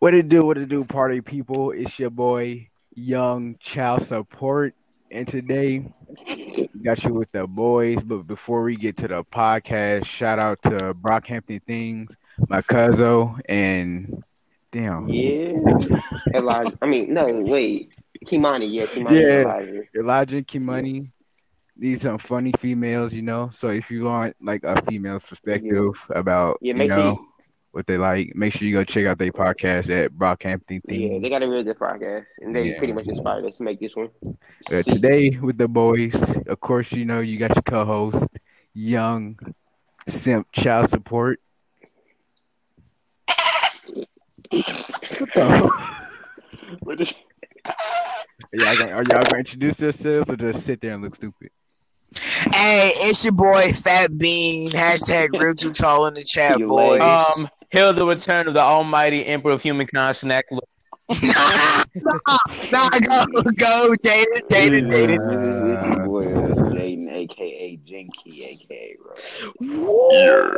What 0.00 0.14
it 0.14 0.30
do? 0.30 0.46
What 0.46 0.56
it 0.56 0.70
do, 0.70 0.82
party 0.86 1.20
people? 1.20 1.72
It's 1.72 1.98
your 1.98 2.08
boy 2.08 2.70
Young 2.94 3.56
Child 3.60 4.02
Support, 4.02 4.74
and 5.10 5.28
today 5.28 5.92
got 6.82 7.04
you 7.04 7.12
with 7.12 7.30
the 7.32 7.46
boys. 7.46 8.02
But 8.02 8.26
before 8.26 8.62
we 8.62 8.76
get 8.76 8.96
to 8.96 9.08
the 9.08 9.22
podcast, 9.24 10.06
shout 10.06 10.38
out 10.38 10.62
to 10.62 10.94
Brockhampton 10.94 11.62
Things, 11.64 12.16
my 12.48 12.62
cousin, 12.62 13.42
and 13.46 14.24
damn, 14.72 15.06
Yeah. 15.06 15.58
Elijah. 16.34 16.78
I 16.80 16.86
mean, 16.86 17.12
no, 17.12 17.26
wait. 17.26 17.90
Kimani, 18.24 18.72
yeah, 18.72 18.86
Kimani 18.86 19.20
Yeah. 19.20 19.42
Elijah. 19.42 19.82
Elijah 19.94 20.42
Kimani. 20.42 21.12
These 21.76 22.00
some 22.00 22.16
funny 22.16 22.52
females, 22.58 23.12
you 23.12 23.20
know. 23.22 23.50
So 23.52 23.68
if 23.68 23.90
you 23.90 24.04
want 24.04 24.34
like 24.40 24.64
a 24.64 24.80
female 24.86 25.20
perspective 25.20 25.92
about 26.08 26.56
Yeah, 26.62 26.72
you 26.72 26.78
make 26.78 26.88
know 26.88 27.16
sure 27.16 27.26
what 27.72 27.86
they 27.86 27.96
like, 27.98 28.32
make 28.34 28.52
sure 28.52 28.66
you 28.66 28.74
go 28.74 28.82
check 28.84 29.06
out 29.06 29.18
their 29.18 29.30
podcast 29.32 29.90
at 29.90 30.12
Brockhampton 30.12 30.80
you, 30.88 31.12
yeah, 31.12 31.18
they 31.20 31.30
got 31.30 31.42
a 31.42 31.48
real 31.48 31.62
good 31.62 31.78
podcast. 31.78 32.24
And 32.40 32.54
they 32.54 32.70
Yeah. 32.70 32.78
pretty 32.78 32.92
much 32.92 33.06
inspired 33.06 33.44
us 33.44 33.56
to 33.58 33.62
make 33.62 33.78
this 33.80 33.94
one. 33.94 34.08
Uh, 34.72 34.82
today 34.82 35.30
with 35.40 35.56
the 35.56 35.68
boys, 35.68 36.14
of 36.46 36.60
course, 36.60 36.90
you 36.92 37.04
know 37.04 37.20
you 37.20 37.38
got 37.38 37.54
your 37.54 37.62
co-host, 37.62 38.28
Young 38.74 39.38
Simp 40.08 40.50
Child 40.52 40.90
Support. 40.90 41.40
What 45.18 45.34
the? 45.34 45.70
What 46.80 47.00
is- 47.00 47.14
Y'all 48.52 48.76
gonna, 48.78 48.92
are 48.92 49.02
y'all 49.04 49.22
gonna 49.22 49.38
introduce 49.38 49.80
yourselves 49.80 50.28
or 50.30 50.34
just 50.36 50.64
sit 50.66 50.80
there 50.80 50.94
and 50.94 51.02
look 51.02 51.14
stupid? 51.14 51.50
Hey, 52.52 52.90
it's 52.94 53.22
your 53.22 53.32
boy 53.34 53.70
Fat 53.70 54.16
Bean. 54.18 54.68
Hashtag 54.68 55.38
real 55.40 55.54
too 55.54 55.70
tall 55.70 56.06
in 56.06 56.14
the 56.14 56.24
chat, 56.24 56.58
boys. 56.58 57.00
Um, 57.00 57.46
hail 57.70 57.92
the 57.92 58.04
return 58.06 58.48
of 58.48 58.54
the 58.54 58.60
almighty 58.60 59.24
emperor 59.26 59.52
of 59.52 59.62
humankind, 59.62 60.16
Snack. 60.16 60.44
Lord. 60.50 60.64
nah, 61.22 61.84
nah, 62.72 62.88
go, 63.00 63.24
go, 63.56 63.94
dated, 64.02 64.42
dated, 64.48 64.90
dated. 64.90 65.20
This 65.28 65.40
is- 65.40 65.84
your 65.84 65.98
boy, 66.04 66.24
Jaden, 66.24 67.10
aka 67.10 67.76
Jinky, 67.84 68.44
aka 68.44 68.96
bro. 69.58 70.54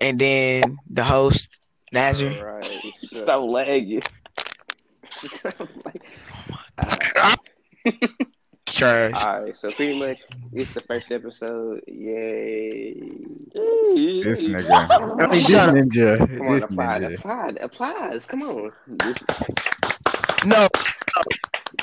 And 0.00 0.18
then 0.18 0.76
the 0.90 1.04
host, 1.04 1.60
Nazar. 1.92 2.32
Right. 2.44 2.80
So 3.12 3.40
laggy. 8.80 9.10
Trash. 9.10 9.24
Alright, 9.24 9.56
so 9.56 9.70
pretty 9.70 9.98
much 9.98 10.22
it's 10.52 10.74
the 10.74 10.80
first 10.80 11.10
episode. 11.12 11.82
Yay. 11.86 12.94
this 13.54 14.42
nigga, 14.44 14.88
I 15.20 15.26
mean, 15.26 15.28
this 15.30 15.48
Shut 15.48 15.68
up. 15.68 15.74
ninja, 15.74 16.18
Come 16.36 16.46
on, 16.48 16.54
this 16.54 16.64
applied, 16.64 17.02
ninja. 17.02 17.14
applied, 17.18 17.58
applies. 17.60 18.26
Come 18.26 18.42
on. 18.42 18.72
No, 20.46 20.68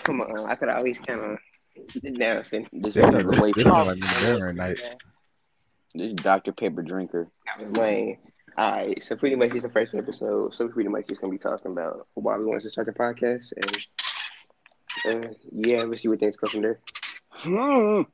Come 0.04 0.22
on. 0.22 0.50
I 0.50 0.56
could 0.56 0.70
always 0.70 1.00
kind 1.00 1.20
of 1.22 1.38
embarrassing. 2.04 2.68
This 2.74 2.94
This 2.94 3.06
is 3.06 3.12
nigga, 3.12 3.38
away 3.40 3.52
this 3.56 3.64
from 3.64 3.72
nigga 3.74 3.86
like 3.86 3.98
me 3.98 4.38
during 4.38 4.56
night. 4.56 4.78
this 5.96 6.14
Dr. 6.14 6.52
Pepper 6.52 6.82
drinker. 6.84 7.30
That 7.48 7.62
was 7.64 7.72
lame. 7.78 8.18
Alright, 8.58 9.02
so 9.02 9.16
pretty 9.16 9.36
much 9.38 9.52
it's 9.54 9.62
the 9.64 9.70
first 9.70 9.96
episode. 9.96 10.54
So 10.54 10.68
pretty 10.68 10.90
much 10.90 11.08
just 11.08 11.22
gonna 11.22 11.32
be 11.32 11.38
talking 11.40 11.72
about 11.72 12.08
why 12.16 12.38
we 12.38 12.46
wanted 12.46 12.64
to 12.64 12.70
start 12.70 12.88
the 12.88 12.94
podcast 12.94 13.54
and 13.56 13.88
uh, 15.06 15.28
yeah, 15.52 15.84
we'll 15.84 15.98
see 15.98 16.08
what 16.08 16.20
things 16.20 16.36
go 16.36 16.48
from 16.48 16.62
there. 16.62 16.80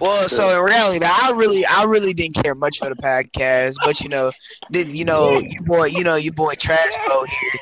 well, 0.00 0.28
so 0.28 0.58
in 0.58 0.64
reality, 0.64 1.04
I 1.04 1.32
really, 1.36 1.64
I 1.66 1.84
really 1.84 2.12
didn't 2.12 2.42
care 2.42 2.54
much 2.54 2.78
for 2.78 2.88
the 2.88 2.96
podcast, 2.96 3.76
but 3.84 4.00
you 4.00 4.08
know, 4.08 4.32
did 4.70 4.92
you 4.92 5.04
know, 5.04 5.38
your 5.38 5.62
boy, 5.64 5.86
you 5.86 6.04
know, 6.04 6.16
your 6.16 6.32
boy 6.32 6.54
Trash 6.58 6.92
Boat 7.06 7.28
here. 7.28 7.60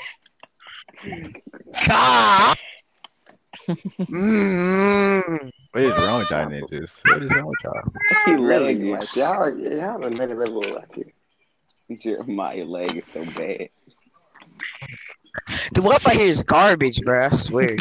God. 1.88 2.56
Mm. 4.00 5.50
What 5.73 5.84
is 5.84 5.96
wrong 5.96 6.18
with 6.20 6.30
y'all 6.30 6.46
ninjas? 6.46 7.00
What 7.05 7.23
is 7.23 7.30
wrong 7.30 7.46
with 7.46 7.58
y'all? 7.64 7.83
He 8.27 8.34
Really? 8.34 8.74
lazy. 8.74 8.90
Like, 8.90 9.14
y'all, 9.17 9.56
y'all 9.58 10.05
on 10.05 10.12
another 10.14 10.34
level 10.36 10.62
like 10.74 10.94
here. 10.94 11.12
Jeremiah 12.00 12.64
leg 12.64 12.96
is 12.96 13.06
so 13.06 13.24
bad. 13.24 13.68
The 15.72 15.80
Wi-Fi 15.80 16.14
here 16.14 16.27
is 16.27 16.42
garbage, 16.42 17.00
bro. 17.02 17.27
I 17.27 17.30
swear. 17.30 17.77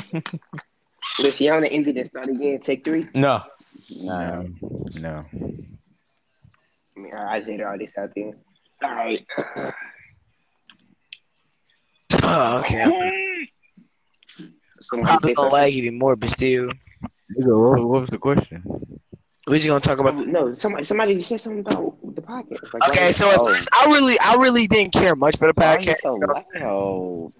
Listen, 1.20 1.46
y'all 1.46 1.56
want 1.56 1.66
to 1.68 1.74
end 1.74 1.88
it 1.88 1.98
and 1.98 2.10
start 2.10 2.30
again? 2.30 2.60
Take 2.62 2.84
three. 2.84 3.08
No. 3.14 3.42
Nah, 3.96 4.44
No, 4.44 4.50
no. 5.00 5.26
I 6.96 7.00
mean, 7.00 7.14
I 7.14 7.40
did 7.40 7.62
all 7.62 7.78
this 7.78 7.94
out 7.98 8.12
there. 8.16 8.34
All 8.84 8.90
right. 8.90 9.26
oh, 12.24 12.60
okay. 12.60 12.86
Somebody 14.82 15.08
Probably 15.08 15.30
say 15.30 15.34
don't 15.34 15.52
something. 15.52 15.52
lag 15.52 15.74
even 15.74 15.98
more, 15.98 16.16
but 16.16 16.30
still, 16.30 16.70
what, 17.36 17.80
what 17.86 18.02
was 18.02 18.10
the 18.10 18.18
question? 18.18 18.64
we 19.48 19.58
just 19.58 19.68
gonna 19.68 19.80
talk 19.80 20.00
about. 20.00 20.18
The- 20.18 20.26
No, 20.26 20.54
somebody, 20.54 20.84
somebody 20.84 21.16
just 21.16 21.30
said 21.30 21.42
something 21.42 21.60
about 21.62 21.98
the 22.16 22.22
podcast. 22.22 22.74
Like, 22.74 22.90
okay, 22.90 23.12
so 23.12 23.30
at 23.30 23.40
first, 23.40 23.70
I 23.74 23.86
really, 23.86 24.18
I 24.20 24.36
really 24.36 24.68
didn't 24.68 24.94
care 24.94 25.16
much 25.16 25.38
for 25.38 25.48
the 25.48 25.54
why 25.56 25.76
are 25.76 25.82
you 25.82 25.94
podcast. 25.94 25.98
so 26.02 26.16
loud? 26.16 27.34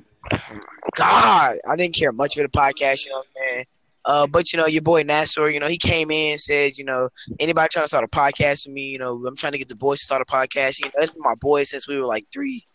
God, 0.96 1.58
I 1.68 1.76
didn't 1.76 1.96
care 1.96 2.12
much 2.12 2.36
for 2.36 2.44
the 2.44 2.50
podcast. 2.50 3.06
You 3.06 3.12
know, 3.12 3.24
man. 3.40 3.66
Uh, 4.06 4.28
but 4.28 4.52
you 4.52 4.60
know, 4.60 4.66
your 4.66 4.82
boy 4.82 5.04
Nassor, 5.04 5.50
you 5.50 5.60
know, 5.60 5.68
he 5.68 5.78
came 5.78 6.12
in 6.12 6.32
and 6.32 6.40
said, 6.40 6.78
you 6.78 6.84
know, 6.84 7.10
anybody 7.40 7.70
trying 7.72 7.86
to 7.86 7.88
start 7.88 8.04
a 8.04 8.08
podcast 8.08 8.68
with 8.68 8.74
me, 8.74 8.88
you 8.88 9.00
know, 9.00 9.26
I'm 9.26 9.36
trying 9.36 9.54
to 9.54 9.58
get 9.58 9.70
the 9.70 9.76
boys 9.76 10.00
to 10.00 10.04
start 10.04 10.22
a 10.22 10.26
podcast. 10.26 10.80
You 10.80 10.88
know, 10.88 10.92
that's 10.98 11.12
been 11.12 11.22
my 11.22 11.36
boy 11.36 11.64
since 11.64 11.88
we 11.88 11.98
were 11.98 12.06
like 12.06 12.26
three. 12.32 12.66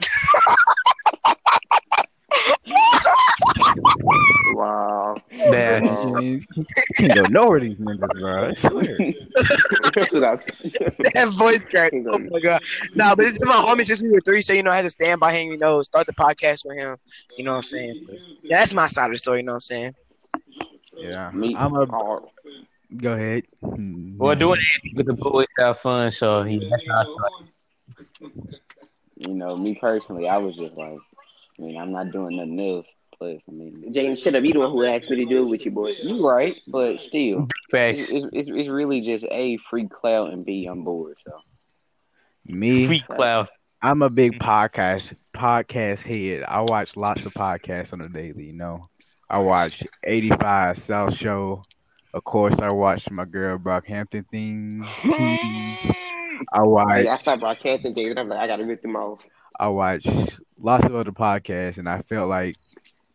Wow. 4.58 5.14
Bad. 5.30 5.84
You 6.98 7.06
can't 7.06 7.14
go 7.14 7.22
nowhere 7.30 7.60
these 7.60 7.78
ninjas, 7.78 8.10
bro. 8.18 8.48
I 8.48 8.52
swear. 8.54 8.96
that 11.14 11.28
voice 11.38 11.60
crack. 11.70 11.92
Oh 11.94 12.18
my 12.18 12.40
god. 12.40 12.60
No, 12.96 13.14
but 13.14 13.26
it's 13.26 13.38
been 13.38 13.46
my 13.46 13.54
homie 13.54 13.84
since 13.84 14.02
we 14.02 14.10
were 14.10 14.20
three, 14.20 14.42
so 14.42 14.52
you 14.52 14.64
know, 14.64 14.72
I 14.72 14.76
had 14.76 14.82
to 14.82 14.90
stand 14.90 15.20
by 15.20 15.32
him, 15.32 15.52
you 15.52 15.58
know, 15.58 15.80
start 15.82 16.08
the 16.08 16.12
podcast 16.14 16.66
with 16.66 16.76
him. 16.76 16.96
You 17.36 17.44
know 17.44 17.52
what 17.52 17.58
I'm 17.58 17.62
saying? 17.62 18.06
Yeah, 18.42 18.58
that's 18.58 18.74
my 18.74 18.88
side 18.88 19.06
of 19.06 19.12
the 19.12 19.18
story, 19.18 19.38
you 19.38 19.42
know 19.44 19.52
what 19.52 19.56
I'm 19.56 19.60
saying? 19.60 19.94
Yeah, 20.96 21.30
Me- 21.30 21.54
I'm 21.56 21.74
a. 21.74 21.86
Oh, 21.94 22.28
Go 22.96 23.12
ahead. 23.12 23.44
Well, 23.60 24.34
doing 24.34 24.60
it 24.60 24.96
with 24.96 25.06
the 25.06 25.12
boys 25.12 25.46
have 25.60 25.78
fun, 25.78 26.10
so 26.10 26.42
he, 26.42 26.58
that's 26.68 26.82
how 26.88 27.00
I 27.00 27.04
started. 27.04 27.48
You 29.14 29.34
know, 29.34 29.56
me 29.56 29.76
personally, 29.76 30.28
I 30.28 30.38
was 30.38 30.56
just 30.56 30.74
like, 30.74 30.98
I 31.58 31.62
mean, 31.62 31.78
I'm 31.78 31.92
not 31.92 32.10
doing 32.10 32.36
nothing 32.36 32.60
else. 32.60 32.86
Plus, 33.18 33.40
I 33.48 33.52
mean, 33.52 33.92
James, 33.92 34.20
shut 34.20 34.36
up. 34.36 34.44
You 34.44 34.52
the 34.52 34.60
one 34.60 34.70
who 34.70 34.84
asked 34.84 35.10
me 35.10 35.16
to 35.16 35.24
do 35.24 35.44
it 35.44 35.48
with 35.48 35.64
you, 35.64 35.72
boy. 35.72 35.92
you 36.00 36.24
right, 36.24 36.54
but 36.68 37.00
still, 37.00 37.48
Facts. 37.68 38.10
it's, 38.10 38.26
it's, 38.32 38.50
it's 38.52 38.68
really 38.68 39.00
just 39.00 39.24
a 39.30 39.58
free 39.68 39.88
cloud 39.88 40.32
and 40.32 40.44
b 40.44 40.68
on 40.68 40.84
board. 40.84 41.16
So 41.26 41.32
Me, 42.46 42.86
Freak 42.86 43.08
cloud. 43.08 43.48
I'm 43.82 44.02
a 44.02 44.10
big 44.10 44.38
podcast 44.38 45.16
podcast 45.34 46.06
head. 46.06 46.44
I 46.46 46.60
watch 46.60 46.96
lots 46.96 47.24
of 47.24 47.32
podcasts 47.32 47.92
on 47.92 48.00
the 48.00 48.08
daily. 48.08 48.46
You 48.46 48.52
know, 48.52 48.88
I 49.28 49.38
watch 49.38 49.82
85 50.04 50.78
South 50.78 51.16
Show. 51.16 51.64
Of 52.14 52.22
course, 52.22 52.54
I 52.60 52.70
watch 52.70 53.10
my 53.10 53.24
girl 53.24 53.58
Brockhampton 53.58 54.28
things. 54.30 54.86
TVs. 54.86 55.94
I 56.52 56.62
watch. 56.62 56.88
Like, 56.88 57.06
I 57.06 57.16
stopped 57.18 57.40
broadcasting 57.40 57.94
things, 57.94 58.10
and 58.10 58.20
I'm 58.20 58.28
like, 58.28 58.38
I 58.38 58.46
gotta 58.46 58.64
rip 58.64 58.80
them 58.80 58.94
off. 58.94 59.24
I 59.58 59.66
watch 59.68 60.06
lots 60.56 60.86
of 60.86 60.94
other 60.94 61.10
podcasts, 61.10 61.78
and 61.78 61.88
I 61.88 61.98
felt 61.98 62.28
like 62.28 62.54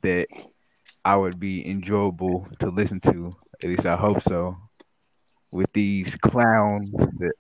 that 0.04 0.28
I 1.04 1.16
would 1.16 1.40
be 1.40 1.68
enjoyable 1.68 2.48
to 2.60 2.70
listen 2.70 3.00
to. 3.02 3.32
At 3.64 3.70
least 3.70 3.86
I 3.86 3.96
hope 3.96 4.22
so. 4.22 4.58
With 5.52 5.72
these 5.74 6.16
clowns 6.18 6.92
that. 7.20 7.34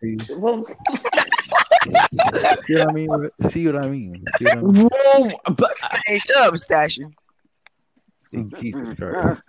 See, 0.00 0.18
see 2.66 2.74
what 2.74 2.88
I 2.88 2.92
mean? 2.92 3.30
See 3.50 3.66
what 3.66 3.76
I 3.76 3.88
mean? 3.88 4.24
See 4.36 4.46
what 4.46 4.56
I 4.56 4.60
mean? 4.62 4.88
Whoa, 4.90 5.30
but 5.56 5.72
uh, 5.84 5.96
Hey, 6.06 6.18
shut 6.18 6.36
up, 6.36 6.54
Stashin. 6.54 7.12
Jesus 8.32 8.94
Christ! 8.98 9.42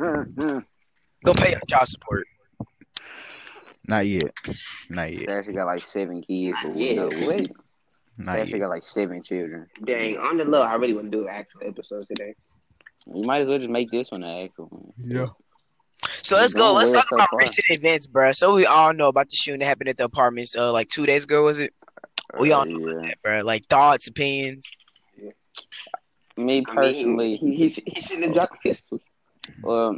Go 1.25 1.33
pay 1.33 1.51
your 1.51 1.59
child 1.67 1.87
support. 1.87 2.27
Not 3.87 4.05
yet. 4.05 4.31
Not 4.89 5.13
yet. 5.13 5.29
Stasha 5.29 5.55
got 5.55 5.65
like 5.65 5.83
seven 5.83 6.21
kids. 6.21 6.57
But 6.63 6.77
Yeah, 6.77 6.93
no, 6.93 7.09
what? 7.27 7.49
Not 8.17 8.37
Stasha 8.37 8.49
yet. 8.51 8.59
got 8.59 8.69
like 8.69 8.83
seven 8.83 9.23
children. 9.23 9.67
dang, 9.83 10.17
on 10.17 10.37
the 10.37 10.45
low, 10.45 10.61
I 10.61 10.75
really 10.75 10.93
want 10.93 11.11
to 11.11 11.17
do 11.17 11.23
an 11.23 11.33
actual 11.33 11.61
episode 11.63 12.07
today. 12.07 12.35
You 13.07 13.23
might 13.23 13.41
as 13.41 13.47
well 13.47 13.57
just 13.57 13.71
make 13.71 13.89
this 13.91 14.11
one 14.11 14.23
an 14.23 14.45
actual 14.45 14.67
one. 14.67 14.93
Yeah. 14.97 15.27
So 16.21 16.35
let's 16.35 16.53
go. 16.53 16.73
Let's 16.73 16.91
talk 16.91 17.09
so 17.09 17.15
about 17.15 17.29
far. 17.29 17.39
recent 17.39 17.65
events, 17.69 18.07
bro. 18.07 18.31
So 18.33 18.55
we 18.55 18.65
all 18.65 18.93
know 18.93 19.07
about 19.07 19.29
the 19.29 19.35
shooting 19.35 19.59
that 19.59 19.65
happened 19.65 19.89
at 19.89 19.97
the 19.97 20.05
apartments, 20.05 20.55
uh, 20.55 20.71
like 20.71 20.87
two 20.89 21.05
days 21.05 21.23
ago, 21.23 21.43
was 21.43 21.59
it? 21.59 21.73
We 22.39 22.51
all 22.51 22.65
know 22.65 22.87
yeah. 22.87 23.07
that, 23.07 23.21
bro. 23.21 23.41
Like 23.41 23.65
thoughts, 23.65 24.07
opinions. 24.07 24.71
Me 26.35 26.63
I 26.67 26.73
personally, 26.73 27.39
mean, 27.41 27.51
he, 27.51 27.67
he, 27.69 27.83
he 27.85 28.01
shouldn't 28.01 28.25
have 28.25 28.33
dropped 28.33 28.63
pistols. 28.63 29.01
Well, 29.61 29.97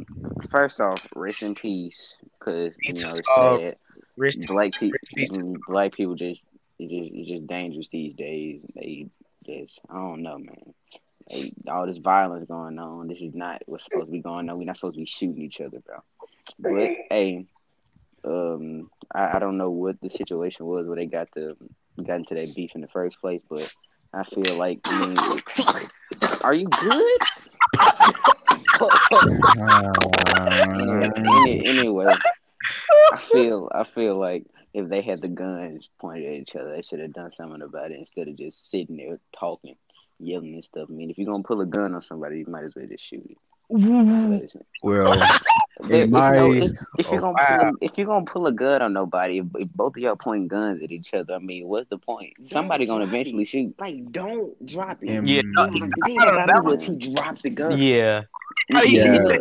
first 0.50 0.80
off, 0.80 1.00
rest 1.14 1.42
in 1.42 1.54
peace, 1.54 2.14
because 2.38 2.74
you 2.82 2.92
know 2.92 3.08
it's 3.08 3.20
dog. 3.36 3.60
sad. 3.60 3.76
Rest 4.18 4.46
black 4.48 4.72
people, 4.78 4.98
black 5.68 5.92
people 5.92 6.14
just 6.14 6.42
it's 6.78 6.92
just 6.92 7.14
it's 7.14 7.28
just 7.28 7.46
dangerous 7.46 7.88
these 7.88 8.14
days. 8.14 8.60
They 8.74 9.08
just 9.46 9.78
I 9.88 9.94
don't 9.94 10.22
know, 10.22 10.38
man. 10.38 10.74
They, 11.28 11.52
all 11.68 11.86
this 11.86 11.96
violence 11.96 12.46
going 12.46 12.78
on. 12.78 13.08
This 13.08 13.20
is 13.20 13.34
not 13.34 13.62
what's 13.66 13.84
supposed 13.84 14.06
to 14.06 14.12
be 14.12 14.20
going 14.20 14.48
on. 14.48 14.58
We're 14.58 14.64
not 14.64 14.76
supposed 14.76 14.94
to 14.94 15.00
be 15.00 15.06
shooting 15.06 15.42
each 15.42 15.60
other, 15.60 15.80
bro. 15.80 16.02
But 16.58 16.90
hey, 17.10 17.46
um, 18.24 18.90
I, 19.12 19.36
I 19.36 19.38
don't 19.38 19.58
know 19.58 19.70
what 19.70 20.00
the 20.00 20.08
situation 20.08 20.66
was 20.66 20.86
where 20.86 20.96
they 20.96 21.06
got 21.06 21.32
to 21.32 21.56
got 22.02 22.16
into 22.16 22.34
that 22.34 22.54
beef 22.54 22.72
in 22.74 22.80
the 22.80 22.88
first 22.88 23.20
place, 23.20 23.42
but 23.48 23.74
I 24.12 24.24
feel 24.24 24.56
like 24.56 24.80
I 24.84 25.06
mean, 25.06 25.18
are 26.42 26.54
you 26.54 26.68
good? 26.68 27.18
Uh, 27.78 28.12
Any, 31.16 31.66
anyway, 31.66 32.06
I 33.12 33.16
feel 33.18 33.70
I 33.72 33.84
feel 33.84 34.16
like 34.18 34.46
if 34.74 34.88
they 34.88 35.00
had 35.00 35.20
the 35.20 35.28
guns 35.28 35.88
pointed 35.98 36.26
at 36.26 36.40
each 36.40 36.56
other, 36.56 36.74
they 36.74 36.82
should 36.82 37.00
have 37.00 37.12
done 37.12 37.30
something 37.30 37.62
about 37.62 37.90
it 37.90 37.98
instead 37.98 38.28
of 38.28 38.36
just 38.36 38.70
sitting 38.70 38.96
there 38.96 39.18
talking, 39.38 39.76
yelling 40.18 40.54
and 40.54 40.64
stuff. 40.64 40.88
I 40.88 40.92
mean, 40.92 41.10
if 41.10 41.18
you're 41.18 41.26
gonna 41.26 41.42
pull 41.42 41.60
a 41.60 41.66
gun 41.66 41.94
on 41.94 42.02
somebody, 42.02 42.38
you 42.40 42.46
might 42.46 42.64
as 42.64 42.74
well 42.74 42.86
just 42.86 43.04
shoot 43.04 43.24
it. 43.30 43.38
well, 44.82 45.28
There- 45.80 46.02
it's 46.04 46.12
my- 46.12 46.30
no- 46.36 46.52
if, 46.52 46.72
if 46.98 47.10
you're 47.10 47.18
oh, 47.18 47.32
gonna 47.32 47.36
pull 47.36 47.58
wow. 47.58 47.70
a, 47.80 47.84
if 47.84 47.92
you're 47.96 48.06
gonna 48.06 48.24
pull 48.24 48.46
a 48.46 48.52
gun 48.52 48.82
on 48.82 48.92
nobody, 48.92 49.38
if, 49.38 49.46
if 49.56 49.68
both 49.74 49.96
of 49.96 50.02
y'all 50.02 50.16
pointing 50.16 50.48
guns 50.48 50.82
at 50.82 50.90
each 50.90 51.12
other, 51.14 51.34
I 51.34 51.38
mean, 51.38 51.66
what's 51.66 51.88
the 51.90 51.98
point? 51.98 52.32
Somebody 52.44 52.86
gonna 52.86 53.04
eventually 53.04 53.42
it. 53.42 53.48
shoot. 53.48 53.74
Like, 53.78 54.10
don't 54.10 54.64
drop 54.66 55.02
it. 55.02 55.08
in, 55.10 55.26
Yeah, 55.26 55.42
The 55.54 56.00
thing 56.04 56.16
about 56.22 56.48
it 56.48 56.64
was 56.64 56.82
he 56.82 56.96
drops 57.14 57.42
the 57.42 57.50
gun. 57.50 57.78
Yeah. 57.78 58.22
Yeah. 58.68 58.74
that 58.84 59.40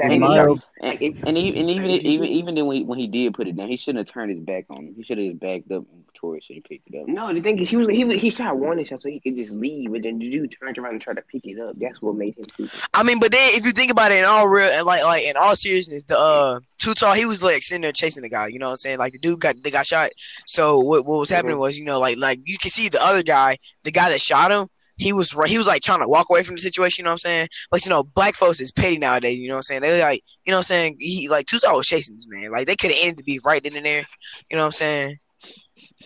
in 0.00 0.10
nigga. 0.10 0.20
my 0.20 0.38
op- 0.40 0.58
And, 0.82 1.00
and, 1.26 1.38
even, 1.38 1.60
and 1.60 1.70
even 1.70 1.90
even 1.90 2.24
even 2.26 2.54
then 2.54 2.66
when 2.66 2.76
he, 2.78 2.82
when 2.84 2.98
he 2.98 3.06
did 3.06 3.32
put 3.32 3.48
it 3.48 3.56
down, 3.56 3.68
he 3.68 3.76
shouldn't 3.78 4.06
have 4.06 4.12
turned 4.12 4.30
his 4.30 4.40
back 4.40 4.66
on 4.68 4.78
him. 4.88 4.94
He 4.94 5.02
should 5.02 5.16
have 5.18 5.40
backed 5.40 5.70
up 5.72 5.84
before 6.12 6.34
he 6.34 6.40
should 6.42 6.56
have 6.56 6.64
picked 6.64 6.88
it 6.92 7.00
up. 7.00 7.08
No, 7.08 7.32
the 7.32 7.40
thing 7.40 7.58
is, 7.58 7.70
he 7.70 7.76
was 7.76 7.88
he 7.88 8.04
was, 8.04 8.16
he 8.16 8.28
shot 8.28 8.58
warning 8.58 8.84
shot 8.84 9.00
so 9.02 9.08
he 9.08 9.18
could 9.20 9.36
just 9.36 9.52
leave, 9.54 9.94
and 9.94 10.04
then 10.04 10.18
the 10.18 10.30
dude 10.30 10.54
turned 10.60 10.76
around 10.76 10.92
and 10.92 11.00
tried 11.00 11.16
to 11.16 11.22
pick 11.22 11.46
it 11.46 11.58
up. 11.58 11.76
That's 11.78 12.02
what 12.02 12.16
made 12.16 12.36
him 12.36 12.44
stupid. 12.52 12.80
I 12.92 13.02
mean, 13.02 13.18
but 13.18 13.32
then 13.32 13.50
if 13.54 13.64
you 13.64 13.72
think 13.72 13.90
about 13.90 14.12
it 14.12 14.18
in 14.18 14.24
all 14.24 14.46
real 14.48 14.68
like 14.84 15.04
like 15.04 15.22
in 15.22 15.34
all 15.38 15.54
seriousness, 15.60 16.04
the 16.04 16.18
uh 16.18 16.60
too 16.78 16.94
tall, 16.94 17.14
he 17.14 17.26
was 17.26 17.42
like 17.42 17.62
sitting 17.62 17.82
there 17.82 17.92
chasing 17.92 18.22
the 18.22 18.28
guy. 18.28 18.48
You 18.48 18.58
know 18.58 18.66
what 18.66 18.72
I'm 18.72 18.76
saying? 18.76 18.98
Like 18.98 19.12
the 19.12 19.18
dude 19.18 19.40
got 19.40 19.56
they 19.62 19.70
got 19.70 19.86
shot. 19.86 20.10
So 20.46 20.78
what 20.78 21.06
what 21.06 21.18
was 21.18 21.30
happening 21.30 21.58
was 21.58 21.78
you 21.78 21.84
know 21.84 22.00
like 22.00 22.16
like 22.18 22.40
you 22.44 22.58
can 22.58 22.70
see 22.70 22.88
the 22.88 23.02
other 23.02 23.22
guy, 23.22 23.58
the 23.84 23.90
guy 23.92 24.08
that 24.10 24.20
shot 24.20 24.50
him. 24.52 24.68
He 24.96 25.14
was 25.14 25.34
right. 25.34 25.48
He 25.48 25.56
was 25.56 25.66
like 25.66 25.80
trying 25.80 26.00
to 26.00 26.08
walk 26.08 26.28
away 26.28 26.42
from 26.42 26.56
the 26.56 26.60
situation. 26.60 27.02
You 27.02 27.04
know 27.04 27.10
what 27.10 27.24
I'm 27.24 27.30
saying? 27.30 27.48
But 27.70 27.86
you 27.86 27.90
know, 27.90 28.04
black 28.04 28.34
folks 28.34 28.60
is 28.60 28.70
petty 28.70 28.98
nowadays. 28.98 29.38
You 29.38 29.48
know 29.48 29.54
what 29.54 29.58
I'm 29.58 29.62
saying? 29.62 29.80
They 29.80 30.02
like, 30.02 30.22
you 30.44 30.50
know 30.50 30.56
what 30.56 30.58
I'm 30.58 30.62
saying? 30.64 30.96
He 31.00 31.28
like 31.30 31.46
Too 31.46 31.58
Tall 31.58 31.78
was 31.78 31.88
chasing 31.88 32.16
this 32.16 32.26
man. 32.28 32.50
Like 32.50 32.66
they 32.66 32.76
could 32.76 32.90
have 32.90 33.00
ended 33.00 33.18
the 33.18 33.22
beef 33.24 33.44
right 33.46 33.62
then 33.62 33.76
and 33.76 33.86
there. 33.86 34.04
You 34.50 34.56
know 34.58 34.62
what 34.62 34.66
I'm 34.66 34.72
saying? 34.72 35.18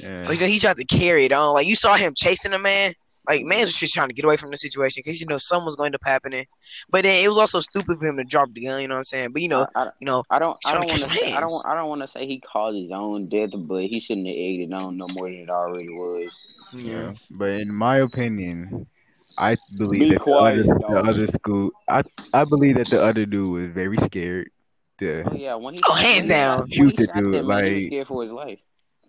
yeah. 0.01 0.25
Like 0.29 0.39
he 0.39 0.59
tried 0.59 0.77
to 0.77 0.85
carry 0.85 1.25
it 1.25 1.33
on. 1.33 1.55
Like 1.55 1.67
you 1.67 1.77
saw 1.77 1.97
him 1.97 2.15
chasing 2.17 2.53
the 2.53 2.59
man. 2.59 2.93
Like 3.27 3.41
man 3.45 3.61
was 3.63 3.75
just 3.79 3.95
trying 3.95 4.09
to 4.09 4.15
get 4.15 4.25
away 4.25 4.37
from 4.37 4.51
the 4.51 4.57
situation 4.57 5.03
because 5.05 5.21
you 5.21 5.27
know 5.27 5.39
something 5.39 5.65
was 5.65 5.77
going 5.77 5.93
to 5.93 5.99
happen. 6.05 6.45
But 6.91 7.03
then 7.05 7.25
it 7.25 7.29
was 7.29 7.39
also 7.39 7.61
stupid 7.61 7.99
for 7.99 8.07
him 8.07 8.17
to 8.19 8.25
drop 8.25 8.49
the 8.53 8.61
gun. 8.67 8.83
You 8.83 8.89
know 8.89 8.95
what 8.95 8.99
I'm 8.99 9.05
saying? 9.05 9.33
But 9.33 9.43
you 9.43 9.49
know, 9.49 9.67
I, 9.75 9.81
I, 9.81 9.85
you 10.01 10.07
know, 10.07 10.23
I 10.31 10.39
don't 10.39 10.57
I 10.67 10.73
don't 10.75 10.89
want 10.89 11.01
to, 11.03 11.09
say 11.09 11.33
I 11.33 11.41
don't. 11.41 11.67
I 11.67 11.75
don't 11.75 11.89
want 11.89 12.03
to 12.03 12.09
say 12.09 12.27
he 12.27 12.41
caused 12.41 12.77
his 12.79 12.91
own 12.91 13.29
death, 13.29 13.51
but 13.55 13.83
he 13.85 14.01
shouldn't 14.01 14.27
have 14.27 14.37
egged 14.37 14.71
it 14.71 14.73
on 14.75 14.97
no 14.97 15.07
more 15.13 15.27
than 15.31 15.41
it 15.41 15.51
already 15.51 15.89
was. 15.89 16.31
yeah. 16.75 17.13
But 17.31 17.51
in 17.51 17.73
my 17.75 17.97
opinion, 17.99 18.87
I 19.39 19.57
believe 19.77 20.01
Be 20.01 20.11
that 20.11 20.21
quiet, 20.21 20.67
the, 20.67 20.73
other, 20.75 21.03
the 21.03 21.09
other 21.11 21.27
school, 21.29 21.71
I 21.89 22.03
I 22.33 22.45
believe 22.45 22.77
that 22.77 22.89
the 22.89 23.03
other 23.03 23.25
dude 23.27 23.49
was 23.49 23.69
very 23.69 23.97
scared. 23.99 24.51
To, 24.99 25.25
Oh 25.29 25.35
yeah, 25.35 25.55
when 25.57 25.75
he 25.75 25.81
Oh, 25.89 25.95
hands 25.95 26.27
down. 26.29 26.71
shot- 26.71 26.73
Shoot 26.73 26.97
the 26.97 27.07
dude, 27.09 27.15
man, 27.17 27.33
he 27.33 27.39
was 27.41 27.47
like- 27.49 27.83
scared 27.87 28.07
for 28.07 28.23
his 28.23 28.31
life. 28.33 28.61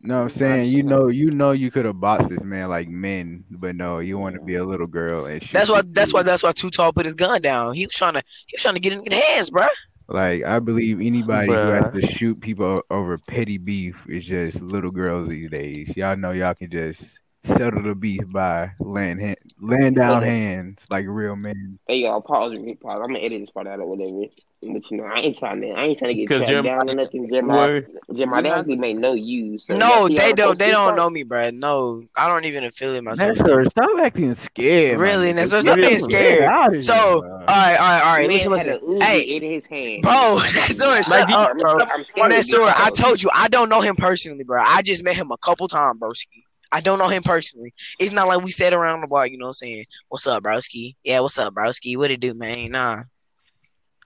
No, 0.05 0.21
I'm 0.21 0.29
saying 0.29 0.71
you 0.71 0.83
know, 0.83 1.07
you 1.07 1.31
know, 1.31 1.51
you 1.51 1.71
could 1.71 1.85
have 1.85 1.99
boxed 1.99 2.29
this 2.29 2.43
man 2.43 2.69
like 2.69 2.87
men, 2.87 3.43
but 3.49 3.75
no, 3.75 3.99
you 3.99 4.17
want 4.17 4.35
to 4.35 4.41
be 4.41 4.55
a 4.55 4.63
little 4.63 4.87
girl 4.87 5.25
and 5.25 5.41
shoot 5.41 5.51
That's 5.51 5.69
why. 5.69 5.81
this 5.81 5.91
That's 5.91 6.13
why. 6.13 6.23
That's 6.23 6.43
why 6.43 6.51
Too 6.51 6.69
Tall 6.69 6.93
put 6.93 7.05
his 7.05 7.15
gun 7.15 7.41
down. 7.41 7.73
He 7.73 7.85
was 7.85 7.95
trying 7.95 8.13
to. 8.13 8.23
He 8.47 8.55
was 8.55 8.61
trying 8.61 8.75
to 8.75 8.79
get 8.79 8.93
in 8.93 9.01
the 9.03 9.15
hands, 9.15 9.49
bro. 9.49 9.67
Like 10.07 10.43
I 10.43 10.59
believe 10.59 11.01
anybody 11.01 11.51
who 11.51 11.57
has 11.57 11.89
to 11.89 12.01
shoot 12.01 12.39
people 12.39 12.75
over 12.91 13.17
petty 13.27 13.57
beef 13.57 14.05
is 14.07 14.25
just 14.25 14.61
little 14.61 14.91
girls 14.91 15.29
these 15.29 15.49
days. 15.49 15.95
Y'all 15.97 16.15
know 16.15 16.31
y'all 16.31 16.53
can 16.53 16.69
just 16.69 17.19
settle 17.43 17.81
the 17.81 17.95
beef 17.95 18.21
by 18.27 18.71
laying 18.79 19.19
hand, 19.19 19.37
laying 19.59 19.93
down 19.93 20.23
hands 20.23 20.85
like 20.89 21.05
real 21.07 21.35
men. 21.35 21.77
Hey 21.87 21.97
y'all, 21.97 22.21
pause 22.21 22.59
me, 22.59 22.75
pause. 22.75 22.99
I'm 23.01 23.07
gonna 23.13 23.19
edit 23.19 23.41
this 23.41 23.51
part 23.51 23.67
out 23.67 23.79
or 23.79 23.87
whatever. 23.87 24.31
But 24.63 24.89
you 24.89 24.97
know, 24.97 25.03
I 25.03 25.19
ain't 25.19 25.37
trying 25.37 25.61
to, 25.61 25.69
I 25.69 25.83
ain't 25.85 25.99
trying 25.99 26.09
to 26.09 26.15
get 26.15 26.27
'Cause 26.29 26.37
tracked 26.39 26.49
Jeremiah- 26.49 26.79
down 26.79 26.89
or 26.89 26.95
nothing. 26.95 27.29
Jeremiah, 27.29 27.57
Word. 27.57 27.87
Jeremiah, 28.11 28.41
they 28.41 28.49
actually 28.49 28.75
may 28.77 28.93
know 28.95 29.13
you. 29.13 29.59
So 29.59 29.77
No, 29.77 29.87
y'all 29.87 30.07
see 30.07 30.15
how 30.15 30.23
they 30.23 30.33
don't. 30.33 30.57
They 30.57 30.65
do 30.65 30.71
don't 30.71 30.85
part? 30.85 30.97
know 30.97 31.09
me, 31.11 31.23
bruh. 31.23 31.53
No, 31.53 32.03
I 32.17 32.27
don't 32.27 32.45
even 32.45 32.63
affiliate 32.63 33.03
myself. 33.03 33.37
Nestor, 33.37 33.65
stop 33.69 33.99
acting 33.99 34.33
scared. 34.33 34.99
Really, 34.99 35.27
nigga. 35.27 35.35
Nestor, 35.35 35.61
stop 35.61 35.75
being 35.75 35.99
scared. 35.99 36.49
here, 36.71 36.81
So, 36.81 36.93
all 36.95 37.21
bro. 37.21 37.29
right, 37.29 37.47
all 37.47 37.55
right, 37.85 38.01
all 38.03 38.15
right. 38.17 38.27
Listen, 38.27 38.51
listen. 38.51 38.99
Hey, 39.01 39.21
in 39.21 39.43
his 39.43 39.65
hand. 39.67 40.01
bro, 40.01 40.37
Nestor, 40.55 41.03
shut 41.03 41.09
Like, 41.29 41.29
up, 41.35 41.57
bro. 41.59 41.79
I'm 41.79 42.03
telling 42.05 42.29
Nestor. 42.29 42.61
I 42.63 42.89
told 42.89 43.21
you, 43.21 43.29
I 43.35 43.47
don't 43.49 43.69
know 43.69 43.81
him 43.81 43.95
personally, 43.95 44.43
bro. 44.43 44.63
I 44.65 44.81
just 44.81 45.03
met 45.03 45.15
him 45.15 45.29
a 45.31 45.37
couple 45.37 45.67
times, 45.67 45.99
broski. 45.99 46.41
I 46.71 46.81
don't 46.81 46.99
know 46.99 47.09
him 47.09 47.23
personally. 47.23 47.73
It's 47.99 48.11
not 48.11 48.27
like 48.27 48.43
we 48.43 48.51
sat 48.51 48.73
around 48.73 49.01
the 49.01 49.07
bar, 49.07 49.27
you 49.27 49.37
know 49.37 49.45
what 49.45 49.49
I'm 49.61 49.67
saying? 49.67 49.85
What's 50.09 50.27
up, 50.27 50.43
broski? 50.43 50.95
Yeah, 51.03 51.19
what's 51.21 51.37
up, 51.39 51.53
broski? 51.53 51.97
What 51.97 52.11
it 52.11 52.19
do, 52.19 52.33
man? 52.33 52.71
Nah. 52.71 53.03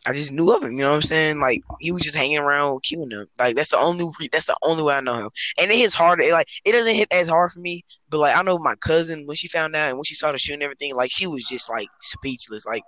I 0.05 0.13
just 0.13 0.31
knew 0.31 0.51
of 0.55 0.63
him, 0.63 0.71
you 0.71 0.79
know 0.79 0.89
what 0.89 0.95
I'm 0.95 1.01
saying? 1.01 1.39
Like 1.39 1.61
he 1.79 1.91
was 1.91 2.01
just 2.01 2.15
hanging 2.15 2.37
around 2.37 2.73
with 2.73 2.83
Q 2.83 3.03
and 3.03 3.11
them. 3.11 3.27
Like 3.37 3.55
that's 3.55 3.69
the 3.71 3.77
only 3.77 4.05
re- 4.19 4.29
that's 4.31 4.45
the 4.45 4.55
only 4.63 4.81
way 4.83 4.95
I 4.95 5.01
know 5.01 5.19
him. 5.19 5.29
And 5.59 5.69
it 5.69 5.77
hits 5.77 5.93
hard. 5.93 6.21
It, 6.21 6.31
like 6.31 6.47
it 6.65 6.71
doesn't 6.71 6.95
hit 6.95 7.13
as 7.13 7.29
hard 7.29 7.51
for 7.51 7.59
me, 7.59 7.83
but 8.09 8.19
like 8.19 8.35
I 8.35 8.41
know 8.41 8.57
my 8.59 8.75
cousin 8.75 9.25
when 9.27 9.35
she 9.35 9.47
found 9.49 9.75
out 9.75 9.89
and 9.89 9.97
when 9.97 10.05
she 10.05 10.15
saw 10.15 10.31
the 10.31 10.37
shoot 10.37 10.53
and 10.53 10.63
everything, 10.63 10.95
like 10.95 11.11
she 11.11 11.27
was 11.27 11.45
just 11.47 11.69
like 11.69 11.87
speechless. 11.99 12.65
Like 12.65 12.83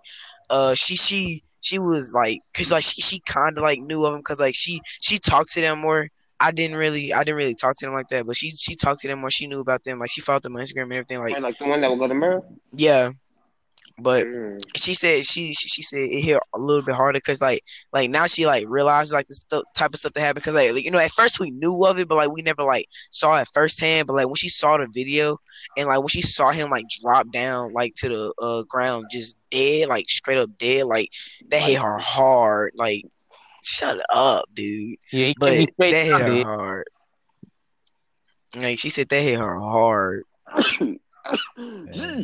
uh 0.49 0.73
she 0.73 0.95
she 0.95 1.43
she 1.61 1.79
was 1.79 2.13
like 2.15 2.39
cuz 2.53 2.71
like 2.71 2.83
she 2.83 3.01
she 3.01 3.19
kind 3.21 3.57
of 3.57 3.63
like 3.63 3.79
knew 3.81 4.05
of 4.05 4.15
him 4.15 4.23
cuz 4.23 4.39
like 4.39 4.55
she 4.55 4.81
she 5.01 5.19
talked 5.19 5.51
to 5.53 5.61
them 5.61 5.79
more. 5.79 6.07
I 6.41 6.51
didn't 6.51 6.77
really 6.77 7.13
I 7.13 7.19
didn't 7.23 7.37
really 7.37 7.55
talk 7.55 7.75
to 7.79 7.85
them 7.85 7.95
like 7.95 8.09
that, 8.09 8.25
but 8.25 8.35
she 8.35 8.51
she 8.51 8.75
talked 8.75 9.01
to 9.01 9.07
them 9.07 9.19
more. 9.19 9.31
She 9.31 9.47
knew 9.47 9.61
about 9.61 9.83
them. 9.83 9.99
Like 9.99 10.11
she 10.11 10.21
followed 10.21 10.43
them 10.43 10.55
on 10.57 10.63
Instagram 10.63 10.83
and 10.83 10.93
everything 10.93 11.19
like 11.21 11.37
Like, 11.41 11.57
the 11.57 11.65
one 11.65 11.81
that 11.81 11.89
will 11.89 11.97
go 11.97 12.07
to 12.07 12.13
Murrah. 12.15 12.43
yeah. 12.73 13.11
But 13.99 14.27
Mm. 14.27 14.59
she 14.75 14.95
said 14.95 15.25
she 15.25 15.53
she, 15.53 15.67
she 15.69 15.81
said 15.83 16.01
it 16.01 16.21
hit 16.21 16.39
a 16.53 16.59
little 16.59 16.83
bit 16.83 16.95
harder 16.95 17.17
because 17.19 17.41
like 17.41 17.61
like 17.93 18.09
now 18.09 18.25
she 18.27 18.45
like 18.45 18.65
realizes 18.67 19.13
like 19.13 19.27
this 19.27 19.43
th- 19.45 19.63
type 19.75 19.93
of 19.93 19.99
stuff 19.99 20.13
that 20.13 20.21
happened 20.21 20.43
because 20.43 20.55
like, 20.55 20.73
like, 20.73 20.83
you 20.85 20.91
know 20.91 20.99
at 20.99 21.11
first 21.11 21.39
we 21.39 21.51
knew 21.51 21.83
of 21.85 21.99
it 21.99 22.07
but 22.07 22.15
like 22.15 22.31
we 22.31 22.41
never 22.41 22.63
like 22.63 22.87
saw 23.11 23.35
it 23.37 23.47
firsthand 23.53 24.07
but 24.07 24.13
like 24.13 24.27
when 24.27 24.35
she 24.35 24.49
saw 24.49 24.77
the 24.77 24.87
video 24.93 25.37
and 25.77 25.87
like 25.87 25.99
when 25.99 26.07
she 26.07 26.21
saw 26.21 26.51
him 26.51 26.69
like 26.69 26.85
drop 27.01 27.31
down 27.31 27.73
like 27.73 27.93
to 27.95 28.09
the 28.09 28.33
uh, 28.41 28.63
ground 28.69 29.05
just 29.11 29.37
dead 29.51 29.87
like 29.89 30.09
straight 30.09 30.37
up 30.37 30.49
dead 30.57 30.85
like 30.85 31.09
that 31.49 31.61
hit 31.61 31.79
her 31.79 31.97
hard 31.99 32.71
like 32.75 33.03
shut 33.63 33.99
up 34.09 34.45
dude 34.53 34.97
Yeah, 35.11 35.27
he 35.27 35.35
but 35.39 35.51
can't 35.53 35.69
that 35.79 35.93
hit 36.05 36.21
her 36.21 36.27
dude. 36.27 36.45
hard 36.45 36.87
like 38.57 38.79
she 38.79 38.89
said 38.89 39.07
that 39.09 39.21
hit 39.21 39.39
her 39.39 39.59
hard 39.59 40.23
Yeah. 41.57 42.23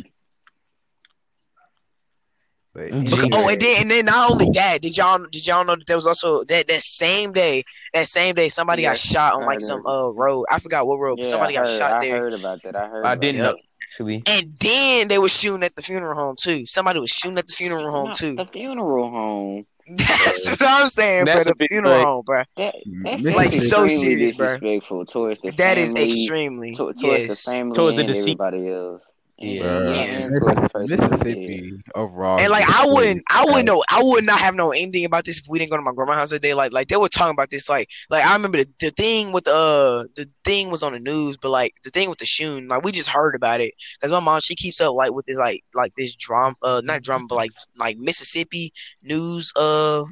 But 2.74 2.90
But- 2.90 3.04
Because, 3.04 3.28
oh, 3.32 3.48
and 3.50 3.60
then 3.60 3.80
and 3.82 3.90
then 3.90 4.04
not 4.04 4.30
only 4.30 4.46
that, 4.54 4.82
did 4.82 4.96
y'all 4.96 5.18
did 5.32 5.46
y'all 5.46 5.64
know 5.64 5.74
that 5.74 5.86
there 5.86 5.96
was 5.96 6.06
also 6.06 6.44
that 6.44 6.68
that 6.68 6.82
same 6.82 7.32
day, 7.32 7.64
that 7.94 8.06
same 8.06 8.34
day 8.34 8.48
somebody 8.50 8.82
Yeah, 8.82 8.90
got 8.90 8.98
shot 8.98 9.34
on 9.34 9.46
like 9.46 9.60
some 9.60 9.84
uh 9.86 10.08
road. 10.10 10.44
I 10.50 10.58
forgot 10.60 10.86
what 10.86 10.98
road. 10.98 11.16
but 11.16 11.24
Yeah, 11.26 11.30
somebody 11.30 11.56
I 11.56 11.60
got 11.62 11.68
shot 11.68 11.92
I 11.96 12.06
there. 12.06 12.16
I 12.16 12.18
heard 12.20 12.34
about 12.34 12.62
that. 12.62 12.76
I 12.76 12.86
heard. 12.86 13.06
I 13.06 13.12
about 13.12 13.22
didn't 13.22 13.42
that. 13.42 13.52
know 13.54 13.58
actually. 13.82 14.22
And 14.26 14.56
then 14.60 15.08
they 15.08 15.18
were 15.18 15.28
shooting 15.30 15.62
at 15.64 15.74
the 15.76 15.82
funeral 15.82 16.20
home 16.20 16.36
too. 16.38 16.66
Somebody 16.66 17.00
was 17.00 17.10
shooting 17.10 17.38
at 17.38 17.46
the 17.48 17.54
funeral 17.54 17.90
home 17.90 18.08
Not 18.08 18.16
too. 18.16 18.34
The 18.36 18.46
funeral 18.46 19.10
home. 19.10 19.66
That's 19.96 20.50
what 20.50 20.62
I'm 20.62 20.88
saying, 20.88 21.24
That's 21.26 21.44
bro. 21.44 21.54
The 21.58 21.66
funeral 21.68 21.92
like- 21.96 22.04
home, 22.06 22.22
bro. 22.24 22.42
That 22.56 22.74
that's 23.04 23.22
Like, 23.24 23.52
so 23.52 23.88
serious, 23.88 24.32
bruh. 24.32 24.46
disrespectful 24.60 25.06
towards 25.06 25.40
the 25.42 25.50
That 25.52 25.78
is 25.78 25.92
family, 25.92 26.04
extremely 26.08 26.70
to- 26.72 26.76
towards 26.76 27.02
yes. 27.02 27.44
the 27.44 27.50
family 27.52 27.74
Towards 27.76 27.96
the 27.96 28.00
and 28.00 28.08
deceased. 28.08 28.40
everybody 28.40 28.68
else. 28.70 29.02
And, 29.38 29.50
Yeah. 29.50 29.62
Bruh, 29.62 29.94
and 29.94 30.34
towards 30.40 30.60
the 30.62 30.68
person 30.68 30.96
that's 30.96 31.22
dead. 31.22 31.38
Mississippi 31.40 31.72
overall. 31.94 32.40
And 32.40 32.50
like 32.50 32.64
I 32.68 32.86
wouldn't, 32.86 33.22
I 33.30 33.44
wouldn't 33.44 33.66
know, 33.66 33.82
I 33.88 34.02
would 34.02 34.24
not 34.24 34.38
have 34.40 34.54
known 34.54 34.74
anything 34.74 35.04
about 35.04 35.24
this 35.24 35.38
if 35.40 35.46
we 35.48 35.58
didn't 35.58 35.70
go 35.70 35.76
to 35.76 35.82
my 35.82 35.92
grandma's 35.92 36.16
house 36.16 36.30
that 36.30 36.42
day. 36.42 36.54
Like, 36.54 36.72
like 36.72 36.88
they 36.88 36.96
were 36.96 37.08
talking 37.08 37.34
about 37.34 37.50
this. 37.50 37.68
Like, 37.68 37.88
like 38.10 38.24
I 38.24 38.32
remember 38.34 38.58
the, 38.58 38.68
the 38.80 38.90
thing 38.90 39.32
with 39.32 39.44
the 39.44 39.52
uh, 39.52 40.04
the 40.16 40.28
thing 40.44 40.70
was 40.70 40.82
on 40.82 40.92
the 40.92 41.00
news, 41.00 41.36
but 41.36 41.50
like 41.50 41.74
the 41.84 41.90
thing 41.90 42.08
with 42.08 42.18
the 42.18 42.26
shooting, 42.26 42.68
like 42.68 42.82
we 42.84 42.92
just 42.92 43.08
heard 43.08 43.34
about 43.34 43.60
it 43.60 43.74
because 43.94 44.12
my 44.12 44.20
mom 44.20 44.40
she 44.40 44.54
keeps 44.54 44.80
up 44.80 44.94
like 44.94 45.12
with 45.12 45.26
this 45.26 45.38
like 45.38 45.62
like 45.74 45.94
this 45.96 46.14
drama, 46.14 46.54
uh, 46.62 46.82
not 46.84 47.02
drama, 47.02 47.26
but 47.28 47.36
like 47.36 47.50
like 47.76 47.96
Mississippi 47.98 48.72
news 49.02 49.52
uh, 49.56 50.04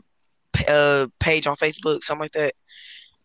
uh 0.69 1.07
page 1.19 1.47
on 1.47 1.57
Facebook, 1.57 2.05
something 2.05 2.23
like 2.23 2.33
that. 2.33 2.55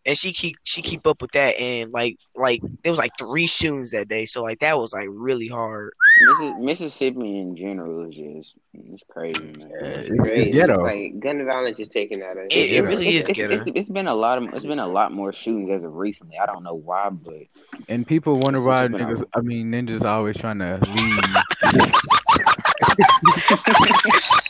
And 0.06 0.16
she 0.16 0.32
keep 0.32 0.56
she 0.64 0.82
keep 0.82 1.06
up 1.06 1.20
with 1.20 1.32
that, 1.32 1.54
and 1.58 1.90
like 1.92 2.16
like 2.36 2.60
there 2.82 2.92
was 2.92 2.98
like 2.98 3.12
three 3.18 3.46
shootings 3.46 3.90
that 3.92 4.08
day, 4.08 4.24
so 4.26 4.42
like 4.42 4.58
that 4.60 4.78
was 4.78 4.92
like 4.92 5.08
really 5.10 5.48
hard. 5.48 5.92
Missi- 6.20 6.54
Mississippi 6.58 7.38
in 7.38 7.56
general 7.56 8.08
is 8.08 8.14
just 8.14 8.54
it's 8.74 9.02
crazy, 9.08 9.52
man. 9.58 9.70
It's, 9.80 10.08
It's 10.08 10.08
great. 10.08 10.54
it's 10.54 10.56
It's 10.56 10.78
like 10.78 11.18
gun 11.20 11.44
violence 11.44 11.78
is 11.78 11.88
taken 11.88 12.22
out 12.22 12.36
of 12.38 12.44
It, 12.50 12.72
it 12.72 12.82
Yeah. 12.82 12.88
really 12.88 13.16
is 13.16 13.28
It's, 13.28 13.30
it's, 13.30 13.38
ghetto. 13.38 13.54
it's, 13.54 13.64
it's 13.74 13.88
been 13.88 14.06
a 14.06 14.14
lot 14.14 14.38
of 14.38 14.52
it's 14.54 14.64
been 14.64 14.78
a 14.78 14.88
lot 14.88 15.12
more 15.12 15.32
shootings 15.32 15.70
as 15.70 15.82
of 15.82 15.94
recently. 15.94 16.36
I 16.42 16.46
don't 16.46 16.62
know 16.64 16.74
why, 16.74 17.08
but 17.10 17.46
And 17.88 18.06
people 18.06 18.38
wonder 18.38 18.60
why 18.60 18.88
niggas. 18.88 19.22
out. 19.22 19.28
I 19.34 19.40
mean, 19.40 19.70
ninjas 19.72 20.04
always 20.04 20.36
trying 20.36 20.58
to 20.58 20.78
leave. 20.82 21.44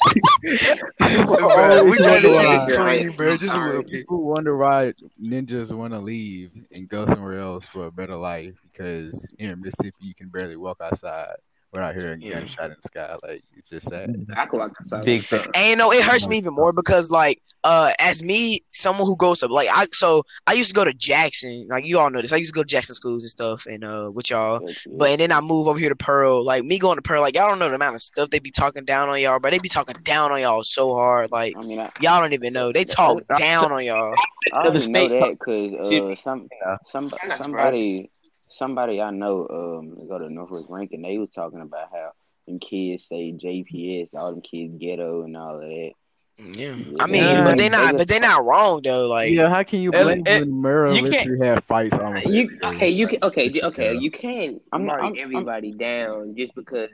Bro, 0.42 1.84
we 1.84 1.98
trying 1.98 2.22
to 2.22 2.30
wonder 2.30 2.48
keep 2.48 2.48
why. 2.48 2.66
it 2.66 2.72
clean, 2.76 3.10
bro. 3.16 3.36
Just 3.36 3.56
a 3.56 3.60
little 3.64 3.82
bit. 3.82 3.92
People 3.92 4.22
wonder 4.24 4.56
why 4.56 4.92
ninjas 5.22 5.72
want 5.72 5.92
to 5.92 5.98
leave 6.00 6.52
and 6.72 6.88
go 6.88 7.06
somewhere 7.06 7.38
else 7.40 7.64
for 7.64 7.86
a 7.86 7.92
better 7.92 8.16
life 8.16 8.60
because 8.72 9.26
here 9.38 9.52
in 9.52 9.60
Mississippi 9.60 10.06
you 10.06 10.14
can 10.14 10.28
barely 10.28 10.56
walk 10.56 10.78
outside 10.82 11.36
without 11.72 11.94
hearing 11.94 12.20
Yeah. 12.20 12.40
gunshot 12.40 12.66
in 12.66 12.76
the 12.80 12.82
sky. 12.82 13.16
Like 13.22 13.42
you 13.54 13.62
just 13.68 13.88
said, 13.88 14.14
I 14.36 14.46
can 14.46 14.60
outside. 14.60 15.04
Big 15.04 15.24
thing. 15.24 15.42
And 15.54 15.70
you 15.70 15.76
know, 15.76 15.92
it 15.92 16.02
hurts 16.04 16.28
me 16.28 16.36
even 16.38 16.54
more 16.54 16.72
because 16.72 17.10
like 17.10 17.40
uh 17.64 17.92
as 18.00 18.22
me, 18.24 18.60
someone 18.72 19.06
who 19.06 19.16
goes 19.16 19.38
to 19.40 19.46
like 19.46 19.68
I 19.72 19.86
so 19.92 20.24
I 20.46 20.52
used 20.54 20.68
to 20.70 20.74
go 20.74 20.84
to 20.84 20.92
Jackson, 20.92 21.66
like 21.70 21.86
you 21.86 21.98
all 21.98 22.10
know 22.10 22.20
this. 22.20 22.32
I 22.32 22.36
used 22.36 22.52
to 22.52 22.56
go 22.58 22.62
to 22.62 22.68
Jackson 22.68 22.94
schools 22.94 23.22
and 23.24 23.30
stuff 23.30 23.66
and 23.66 23.84
uh 23.84 24.10
with 24.12 24.30
y'all. 24.30 24.60
But 24.98 25.10
and 25.10 25.20
then 25.20 25.32
I 25.32 25.40
move 25.40 25.68
over 25.68 25.78
here 25.78 25.88
to 25.88 25.96
Pearl. 25.96 26.44
Like 26.44 26.64
me 26.64 26.78
going 26.78 26.96
to 26.96 27.02
Pearl, 27.02 27.20
like 27.22 27.34
y'all 27.36 27.48
don't 27.48 27.58
know 27.58 27.68
the 27.68 27.76
amount 27.76 27.94
of 27.94 28.00
stuff 28.02 28.30
they 28.30 28.38
be 28.40 28.50
talking 28.50 28.84
down 28.84 29.08
on 29.08 29.20
y'all, 29.20 29.40
but 29.40 29.52
they 29.52 29.58
be 29.58 29.68
talking 29.68 29.96
down 30.02 30.32
on 30.32 30.40
y'all 30.40 30.64
so 30.64 30.92
hard. 30.94 31.30
Like 31.30 31.54
I 31.56 31.62
mean, 31.62 31.78
I, 31.78 31.88
y'all 32.00 32.20
don't 32.20 32.32
even 32.32 32.52
know. 32.52 32.72
They 32.72 32.84
talk 32.84 33.22
down 33.38 33.70
on 33.72 33.84
y'all. 33.84 34.12
I 34.52 34.56
already 34.66 34.88
know 34.88 35.08
that 35.08 35.30
because 35.38 35.74
uh, 35.80 35.90
Should- 35.90 36.18
some 36.18 36.48
Yeah. 36.60 36.76
some 36.88 37.10
I'm 37.22 37.38
somebody 37.38 38.10
somebody 38.52 39.00
I 39.00 39.10
know 39.10 39.46
um 39.48 40.08
go 40.08 40.18
to 40.18 40.28
Northwest 40.32 40.66
Rankin. 40.68 41.02
They 41.02 41.18
was 41.18 41.30
talking 41.34 41.60
about 41.60 41.88
how 41.92 42.12
them 42.46 42.58
kids 42.58 43.06
say 43.06 43.32
JPS, 43.32 44.08
all 44.14 44.32
them 44.32 44.40
kids 44.42 44.74
ghetto 44.78 45.22
and 45.22 45.36
all 45.36 45.56
of 45.56 45.60
that. 45.62 45.92
Yeah. 46.38 46.74
Yeah. 46.74 46.96
I 46.98 47.06
mean, 47.06 47.22
Yeah. 47.22 47.44
but 47.44 47.56
they're 47.58 47.70
not 47.70 47.96
but 47.96 48.08
they're 48.08 48.20
not 48.20 48.44
wrong 48.44 48.80
though. 48.82 49.06
Like 49.06 49.32
yeah, 49.32 49.48
how 49.48 49.62
can 49.62 49.80
you 49.80 49.90
And- 49.92 50.24
blame 50.24 50.42
and 50.42 50.62
when 50.62 50.94
you 50.94 51.02
can't- 51.10 51.28
literally 51.30 51.46
had 51.46 51.64
fights 51.64 51.98
almost? 51.98 52.26
You 52.26 52.58
okay? 52.64 52.88
You 52.88 53.06
can 53.06 53.18
okay? 53.22 53.60
Okay, 53.62 53.92
Yeah. 53.94 54.00
you 54.00 54.10
can't 54.10 54.62
I'm- 54.72 54.86
not, 54.86 54.96
I'm- 54.96 55.04
I'm- 55.14 55.16
everybody 55.18 55.72
down 55.72 56.34
just 56.36 56.54
because 56.54 56.88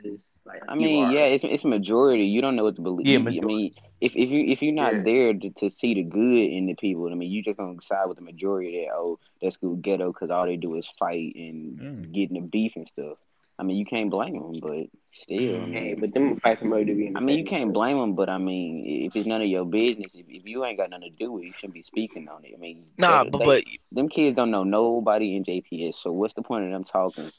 like 0.49 0.63
I 0.67 0.75
mean, 0.75 1.07
are. 1.07 1.13
yeah, 1.13 1.25
it's 1.25 1.43
it's 1.43 1.63
majority. 1.65 2.25
You 2.25 2.41
don't 2.41 2.55
know 2.55 2.63
what 2.63 2.75
to 2.75 2.81
believe. 2.81 3.07
Yeah, 3.07 3.19
majority. 3.19 3.41
I 3.43 3.45
mean, 3.45 3.73
if 4.01 4.15
if 4.15 4.29
you 4.29 4.45
if 4.51 4.61
you're 4.61 4.73
not 4.73 4.93
Yeah. 4.95 5.03
there 5.03 5.33
to, 5.33 5.49
to 5.61 5.69
see 5.69 5.93
the 5.93 6.03
good 6.03 6.49
in 6.57 6.65
the 6.67 6.75
people, 6.75 7.09
I 7.11 7.15
mean, 7.15 7.31
you 7.31 7.43
just 7.43 7.57
gonna 7.57 7.81
side 7.81 8.07
with 8.07 8.17
the 8.17 8.23
majority 8.23 8.77
that 8.77 8.93
oh 8.95 9.19
that 9.41 9.53
school 9.53 9.75
ghetto 9.75 10.11
because 10.11 10.29
all 10.31 10.45
they 10.45 10.57
do 10.57 10.75
is 10.75 10.87
fight 10.99 11.33
and 11.35 11.79
Mm. 11.79 12.13
get 12.13 12.29
in 12.29 12.35
the 12.35 12.41
beef 12.41 12.73
and 12.75 12.87
stuff. 12.87 13.17
I 13.59 13.63
mean, 13.63 13.75
you 13.77 13.85
can't 13.85 14.09
blame 14.09 14.39
them, 14.39 14.59
but 14.61 14.87
still, 15.11 15.65
Hey, 15.67 15.93
but 15.99 16.13
them 16.13 16.37
fights 16.39 16.59
for 16.61 16.65
murder 16.67 16.85
to 16.85 16.95
be 16.95 17.07
in 17.07 17.13
the 17.13 17.19
I 17.19 17.21
mean, 17.21 17.37
you 17.37 17.43
can't 17.45 17.65
place. 17.65 17.73
blame 17.73 17.97
them, 17.99 18.15
but 18.15 18.29
I 18.29 18.37
mean, 18.37 19.05
if 19.05 19.15
it's 19.17 19.27
none 19.27 19.41
of 19.41 19.47
your 19.49 19.65
business, 19.65 20.15
if, 20.15 20.25
if 20.29 20.47
you 20.47 20.63
ain't 20.63 20.77
got 20.77 20.89
nothing 20.89 21.11
to 21.11 21.17
do 21.17 21.33
with 21.33 21.43
it, 21.43 21.47
you 21.47 21.53
shouldn't 21.57 21.73
be 21.73 21.83
speaking 21.83 22.29
on 22.29 22.45
it. 22.45 22.53
I 22.55 22.57
mean, 22.57 22.85
nah, 22.97 23.23
they- 23.25 23.29
but 23.31 23.43
but 23.43 23.63
them 23.91 24.07
kids 24.07 24.35
don't 24.35 24.51
know 24.51 24.63
nobody 24.63 25.35
in 25.35 25.43
JPS, 25.43 25.95
so 26.01 26.11
what's 26.13 26.33
the 26.35 26.41
point 26.41 26.65
of 26.65 26.71
them 26.71 26.85
talking? 26.85 27.31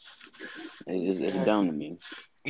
It's, 0.87 1.21
it's 1.21 1.45
dumb 1.47 1.67
to 1.67 1.73
me. 1.73 1.97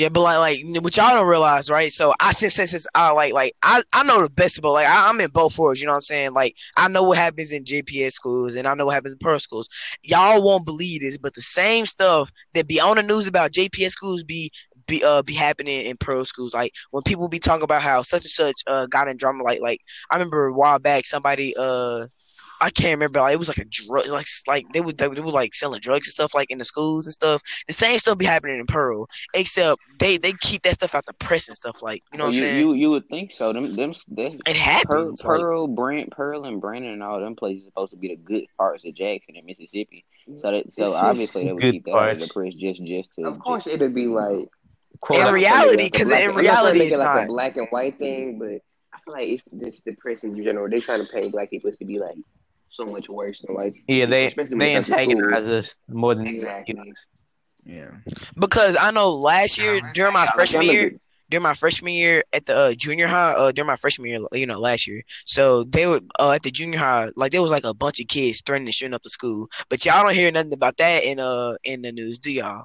Yeah, 0.00 0.08
but 0.08 0.22
like, 0.22 0.38
like 0.38 0.82
what 0.82 0.96
y'all 0.96 1.10
don't 1.10 1.28
realize, 1.28 1.68
right? 1.70 1.92
So 1.92 2.14
I 2.20 2.32
since 2.32 2.54
since, 2.54 2.70
since 2.70 2.86
I 2.94 3.12
like 3.12 3.34
like 3.34 3.52
I, 3.62 3.82
I 3.92 4.02
know 4.04 4.22
the 4.22 4.30
best 4.30 4.58
about 4.58 4.72
like 4.72 4.86
I, 4.88 5.10
I'm 5.10 5.20
in 5.20 5.30
both 5.30 5.58
worlds, 5.58 5.80
you 5.82 5.86
know 5.86 5.92
what 5.92 5.96
I'm 5.96 6.02
saying? 6.02 6.32
Like 6.32 6.56
I 6.76 6.88
know 6.88 7.02
what 7.02 7.18
happens 7.18 7.52
in 7.52 7.64
JPS 7.64 8.14
schools 8.14 8.54
and 8.56 8.66
I 8.66 8.74
know 8.74 8.86
what 8.86 8.94
happens 8.94 9.12
in 9.12 9.18
Pearl 9.18 9.38
schools. 9.38 9.68
Y'all 10.02 10.42
won't 10.42 10.64
believe 10.64 11.02
this, 11.02 11.18
but 11.18 11.34
the 11.34 11.42
same 11.42 11.84
stuff 11.86 12.30
that 12.54 12.66
be 12.66 12.80
on 12.80 12.96
the 12.96 13.02
news 13.02 13.28
about 13.28 13.52
JPS 13.52 13.90
schools 13.90 14.24
be 14.24 14.50
be 14.86 15.02
uh 15.04 15.22
be 15.22 15.34
happening 15.34 15.84
in 15.84 15.96
Pearl 15.98 16.24
schools. 16.24 16.54
Like 16.54 16.72
when 16.92 17.02
people 17.02 17.28
be 17.28 17.38
talking 17.38 17.64
about 17.64 17.82
how 17.82 18.02
such 18.02 18.22
and 18.24 18.30
such 18.30 18.62
uh 18.66 18.86
got 18.86 19.08
in 19.08 19.18
drama, 19.18 19.44
like 19.44 19.60
like 19.60 19.80
I 20.10 20.16
remember 20.16 20.46
a 20.46 20.54
while 20.54 20.78
back 20.78 21.04
somebody 21.06 21.54
uh 21.58 22.06
I 22.62 22.70
can't 22.70 22.92
remember. 22.98 23.20
Like, 23.20 23.32
it 23.32 23.38
was 23.38 23.48
like 23.48 23.58
a 23.58 23.64
drug, 23.64 24.06
like 24.08 24.26
like 24.46 24.66
they 24.72 24.80
would 24.80 24.98
they, 24.98 25.08
would- 25.08 25.16
they 25.16 25.22
were 25.22 25.30
like 25.30 25.54
selling 25.54 25.80
drugs 25.80 26.06
and 26.06 26.12
stuff 26.12 26.34
like 26.34 26.50
in 26.50 26.58
the 26.58 26.64
schools 26.64 27.06
and 27.06 27.12
stuff. 27.12 27.42
The 27.68 27.72
same 27.72 27.98
stuff 27.98 28.18
be 28.18 28.26
happening 28.26 28.60
in 28.60 28.66
Pearl, 28.66 29.08
except 29.34 29.80
they 29.98 30.18
they 30.18 30.32
keep 30.40 30.62
that 30.62 30.74
stuff 30.74 30.94
out 30.94 31.06
the 31.06 31.14
press 31.14 31.48
and 31.48 31.56
stuff. 31.56 31.80
Like 31.82 32.02
you 32.12 32.18
know 32.18 32.24
oh, 32.24 32.28
what 32.28 32.36
I'm 32.36 32.42
you, 32.42 32.46
saying? 32.48 32.58
you 32.60 32.72
you 32.74 32.90
would 32.90 33.08
think 33.08 33.32
so. 33.32 33.52
Them 33.52 33.74
them 33.76 33.94
that's 34.08 34.34
it 34.34 34.44
Pearl, 34.44 34.54
happens. 34.54 35.24
like- 35.24 35.40
Pearl, 35.40 35.66
Brand, 35.68 36.10
Pearl, 36.10 36.44
and 36.44 36.60
Brandon 36.60 36.92
and 36.92 37.02
all 37.02 37.18
them 37.20 37.34
places 37.36 37.64
supposed 37.64 37.92
to 37.92 37.96
be 37.98 38.08
the 38.08 38.16
good 38.16 38.44
parts 38.58 38.84
of 38.84 38.94
Jackson 38.94 39.36
and 39.36 39.46
Mississippi. 39.46 40.04
So 40.40 40.52
that 40.52 40.70
so 40.72 40.94
obviously 40.94 41.44
they 41.44 41.52
would 41.52 41.62
keep 41.62 41.84
that 41.86 41.94
out 41.94 42.10
of 42.12 42.20
the 42.20 42.28
press 42.28 42.54
just 42.54 42.84
just 42.84 43.14
to. 43.14 43.22
Of 43.26 43.38
course, 43.38 43.66
it'd 43.66 43.94
be 43.94 44.06
like 44.06 44.48
Quote, 45.00 45.20
In 45.20 45.26
I'm 45.26 45.32
not 45.34 45.40
trying 45.40 45.40
to 45.40 45.46
reality, 45.78 45.84
because 45.84 45.86
like 45.86 45.94
a 45.94 45.98
'cause 45.98 46.08
black- 46.10 46.22
in 46.22 46.28
I'm 46.28 46.34
not 46.34 46.34
trying 46.34 46.44
to 46.44 46.50
reality, 46.50 46.78
make 46.78 46.88
it's 46.88 46.96
like 46.98 47.04
not. 47.16 47.24
a 47.24 47.26
black 47.26 47.56
and 47.56 47.68
white 47.70 47.98
thing, 47.98 48.38
but 48.38 48.48
I 48.92 48.98
feel 49.04 49.14
like 49.14 49.28
it's 49.28 49.42
this 49.50 49.80
the 49.86 49.92
press 49.92 50.24
in 50.24 50.36
general. 50.44 50.68
They 50.68 50.80
trying 50.80 51.06
to 51.06 51.10
paint 51.10 51.32
black 51.32 51.48
people 51.48 51.70
to 51.72 51.84
be 51.86 51.98
like 51.98 52.16
so 52.70 52.86
much 52.86 53.08
worse 53.08 53.40
than 53.40 53.54
white. 53.56 53.74
yeah, 53.88 54.06
they 54.06 54.26
especially 54.28 54.50
when 54.50 54.58
they 54.58 54.72
it 54.72 54.74
comes 54.76 54.86
to 54.88 54.92
antagonize 54.94 55.46
us 55.48 55.76
more 55.88 56.14
than 56.14 56.26
Exactly. 56.26 56.92
Yeah. 57.64 57.90
because 58.38 58.76
I 58.80 58.90
know 58.90 59.10
last 59.10 59.58
year 59.58 59.80
during 59.94 60.14
my 60.14 60.26
freshman 60.34 60.62
year, 60.64 60.86
at- 60.86 60.92
during 61.30 61.42
my 61.44 61.54
freshman 61.54 61.92
year 61.92 62.24
at 62.32 62.46
the 62.46 62.56
uh, 62.56 62.72
junior 62.72 63.06
high, 63.06 63.32
uh, 63.32 63.52
during 63.52 63.68
my 63.68 63.76
freshman 63.76 64.08
year, 64.10 64.20
you 64.32 64.46
know, 64.46 64.58
last 64.58 64.86
year. 64.88 65.02
So 65.26 65.62
they 65.64 65.86
were 65.86 66.00
uh, 66.18 66.32
at 66.32 66.42
the 66.42 66.50
junior 66.50 66.78
high, 66.78 67.10
like 67.16 67.30
there 67.32 67.42
was 67.42 67.50
like 67.52 67.64
a 67.64 67.74
bunch 67.74 68.00
of 68.00 68.08
kids 68.08 68.42
threatening 68.44 68.72
shooting 68.72 68.94
up 68.94 69.02
the 69.02 69.10
school. 69.10 69.46
But 69.68 69.84
y'all 69.84 70.02
don't 70.02 70.14
hear 70.14 70.32
nothing 70.32 70.52
about 70.54 70.76
that 70.78 71.04
in 71.04 71.20
uh 71.20 71.54
in 71.64 71.82
the 71.82 71.92
news, 71.92 72.18
do 72.18 72.32
y'all? 72.32 72.64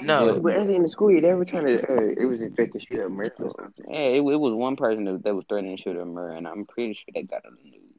No. 0.00 0.40
But 0.40 0.56
early 0.56 0.74
in 0.74 0.82
the 0.82 0.88
school 0.88 1.10
year, 1.12 1.20
they 1.20 1.32
were 1.34 1.44
trying 1.44 1.64
to. 1.66 1.76
Uh, 1.80 2.08
it 2.20 2.26
was 2.26 2.40
a 2.40 2.48
threat 2.50 2.72
to 2.72 2.80
shoot 2.80 3.00
up 3.00 3.10
Merkel 3.12 3.46
or 3.46 3.50
something. 3.56 3.84
Yeah, 3.88 3.98
it, 4.00 4.16
it 4.16 4.40
was 4.40 4.52
one 4.54 4.74
person 4.74 5.04
that, 5.04 5.22
that 5.22 5.34
was 5.34 5.44
threatening 5.48 5.76
to 5.76 5.82
shoot 5.82 5.96
at 5.96 6.04
Murrah, 6.04 6.36
and 6.38 6.48
I'm 6.48 6.66
pretty 6.66 6.94
sure 6.94 7.04
they 7.14 7.22
got 7.22 7.42
it 7.44 7.46
on 7.46 7.54
the 7.54 7.70
news. 7.70 7.91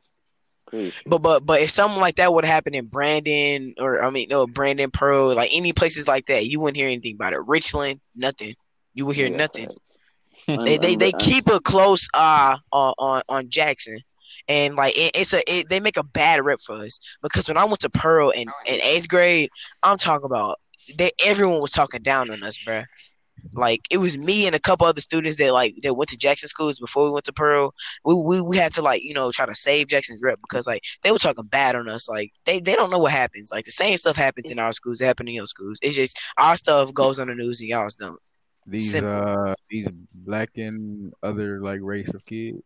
Pretty. 0.74 0.96
But 1.06 1.20
but 1.22 1.46
but 1.46 1.62
if 1.62 1.70
something 1.70 2.00
like 2.02 2.16
that 2.16 2.34
would 2.34 2.46
happen 2.46 2.74
in 2.74 2.88
Brandon 2.88 3.74
or 3.80 4.04
I 4.04 4.10
mean 4.10 4.28
no 4.30 4.48
Brandon 4.48 4.90
Pearl, 4.92 5.36
like 5.36 5.50
any 5.54 5.74
places 5.74 6.08
like 6.08 6.28
that, 6.28 6.48
you 6.48 6.60
wouldn't 6.60 6.78
hear 6.78 6.88
anything 6.88 7.16
about 7.16 7.34
it. 7.34 7.40
Richland, 7.46 8.02
nothing. 8.16 8.54
You 8.94 9.06
would 9.06 9.16
hear 9.16 9.30
Yeah, 9.30 9.32
nothing. 9.32 9.68
facts. 9.68 9.78
They 10.66 10.78
they, 10.78 10.96
they 10.96 11.14
keep 11.14 11.48
a 11.50 11.60
close 11.60 12.08
eye 12.14 12.58
on 12.72 12.94
on, 12.98 13.22
on 13.30 13.50
Jackson. 13.50 14.00
And 14.48 14.76
like 14.76 14.94
it, 14.96 15.12
it's 15.16 15.34
a 15.34 15.42
it, 15.48 15.70
they 15.70 15.80
make 15.80 15.98
a 15.98 16.04
bad 16.04 16.44
rep 16.44 16.60
for 16.66 16.78
us 16.78 17.00
because 17.22 17.48
when 17.48 17.58
I 17.58 17.66
went 17.66 17.80
to 17.82 17.90
Pearl 17.90 18.32
in, 18.32 18.48
in 18.66 18.82
eighth 18.82 19.08
grade, 19.08 19.50
I'm 19.84 19.98
talking 19.98 20.26
about 20.26 20.60
they 20.98 21.12
everyone 21.26 21.62
was 21.62 21.72
talking 21.72 22.02
down 22.02 22.30
on 22.32 22.44
us, 22.44 22.58
bruh. 22.58 22.86
Like 23.54 23.82
it 23.92 23.98
was 23.98 24.18
me 24.18 24.48
and 24.48 24.56
a 24.56 24.60
couple 24.60 24.88
other 24.88 25.02
students 25.02 25.38
that 25.38 25.54
like 25.54 25.76
that 25.84 25.96
went 25.96 26.10
to 26.10 26.18
Jackson 26.18 26.48
schools 26.48 26.80
before 26.80 27.04
we 27.04 27.12
went 27.12 27.26
to 27.26 27.34
Pearl. 27.34 27.74
We, 28.06 28.16
we 28.16 28.42
we 28.42 28.58
had 28.58 28.74
to 28.74 28.82
like 28.82 29.04
you 29.04 29.14
know 29.14 29.32
try 29.32 29.46
to 29.46 29.56
save 29.56 29.88
Jackson's 29.88 30.24
rep 30.24 30.40
because 30.42 30.66
like 30.66 30.82
they 31.04 31.12
were 31.12 31.20
talking 31.20 31.46
bad 31.46 31.76
on 31.76 31.90
us. 31.90 32.08
Like 32.08 32.32
they, 32.46 32.60
they 32.60 32.76
don't 32.76 32.90
know 32.90 33.00
what 33.00 33.12
happens. 33.12 33.52
Like 33.52 33.66
the 33.66 33.72
same 33.72 33.98
stuff 33.98 34.16
happens 34.16 34.50
in 34.50 34.60
our 34.60 34.72
schools, 34.72 35.02
it 35.02 35.06
happen 35.06 35.28
in 35.28 35.36
your 35.36 35.46
schools. 35.46 35.78
It's 35.82 35.96
just 35.96 36.20
our 36.38 36.56
stuff 36.56 36.94
goes 36.94 37.20
on 37.20 37.28
the 37.28 37.36
news 37.36 37.60
and 37.60 37.70
y'all's 37.70 37.96
don't. 37.96 38.20
These 38.66 38.92
Simple. 38.92 39.12
uh 39.14 39.54
these 39.70 39.88
black 40.14 40.52
and 40.56 41.14
other 41.22 41.62
like 41.62 41.80
race 41.82 42.14
of 42.14 42.26
kids. 42.26 42.62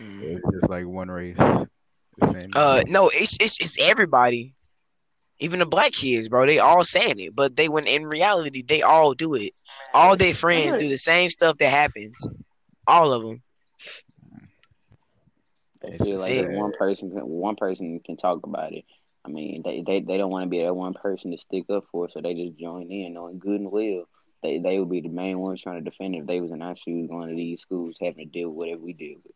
Mm. 0.00 0.22
It's 0.22 0.46
just 0.52 0.70
like 0.70 0.86
one 0.86 1.10
race. 1.10 1.36
The 1.36 1.66
same. 2.40 2.50
Uh, 2.54 2.82
no, 2.88 3.10
it's 3.12 3.36
it's 3.40 3.60
it's 3.60 3.88
everybody, 3.88 4.54
even 5.40 5.60
the 5.60 5.66
black 5.66 5.92
kids, 5.92 6.28
bro. 6.28 6.46
They 6.46 6.58
all 6.58 6.84
saying 6.84 7.20
it, 7.20 7.34
but 7.34 7.56
they 7.56 7.68
when 7.68 7.86
in 7.86 8.06
reality 8.06 8.62
they 8.62 8.82
all 8.82 9.14
do 9.14 9.34
it. 9.34 9.52
All 9.94 10.16
their 10.16 10.34
friends 10.34 10.76
do 10.76 10.88
the 10.88 10.98
same 10.98 11.30
stuff 11.30 11.58
that 11.58 11.70
happens. 11.70 12.28
All 12.86 13.12
of 13.12 13.22
them. 13.22 13.42
They 15.80 15.96
feel 15.98 16.18
like 16.18 16.32
just 16.32 16.48
if 16.48 16.50
one 16.50 16.72
person 16.72 17.10
can, 17.10 17.20
one 17.20 17.56
person 17.56 18.00
can 18.04 18.16
talk 18.16 18.44
about 18.44 18.72
it. 18.72 18.84
I 19.24 19.28
mean, 19.28 19.62
they, 19.64 19.82
they, 19.86 20.00
they 20.00 20.16
don't 20.16 20.30
want 20.30 20.44
to 20.44 20.50
be 20.50 20.62
that 20.62 20.74
one 20.74 20.94
person 20.94 21.30
to 21.32 21.38
stick 21.38 21.64
up 21.70 21.84
for, 21.92 22.08
so 22.08 22.20
they 22.20 22.34
just 22.34 22.58
join 22.58 22.90
in 22.90 23.14
knowing 23.14 23.38
good 23.38 23.60
and 23.60 23.70
well. 23.70 24.08
They 24.42 24.58
they 24.58 24.78
would 24.78 24.90
be 24.90 25.00
the 25.00 25.08
main 25.08 25.38
ones 25.38 25.62
trying 25.62 25.82
to 25.82 25.90
defend 25.90 26.14
it 26.14 26.20
if 26.20 26.26
they 26.26 26.40
was 26.40 26.52
in 26.52 26.62
our 26.62 26.76
shoes 26.76 27.08
going 27.08 27.28
to 27.28 27.34
these 27.34 27.60
schools 27.60 27.96
having 28.00 28.24
to 28.24 28.30
deal 28.30 28.50
with 28.50 28.56
whatever 28.56 28.80
we 28.80 28.92
deal 28.92 29.18
with. 29.24 29.34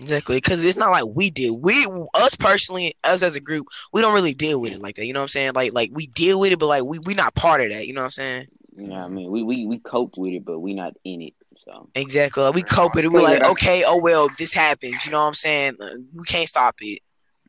Exactly, 0.00 0.36
because 0.38 0.64
it's 0.64 0.76
not 0.78 0.90
like 0.90 1.04
we 1.06 1.30
did. 1.30 1.50
We 1.60 1.86
us 2.14 2.34
personally, 2.34 2.94
us 3.04 3.22
as 3.22 3.36
a 3.36 3.40
group, 3.40 3.66
we 3.92 4.00
don't 4.00 4.14
really 4.14 4.34
deal 4.34 4.60
with 4.60 4.72
it 4.72 4.80
like 4.80 4.96
that. 4.96 5.06
You 5.06 5.12
know 5.12 5.20
what 5.20 5.24
I'm 5.24 5.28
saying? 5.28 5.52
Like 5.54 5.72
like 5.74 5.90
we 5.92 6.06
deal 6.06 6.40
with 6.40 6.52
it, 6.52 6.58
but 6.58 6.66
like 6.68 6.84
we 6.84 6.98
we 7.00 7.14
not 7.14 7.34
part 7.34 7.60
of 7.60 7.70
that. 7.70 7.86
You 7.86 7.94
know 7.94 8.00
what 8.00 8.06
I'm 8.06 8.10
saying? 8.12 8.46
You 8.76 8.86
know 8.88 8.94
what 8.94 9.04
I 9.04 9.08
mean? 9.08 9.30
We, 9.30 9.42
we 9.42 9.66
we 9.66 9.78
cope 9.78 10.14
with 10.16 10.32
it, 10.32 10.44
but 10.44 10.60
we 10.60 10.72
not 10.72 10.94
in 11.04 11.22
it. 11.22 11.34
So 11.64 11.88
Exactly. 11.94 12.42
Like, 12.42 12.54
we 12.54 12.62
cope 12.62 12.94
with 12.94 13.04
it. 13.04 13.12
We're 13.12 13.22
like, 13.22 13.44
okay, 13.44 13.82
oh 13.86 14.00
well, 14.02 14.28
this 14.38 14.54
happens. 14.54 15.04
You 15.04 15.12
know 15.12 15.20
what 15.20 15.28
I'm 15.28 15.34
saying? 15.34 15.76
Uh, 15.80 15.90
We 16.14 16.24
can't 16.24 16.48
stop 16.48 16.76
it. 16.80 17.00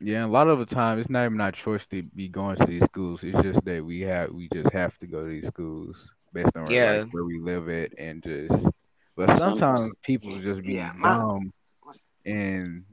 Yeah, 0.02 0.26
a 0.26 0.28
lot 0.28 0.48
of 0.48 0.60
the 0.60 0.66
time 0.66 1.00
it's 1.00 1.10
not 1.10 1.26
even 1.26 1.40
our 1.40 1.52
choice 1.52 1.86
to 1.88 2.02
be 2.04 2.28
going 2.28 2.58
to 2.58 2.66
these 2.66 2.84
schools. 2.84 3.24
It's 3.24 3.42
just 3.42 3.64
that 3.66 3.86
we 3.86 4.02
have 4.02 4.32
we 4.32 4.50
just 4.54 4.72
have 4.74 4.98
to 5.00 5.08
go 5.08 5.22
to 5.24 5.30
these 5.30 5.48
schools 5.48 6.10
based 6.34 6.56
on 6.58 6.70
Yeah. 6.70 7.04
like, 7.04 7.14
where 7.14 7.24
we 7.24 7.40
live 7.40 7.70
at 7.70 7.92
and 7.98 8.22
just. 8.24 8.68
But 9.16 9.30
sometimes 9.38 9.92
people 10.04 10.40
just 10.40 10.64
be 10.64 10.74
Yeah, 10.74 10.92
my- 10.96 11.10
dumb 11.10 11.54
and 12.26 12.86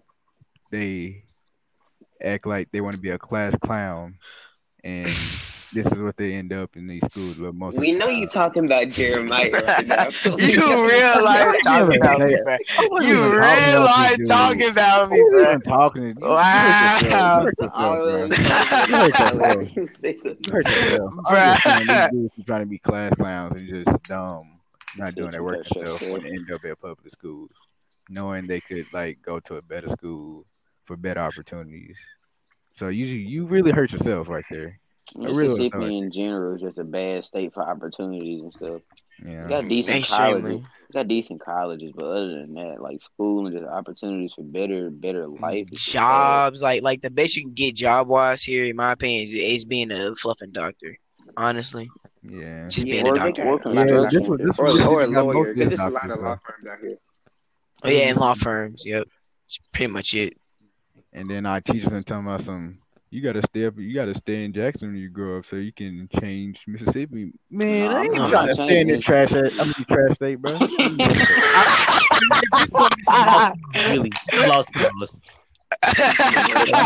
they 0.70 1.24
act 2.22 2.46
like 2.46 2.70
they 2.72 2.80
want 2.80 2.94
to 2.94 3.00
be 3.00 3.10
a 3.10 3.18
class 3.18 3.56
clown, 3.56 4.18
and 4.84 5.14
this 5.72 5.86
is 5.86 5.98
what 5.98 6.16
they 6.16 6.32
end 6.34 6.52
up 6.52 6.76
in 6.76 6.86
these 6.86 7.04
schools. 7.06 7.36
But 7.38 7.54
most 7.54 7.76
of 7.76 7.80
We 7.80 7.92
know 7.92 8.06
time, 8.06 8.14
you 8.16 8.26
talking 8.26 8.64
about 8.64 8.88
Jeremiah 8.90 9.50
right 9.50 9.86
now. 9.86 10.08
you 10.38 10.88
real 10.88 11.24
life 11.24 11.54
talking 11.64 11.96
about 11.96 12.22
me, 12.22 12.36
bro. 12.42 12.56
You 12.98 13.16
even 13.16 13.32
talking 13.32 13.64
real 13.64 13.84
about 13.84 13.84
life 13.84 14.18
talking 14.26 14.68
about 14.70 15.10
me, 15.10 15.22
wasn't 15.22 15.30
bro. 15.30 15.42
even 15.50 15.62
talking 15.62 16.02
to 16.02 16.08
you. 16.08 16.14
You 16.18 16.28
Wow. 16.30 16.62
hurt 16.62 16.80
yourself. 16.80 17.50
All 17.74 17.94
You 18.06 18.14
of 18.14 18.30
hurt 18.30 19.00
yourself, 19.00 19.42
bro. 19.42 19.64
them- 19.74 19.88
Say 19.90 20.14
something. 20.14 20.38
You. 20.46 20.56
I'm 21.18 21.86
these 21.86 22.10
dudes 22.10 22.32
who 22.36 22.42
trying 22.44 22.60
to 22.62 22.66
be 22.66 22.78
class 22.78 23.12
clowns 23.16 23.54
and 23.56 23.68
just 23.68 23.90
dumb, 24.06 24.60
not 24.96 25.14
doing 25.14 25.32
their 25.32 25.42
work 25.42 25.58
Shut 25.64 25.76
your 25.76 25.84
themselves, 25.84 26.00
shit. 26.00 26.10
want 26.10 26.24
end 26.26 26.50
up 26.52 26.64
at 26.64 26.80
public 26.80 27.10
schools, 27.10 27.50
knowing 28.08 28.46
they 28.46 28.60
could 28.60 28.86
like 28.92 29.20
go 29.22 29.40
to 29.40 29.56
a 29.56 29.62
better 29.62 29.88
school 29.88 30.46
for 30.84 30.96
better 30.96 31.20
opportunities. 31.20 31.96
So 32.76 32.88
you 32.88 33.06
you 33.06 33.46
really 33.46 33.72
hurt 33.72 33.92
yourself 33.92 34.28
right 34.28 34.44
there. 34.50 34.78
I 35.16 35.24
really 35.30 35.48
Mississippi 35.48 35.98
in 35.98 36.12
general 36.12 36.54
is 36.56 36.60
just 36.60 36.78
a 36.78 36.84
bad 36.84 37.24
state 37.24 37.54
for 37.54 37.62
opportunities 37.68 38.42
and 38.42 38.52
stuff. 38.52 38.82
Yeah. 39.24 39.42
You 39.44 39.48
got 39.48 39.68
decent 39.68 39.96
Extremely. 39.96 40.40
colleges. 40.42 40.66
You 40.88 40.92
got 40.92 41.08
decent 41.08 41.40
colleges, 41.44 41.92
but 41.96 42.04
other 42.04 42.28
than 42.40 42.54
that, 42.54 42.80
like 42.82 43.02
school 43.02 43.46
and 43.46 43.56
just 43.56 43.68
opportunities 43.68 44.32
for 44.34 44.42
better, 44.44 44.90
better 44.90 45.26
life. 45.26 45.66
is 45.72 45.80
just 45.82 45.94
bad. 45.94 46.00
Jobs, 46.50 46.62
like 46.62 46.82
like 46.82 47.00
the 47.00 47.10
best 47.10 47.36
you 47.36 47.42
can 47.44 47.54
get 47.54 47.74
job 47.74 48.06
wise 48.08 48.42
here, 48.44 48.66
in 48.66 48.76
my 48.76 48.92
opinion, 48.92 49.24
is, 49.24 49.34
is 49.34 49.64
being 49.64 49.90
a 49.90 50.14
fluffing 50.14 50.52
doctor. 50.52 50.96
Honestly, 51.36 51.88
Yeah. 52.22 52.68
just 52.68 52.86
Yeah, 52.86 53.02
being 53.02 53.08
a 53.08 53.14
doctor. 53.14 53.42
they- 53.44 53.48
or 53.50 53.54
Yeah, 53.74 53.84
construction. 53.86 54.20
this 54.20 54.28
was 54.28 54.40
this 54.40 54.58
Or, 54.58 54.64
was 54.64 54.80
or 54.80 55.00
a 55.02 55.06
this 55.06 55.14
got 55.14 55.26
lawyer. 55.26 55.54
There's 55.54 55.74
a 55.74 55.76
lot 55.78 55.86
of 55.88 55.92
doctors, 55.94 56.16
law 56.22 56.34
though. 56.34 56.40
firms 56.44 56.66
out 56.66 56.78
here. 56.80 56.98
Oh 57.84 57.88
yeah, 57.88 58.10
in 58.10 58.16
law 58.16 58.34
firms. 58.34 58.84
Yep, 58.84 59.06
that's 59.44 59.58
pretty 59.72 59.92
much 59.92 60.14
it. 60.14 60.36
And 61.12 61.28
then 61.28 61.46
our 61.46 61.60
teachers 61.60 61.92
and 61.92 62.04
talking 62.06 62.26
about 62.26 62.42
some. 62.42 62.78
You 63.10 63.22
gotta 63.22 63.40
stay 63.40 63.64
up. 63.64 63.78
You 63.78 63.94
gotta 63.94 64.14
stay 64.14 64.44
in 64.44 64.52
Jackson 64.52 64.88
when 64.88 64.98
you 64.98 65.08
grow 65.08 65.38
up, 65.38 65.46
so 65.46 65.56
you 65.56 65.72
can 65.72 66.08
change 66.20 66.64
Mississippi. 66.66 67.32
Man, 67.50 67.90
No, 67.90 67.96
I 67.96 68.02
ain't 68.02 68.18
I'm 68.18 68.30
trying 68.30 68.48
to 68.48 68.54
stay 68.54 68.80
in 68.80 68.86
the 68.88 68.98
changing. 68.98 69.00
trash. 69.00 69.32
I 69.32 69.64
mean, 69.64 69.72
trash 69.88 70.14
state, 70.14 70.34
bro. 70.36 70.58
really 73.88 74.10
lost 74.46 74.68
us. 74.76 75.18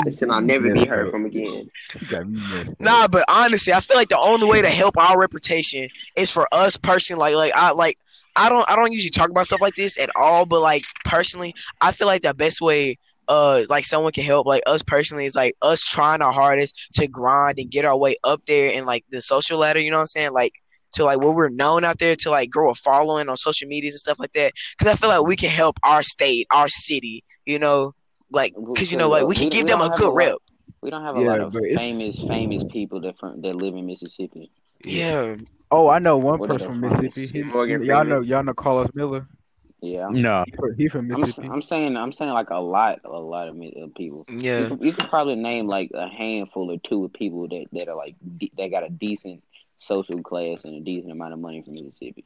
Listen, 0.04 0.30
I'll 0.30 0.40
never 0.40 0.72
be 0.72 0.84
heard 0.84 1.10
from 1.10 1.26
again. 1.26 1.68
You 2.00 2.06
got 2.08 2.26
me 2.28 2.34
messed 2.34 2.70
up. 2.70 2.80
Nah, 2.80 3.08
but 3.08 3.24
honestly, 3.28 3.72
I 3.72 3.80
feel 3.80 3.96
like 3.96 4.08
the 4.08 4.18
only 4.18 4.46
way 4.46 4.62
to 4.62 4.68
help 4.68 4.96
our 4.96 5.18
reputation 5.18 5.88
is 6.16 6.30
for 6.30 6.46
us 6.52 6.76
personally. 6.76 7.34
Like, 7.34 7.34
like 7.34 7.52
I 7.54 7.72
like 7.72 7.98
I 8.36 8.48
don't 8.48 8.68
I 8.70 8.76
don't 8.76 8.92
usually 8.92 9.10
talk 9.10 9.30
about 9.30 9.46
stuff 9.46 9.60
like 9.60 9.74
this 9.76 10.00
at 10.00 10.10
all, 10.16 10.46
but 10.46 10.60
like 10.60 10.82
personally, 11.04 11.54
I 11.80 11.92
feel 11.92 12.06
like 12.06 12.22
the 12.22 12.34
best 12.34 12.60
way 12.60 12.96
uh 13.28 13.62
like 13.68 13.84
someone 13.84 14.12
can 14.12 14.24
help 14.24 14.46
like 14.46 14.62
us 14.66 14.82
personally 14.82 15.24
is 15.26 15.34
like 15.36 15.54
us 15.62 15.86
trying 15.86 16.20
our 16.22 16.32
hardest 16.32 16.76
to 16.94 17.06
grind 17.08 17.58
and 17.58 17.70
get 17.70 17.84
our 17.84 17.96
way 17.98 18.16
up 18.24 18.42
there 18.46 18.72
and 18.76 18.86
like 18.86 19.04
the 19.10 19.20
social 19.22 19.58
ladder. 19.58 19.80
You 19.80 19.90
know 19.90 19.98
what 19.98 20.02
I'm 20.02 20.06
saying? 20.06 20.32
Like 20.32 20.52
to 20.92 21.04
like 21.04 21.18
where 21.20 21.34
we're 21.34 21.48
known 21.48 21.84
out 21.84 21.98
there 21.98 22.16
to 22.16 22.30
like 22.30 22.50
grow 22.50 22.70
a 22.70 22.74
following 22.74 23.28
on 23.28 23.36
social 23.36 23.68
medias 23.68 23.94
and 23.94 24.00
stuff 24.00 24.18
like 24.18 24.32
that. 24.32 24.52
Because 24.76 24.92
I 24.92 24.96
feel 24.96 25.08
like 25.10 25.26
we 25.26 25.36
can 25.36 25.50
help 25.50 25.76
our 25.84 26.02
state, 26.02 26.46
our 26.52 26.68
city. 26.68 27.24
You 27.46 27.58
know, 27.58 27.92
like 28.30 28.52
because 28.72 28.92
you 28.92 28.98
know 28.98 29.08
like 29.08 29.26
we 29.26 29.34
can 29.34 29.48
give 29.48 29.66
them 29.66 29.80
a 29.80 29.90
good 29.90 30.04
have 30.06 30.14
rep. 30.14 30.32
lot- 30.32 30.42
We 30.82 30.90
don't 30.90 31.02
have 31.02 31.16
a 31.16 31.20
Yeah, 31.20 31.26
lot 31.26 31.40
of 31.40 31.54
famous, 31.76 32.16
famous 32.24 32.64
people 32.64 33.00
that 33.02 33.18
from 33.18 33.40
that 33.42 33.54
live 33.56 33.74
in 33.74 33.86
Mississippi. 33.86 34.48
Yeah. 34.84 35.36
Oh, 35.72 35.88
I 35.88 35.98
know 35.98 36.18
one 36.18 36.38
What 36.38 36.50
person 36.50 36.68
from 36.68 36.80
Mississippi. 36.80 37.26
He, 37.26 37.42
Morgan 37.42 37.82
y'all 37.82 38.04
know, 38.04 38.20
y'all 38.20 38.44
know 38.44 38.52
Carlos 38.52 38.88
Miller. 38.94 39.26
Yeah, 39.80 40.08
No. 40.10 40.44
He 40.46 40.52
from, 40.52 40.76
he 40.76 40.88
from 40.88 41.10
I'm, 41.10 41.20
Mississippi. 41.20 41.48
I'm 41.48 41.62
saying, 41.62 41.96
I'm 41.96 42.12
saying 42.12 42.30
like 42.32 42.50
a 42.50 42.60
lot, 42.60 43.00
a 43.04 43.08
lot 43.08 43.48
of 43.48 43.56
mi- 43.56 43.74
of 43.76 43.90
uh, 43.90 43.92
people. 43.96 44.26
You 44.28 44.38
Yeah. 44.38 44.68
could, 44.68 44.84
you 44.84 44.92
could 44.92 45.08
probably 45.08 45.34
name 45.34 45.66
like 45.66 45.90
a 45.94 46.08
handful 46.08 46.70
or 46.70 46.78
two 46.78 47.04
of 47.06 47.12
people 47.12 47.48
that 47.48 47.66
that 47.72 47.88
are 47.88 47.96
like 47.96 48.14
that 48.58 48.70
got 48.70 48.84
a 48.84 48.90
decent 48.90 49.42
social 49.80 50.22
class 50.22 50.64
and 50.64 50.74
a 50.76 50.80
decent 50.80 51.10
amount 51.10 51.32
of 51.32 51.40
money 51.40 51.62
from 51.62 51.72
Mississippi. 51.72 52.24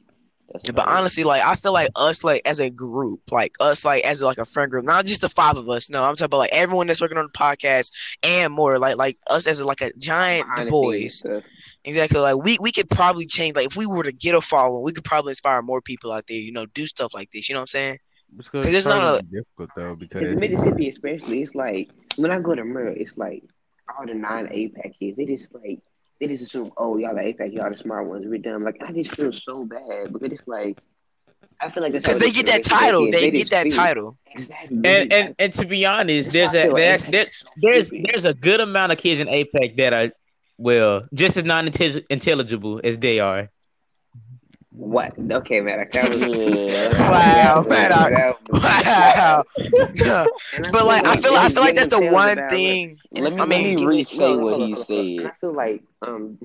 Yeah, 0.63 0.71
but 0.73 0.85
about 0.85 0.87
it. 0.87 0.97
honestly, 0.97 1.23
like 1.23 1.43
I 1.43 1.55
feel 1.55 1.73
like 1.73 1.89
us, 1.95 2.23
like 2.23 2.41
as 2.45 2.59
a 2.59 2.69
group, 2.69 3.21
like 3.31 3.53
us, 3.59 3.83
like 3.85 4.03
as 4.03 4.21
like 4.21 4.37
a 4.37 4.45
friend 4.45 4.71
group, 4.71 4.85
not 4.85 5.05
just 5.05 5.21
the 5.21 5.29
five 5.29 5.57
of 5.57 5.69
us. 5.69 5.89
No, 5.89 6.03
I'm 6.03 6.15
talking 6.15 6.25
about 6.25 6.37
like 6.37 6.53
everyone 6.53 6.87
that's 6.87 7.01
working 7.01 7.17
on 7.17 7.25
the 7.25 7.37
podcast 7.37 7.91
and 8.23 8.53
more. 8.53 8.77
Like 8.79 8.97
like 8.97 9.17
us 9.29 9.47
as 9.47 9.61
like 9.63 9.81
a 9.81 9.91
giant 9.97 10.45
Behind 10.45 10.59
the 10.59 10.65
the 10.65 10.69
boys. 10.71 11.23
Scenes 11.93 11.95
stuff. 11.95 12.05
Exactly. 12.05 12.19
Like 12.21 12.43
we 12.43 12.57
we 12.61 12.71
could 12.71 12.89
probably 12.89 13.25
change. 13.25 13.55
Like 13.55 13.67
if 13.67 13.75
we 13.75 13.85
were 13.85 14.03
to 14.03 14.11
get 14.11 14.35
a 14.35 14.41
following, 14.41 14.83
we 14.83 14.91
could 14.91 15.03
probably 15.03 15.31
inspire 15.31 15.61
more 15.61 15.81
people 15.81 16.11
out 16.11 16.25
there. 16.27 16.37
You 16.37 16.51
know, 16.51 16.65
do 16.67 16.85
stuff 16.87 17.13
like 17.13 17.29
this. 17.31 17.49
You 17.49 17.55
know 17.55 17.59
what 17.59 17.63
I'm 17.63 17.67
saying? 17.67 17.97
because 18.35 18.71
there's 18.71 18.85
not 18.85 18.99
probably 18.99 19.19
a- 19.19 19.41
difficult 19.41 19.69
though 19.75 19.95
Because 19.95 20.39
because 20.39 20.41
Mississippi, 20.41 20.89
especially, 20.89 21.43
it's 21.43 21.55
like 21.55 21.89
when 22.17 22.29
I 22.31 22.39
go 22.39 22.55
to 22.55 22.61
Murrah, 22.63 22.95
it's 22.99 23.17
like 23.17 23.43
all 23.97 24.05
the 24.05 24.13
non 24.13 24.47
APAC 24.47 24.99
kids. 24.99 25.17
They 25.17 25.25
just 25.25 25.53
like 25.53 25.79
they 26.19 26.27
just 26.27 26.43
assume, 26.43 26.71
oh, 26.77 26.97
y'all 26.97 27.15
the 27.15 27.21
APAC, 27.21 27.53
y'all 27.53 27.69
the 27.71 27.77
smart 27.77 28.07
ones. 28.07 28.25
We're 28.27 28.39
dumb. 28.39 28.63
Like 28.63 28.77
I 28.85 28.91
just 28.91 29.11
feel 29.11 29.31
so 29.31 29.63
bad 29.65 30.11
because 30.11 30.31
it's 30.31 30.47
like 30.47 30.77
I 31.61 31.71
feel 31.71 31.83
like 31.83 31.93
Because 31.93 32.19
they 32.19 32.31
get 32.31 32.45
that 32.47 32.63
title. 32.63 33.05
kids. 33.05 33.17
They 33.21 33.31
get 33.31 33.49
that 33.51 33.63
feel- 33.63 33.71
title. 33.75 34.17
Exactly. 34.35 34.77
And 34.83 35.13
and 35.13 35.35
and 35.39 35.53
to 35.53 35.65
be 35.65 35.85
honest, 35.85 36.31
there's 36.31 36.53
a 36.53 36.69
there's 36.73 37.05
there's 37.05 37.05
APAC 37.05 37.27
is 37.27 37.37
so 37.39 37.47
there's, 37.61 37.89
there's 37.89 38.25
a 38.25 38.33
good 38.33 38.59
amount 38.59 38.91
of 38.91 38.97
kids 38.97 39.21
in 39.21 39.27
APAC 39.27 39.77
that 39.77 39.93
are 39.93 40.11
well 40.57 41.07
just 41.13 41.37
as 41.37 41.43
non 41.43 41.67
intelligible 42.09 42.81
as 42.83 42.97
they 42.99 43.19
are. 43.19 43.49
What? 44.71 45.13
Okay, 45.31 45.61
man. 45.61 45.87
That 45.91 46.09
was 46.09 46.19
Yeah. 46.19 47.09
Wow, 47.09 47.63
man, 47.67 47.91
I- 47.91 48.33
Wow. 48.51 49.43
But 50.71 50.85
like 50.85 51.05
I 51.05 51.15
feel 51.17 51.33
I 51.33 51.49
feel 51.49 51.63
like 51.63 51.75
that's 51.75 51.87
the 51.89 52.11
one 52.11 52.35
thing. 52.49 52.97
Let 53.11 53.33
me 53.33 53.41
I 53.41 53.45
mean, 53.45 53.63
let 53.63 53.79
me 53.79 53.85
re-say 53.85 54.17
no, 54.17 54.37
what 54.37 54.57
hold 54.57 54.69
he 54.69 54.75
hold 54.75 54.89
on, 54.89 54.95
hold 54.95 55.19
said. 55.19 55.25
I 55.25 55.31
feel 55.41 55.53
like 55.53 55.83
um 56.03 56.37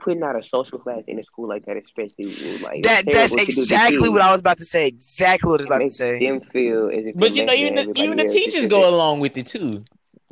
putting 0.00 0.22
out 0.22 0.36
a 0.36 0.42
social 0.42 0.78
class 0.78 1.04
in 1.08 1.18
a 1.18 1.22
school 1.22 1.48
like 1.48 1.64
that, 1.66 1.76
especially 1.76 2.26
like 2.60 2.82
That 2.82 3.04
that's 3.06 3.32
terrible 3.32 3.36
to 3.38 3.44
do 3.46 3.52
to 3.54 3.60
exactly 3.60 4.08
what 4.08 4.20
I 4.22 4.30
was 4.30 4.40
about 4.40 4.58
to 4.58 4.64
say. 4.64 4.86
Exactly 4.86 5.50
what 5.50 5.60
I 5.60 5.64
was 5.64 5.66
about 5.66 5.82
to 5.82 5.90
say. 5.90 6.18
them 6.20 6.40
feel 6.52 6.88
as 6.88 7.06
if 7.06 7.16
But 7.18 7.34
you 7.34 7.44
know, 7.44 7.52
even 7.52 7.74
the, 7.74 7.92
even 7.96 8.16
the 8.18 8.28
teachers 8.28 8.66
go 8.66 8.88
along 8.88 9.20
with 9.20 9.36
it 9.36 9.46
too. 9.46 9.84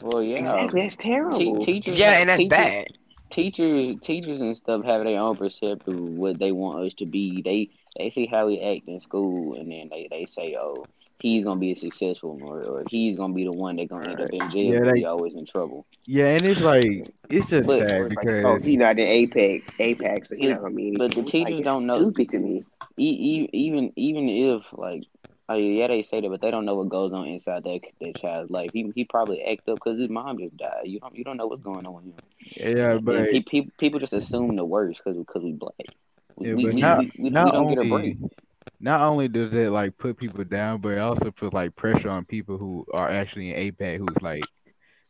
Well, 0.03 0.23
yeah, 0.23 0.37
Exactly, 0.39 0.83
that's 0.83 0.97
terrible. 0.97 1.65
Te- 1.65 1.73
teachers, 1.75 2.01
Yeah, 2.01 2.19
and 2.19 2.29
that's 2.29 2.43
teachers, 2.43 2.59
bad. 2.59 2.87
Teachers, 3.33 3.97
teachers 4.03 4.41
and 4.43 4.55
stuff 4.55 4.85
have 4.85 5.05
their 5.05 5.19
own 5.19 5.37
perception 5.37 5.95
of 5.95 6.01
what 6.01 6.39
they 6.39 6.53
want 6.53 6.87
us 6.87 6.93
to 6.95 7.07
be. 7.07 7.41
They 7.43 7.71
they 7.99 8.11
see 8.11 8.27
how 8.27 8.47
we 8.47 8.61
act 8.61 8.87
in 8.87 9.01
school, 9.01 9.55
and 9.59 9.73
then 9.73 9.89
they, 9.91 10.07
they 10.11 10.27
say, 10.27 10.55
"Oh, 10.61 10.85
he's 11.19 11.43
gonna 11.43 11.59
be 11.59 11.73
a 11.73 11.77
successful, 11.77 12.39
or, 12.43 12.63
or 12.63 12.85
he's 12.91 13.17
gonna 13.17 13.33
be 13.33 13.45
the 13.45 13.53
one 13.53 13.77
that's 13.77 13.89
gonna 13.91 14.11
end 14.11 14.21
up 14.21 14.29
in 14.31 14.51
jail. 14.51 14.75
Yeah, 14.75 14.79
because 14.81 14.93
they- 14.93 14.99
he 15.01 15.05
always 15.07 15.33
in 15.35 15.47
trouble." 15.47 15.87
yeah, 16.07 16.27
and 16.35 16.43
it's 16.43 16.63
like 16.63 16.85
it's 17.31 17.49
just 17.49 17.67
But- 17.67 17.89
sad 17.89 18.01
Or 18.03 18.07
it's 18.09 18.17
like, 18.17 18.27
oh, 18.29 18.37
because 18.55 18.65
he's 18.67 18.77
not 18.79 18.99
in 18.99 19.09
APEC, 19.09 19.63
APAC, 19.81 20.29
but 20.29 20.39
you 20.39 20.51
know 20.51 20.61
what 20.61 20.71
I 20.71 20.75
mean. 20.75 20.95
but 20.99 21.13
the 21.15 21.23
teachers 21.23 21.55
like, 21.55 21.65
don't 21.65 21.87
know- 21.87 21.97
Stupid 21.97 22.29
to 22.33 22.39
me. 22.39 22.65
E- 22.99 23.47
e- 23.47 23.51
even 23.55 23.93
even 23.97 24.29
if 24.29 24.63
like, 24.73 25.05
oh 25.55 25.59
yeah, 25.59 25.87
they 25.89 26.03
say 26.03 26.21
that, 26.21 26.29
but 26.29 26.41
they 26.41 26.51
don't 26.51 26.65
know 26.65 26.75
what 26.77 26.89
goes 26.89 27.13
on 27.13 27.27
inside 27.29 27.65
that 27.65 27.81
that 28.01 28.17
child's 28.17 28.51
life. 28.51 28.71
He 28.73 28.91
he 28.95 29.05
probably 29.05 29.43
act 29.43 29.69
up 29.69 29.77
because 29.83 29.99
his 30.01 30.11
mom 30.11 30.39
just 30.39 30.57
died. 30.57 30.83
You 30.85 31.01
don't 31.01 31.17
you 31.17 31.25
don't 31.25 31.37
know 31.37 31.47
what's 31.47 31.63
going 31.63 31.87
on 31.87 31.95
with 31.95 32.05
him. 32.05 32.15
yeah, 32.79 32.99
but 32.99 33.31
pe- 33.31 33.43
pe- 33.43 33.69
people 33.79 34.01
just 34.01 34.13
assume 34.13 34.57
the 34.57 34.65
worst 34.65 35.01
because 35.05 35.19
because 35.19 35.43
we 35.43 35.53
black. 35.53 35.73
We, 36.37 36.49
Yeah, 36.49 36.55
we, 36.55 36.65
but 36.65 36.75
we, 36.75 36.81
not- 36.81 36.99
we, 36.99 37.13
we, 37.19 37.25
we 37.25 37.31
not 37.31 37.53
don't 37.53 37.69
get 37.69 37.79
a 37.79 37.81
break. 37.83 37.93
only 37.93 38.19
not 38.81 39.01
only 39.03 39.29
does 39.29 39.55
it 39.55 39.71
like 39.71 39.97
put 39.99 40.17
people 40.19 40.43
down, 40.45 40.81
but 40.81 40.91
it 40.93 40.99
also 40.99 41.31
put 41.31 41.53
like 41.55 41.77
pressure 41.77 42.11
on 42.11 42.25
people 42.25 42.59
who 42.59 42.85
are 42.93 43.09
actually 43.09 43.53
in 43.53 43.73
APAC 43.73 43.99
who's 43.99 44.21
like 44.23 44.45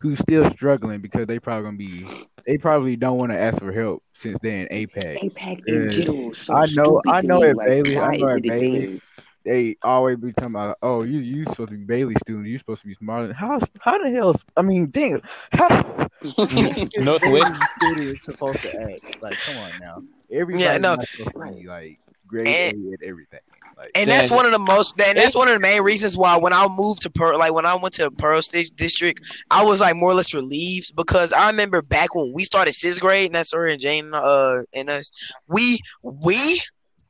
who's 0.01 0.19
still 0.19 0.51
struggling 0.51 1.01
because 1.01 1.27
they 1.27 1.39
probably 1.39 1.65
gonna 1.65 1.77
be 1.77 2.27
they 2.45 2.59
probably 2.59 2.97
don't 2.97 3.19
want 3.19 3.31
to 3.31 3.39
ask 3.39 3.61
for 3.61 3.73
help 3.73 4.03
since 4.15 4.37
they're 4.43 4.67
in 4.67 4.69
APAC. 4.87 5.19
APAC 5.31 5.63
in 5.67 5.83
Yeah. 5.85 5.91
general 5.91 6.33
is 6.33 6.39
so 6.39 6.55
I 6.55 6.61
know- 6.61 6.67
stupid 6.67 7.01
I 7.07 7.21
know 7.23 7.39
me. 7.41 7.49
at 7.51 7.57
like, 7.57 7.69
Bailey- 7.69 7.99
I 7.99 8.17
know 8.17 8.29
is 8.29 8.35
at 8.37 8.37
it 8.39 8.43
Bailey. 8.43 9.01
Thing? 9.45 9.53
They 9.53 9.77
always 9.83 10.17
be 10.19 10.33
talking 10.33 10.51
about, 10.55 10.79
oh, 10.83 11.03
you 11.03 11.19
you 11.21 11.45
supposed 11.45 11.71
to 11.71 11.77
be 11.77 11.85
Bailey 11.85 12.15
student, 12.25 12.47
you 12.47 12.59
supposed 12.59 12.83
to 12.83 12.87
be 12.89 12.95
smarter. 12.95 13.33
How 13.33 13.59
how 13.81 13.99
the 14.03 14.11
hell? 14.11 14.35
I 14.57 14.63
mean, 14.63 14.91
damn, 14.91 15.21
how 15.53 15.69
Northwest. 16.99 17.53
student 17.77 18.09
is 18.15 18.23
supposed 18.25 18.61
to 18.63 18.69
act? 18.69 19.23
Like, 19.23 19.35
come 19.45 19.57
on 19.57 19.73
now, 19.79 20.03
everybody 20.31 20.65
Yeah, 20.65 20.79
no. 20.79 20.97
not 20.97 21.53
be 21.57 21.67
like 21.67 21.99
grade 22.27 22.47
And- 22.49 22.95
at 22.95 23.03
everything. 23.07 23.41
Like, 23.77 23.91
And 23.95 24.07
Yeah, 24.09 24.19
that's 24.19 24.31
one 24.31 24.45
of 24.45 24.53
the 24.53 24.59
most. 24.59 25.01
And 25.01 25.17
that's 25.17 25.35
one 25.35 25.49
of 25.49 25.55
the 25.55 25.61
main 25.61 25.83
reasons 25.83 26.17
why 26.17 26.37
when 26.37 26.53
I 26.53 26.69
moved 26.69 27.03
to 27.03 27.11
Pearl, 27.11 27.39
like 27.39 27.55
when 27.55 27.65
I 27.65 27.75
went 27.75 27.95
to 27.95 28.11
Pearl 28.11 28.43
State 28.43 28.71
District, 28.77 29.19
I 29.51 29.65
was 29.65 29.81
like 29.81 29.97
more 29.97 30.11
or 30.11 30.15
less 30.15 30.35
relieved 30.35 30.95
because 30.95 31.33
I 31.33 31.49
remember 31.49 31.81
back 31.81 32.15
when 32.15 32.33
we 32.35 32.45
started 32.45 32.75
sixth 32.75 33.01
grade, 33.01 33.27
and 33.27 33.35
that's 33.35 33.53
her 33.55 33.67
and 33.67 33.81
Jane, 33.81 34.11
uh, 34.13 34.63
and 34.77 34.91
us. 34.91 35.11
We 35.49 35.81
we 36.03 36.61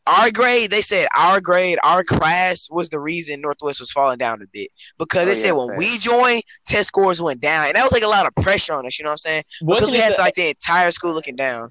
our 0.07 0.31
grade, 0.31 0.71
they 0.71 0.81
said 0.81 1.07
our 1.17 1.41
grade, 1.41 1.79
our 1.85 2.03
class 2.03 2.69
was 2.71 2.88
the 2.88 2.99
reason 3.01 3.41
Northwest 3.41 3.79
was 3.81 3.93
falling 3.93 4.19
down 4.19 4.43
a 4.43 4.47
bit 4.53 4.71
because 4.99 5.27
they 5.27 5.33
Oh, 5.33 5.35
said 5.35 5.47
yeah, 5.49 5.53
when 5.53 5.69
facts. 5.69 5.79
we 5.79 5.99
joined, 5.99 6.43
test 6.67 6.88
scores 6.88 7.23
went 7.23 7.41
down, 7.41 7.67
and 7.67 7.75
that 7.75 7.85
was 7.85 7.93
like 7.93 8.03
a 8.03 8.09
lot 8.09 8.27
of 8.27 8.35
pressure 8.43 8.73
on 8.75 8.87
us. 8.87 8.99
You 8.99 9.05
know 9.05 9.11
what 9.11 9.12
I'm 9.12 9.19
saying? 9.19 9.43
Because 9.61 9.83
Wasn't 9.83 9.93
we 9.93 9.99
had 9.99 10.15
the- 10.15 10.19
like 10.23 10.35
the 10.35 10.49
entire 10.49 10.91
school 10.91 11.15
looking 11.15 11.37
down. 11.37 11.71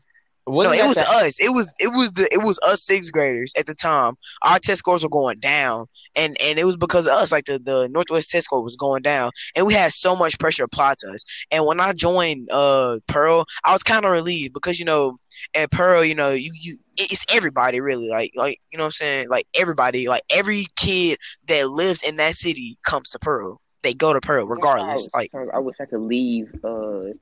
No, 0.52 0.70
Wasn't 0.70 0.80
it 0.84 0.88
was 0.88 0.98
the- 0.98 1.16
us. 1.16 1.40
It 1.40 1.54
was 1.54 1.72
it 1.80 1.94
was 1.94 2.12
the 2.14 2.28
it 2.32 2.44
was 2.44 2.60
us 2.64 2.84
sixth 2.84 3.12
graders 3.12 3.54
at 3.58 3.66
the 3.66 3.74
time. 3.76 4.16
Our 4.44 4.60
test 4.60 4.80
scores 4.80 5.04
were 5.04 5.10
going 5.10 5.40
down, 5.40 5.88
and 6.16 6.36
and 6.42 6.60
it 6.60 6.66
was 6.66 6.78
because 6.78 7.08
of 7.08 7.14
us. 7.14 7.32
Like 7.32 7.46
the 7.46 7.60
the 7.60 7.88
Northwest 7.90 8.32
test 8.32 8.46
score 8.46 8.62
was 8.64 8.76
going 8.76 9.02
down, 9.02 9.32
and 9.56 9.66
we 9.66 9.74
had 9.74 9.92
so 9.94 10.16
much 10.16 10.38
pressure 10.40 10.64
applied 10.64 10.98
to 11.00 11.12
us. 11.12 11.24
And 11.52 11.66
when 11.66 11.80
I 11.80 11.94
joined 11.94 12.50
uh 12.52 12.98
Pearl, 13.08 13.46
I 13.64 13.72
was 13.74 13.84
kind 13.84 14.06
of 14.06 14.12
relieved 14.12 14.54
because 14.54 14.80
you 14.80 14.86
know 14.86 15.18
at 15.56 15.72
Pearl, 15.72 16.04
you 16.04 16.16
know 16.16 16.32
you 16.32 16.52
you 16.60 16.78
it's 16.98 17.26
everybody 17.34 17.80
really 17.80 18.10
like 18.10 18.32
like 18.36 18.60
you 18.72 18.78
know 18.78 18.84
what 18.84 18.88
I'm 18.88 18.92
saying 18.92 19.30
like 19.30 19.48
everybody 19.58 20.08
like 20.08 20.24
every 20.30 20.66
kid 20.76 21.18
that 21.48 21.70
lives 21.70 22.04
in 22.08 22.18
that 22.18 22.36
city 22.36 22.78
comes 22.86 23.10
to 23.12 23.20
Pearl. 23.20 23.60
They 23.84 23.94
go 23.94 24.14
to 24.14 24.22
Pearl 24.22 24.46
regardless. 24.46 25.08
Like 25.14 25.32
I 25.54 25.60
wish 25.60 25.78
I 25.80 25.86
could 25.86 26.02
leave 26.02 26.54
uh 26.64 27.14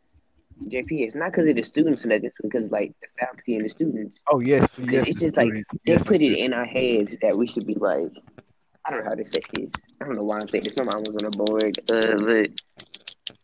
JPS, 0.68 1.16
not 1.16 1.32
because 1.32 1.50
of 1.50 1.56
the 1.56 1.64
students 1.64 2.04
and 2.04 2.12
that, 2.12 2.24
it's 2.24 2.36
because 2.42 2.70
like 2.70 2.94
the 3.02 3.08
faculty 3.20 3.56
and 3.56 3.66
the 3.66 3.70
students. 3.70 4.18
Oh 4.32 4.40
yes, 4.40 4.68
yes. 4.78 5.08
it's 5.08 5.20
just 5.20 5.38
like 5.38 5.54
they 5.54 5.64
yes, 5.86 6.04
put 6.04 6.22
it 6.22 6.38
in 6.38 6.54
our 6.54 6.66
heads 6.66 7.16
that 7.22 7.38
we 7.38 7.48
should 7.48 7.66
be 7.66 7.76
like, 7.76 8.12
I 8.86 8.92
don't 8.92 9.04
know 9.04 9.10
how 9.10 9.16
to 9.16 9.26
say 9.26 9.42
this. 9.54 9.72
I 10.02 10.06
don't 10.06 10.16
know 10.16 10.24
why 10.24 10.40
I'm 10.40 10.50
saying 10.50 10.66
this. 10.66 10.78
My 10.78 10.84
mom 10.84 11.04
was 11.04 11.16
on 11.16 11.24
the 11.24 11.32
board, 11.32 11.80
uh, 11.90 12.18
but 12.18 12.50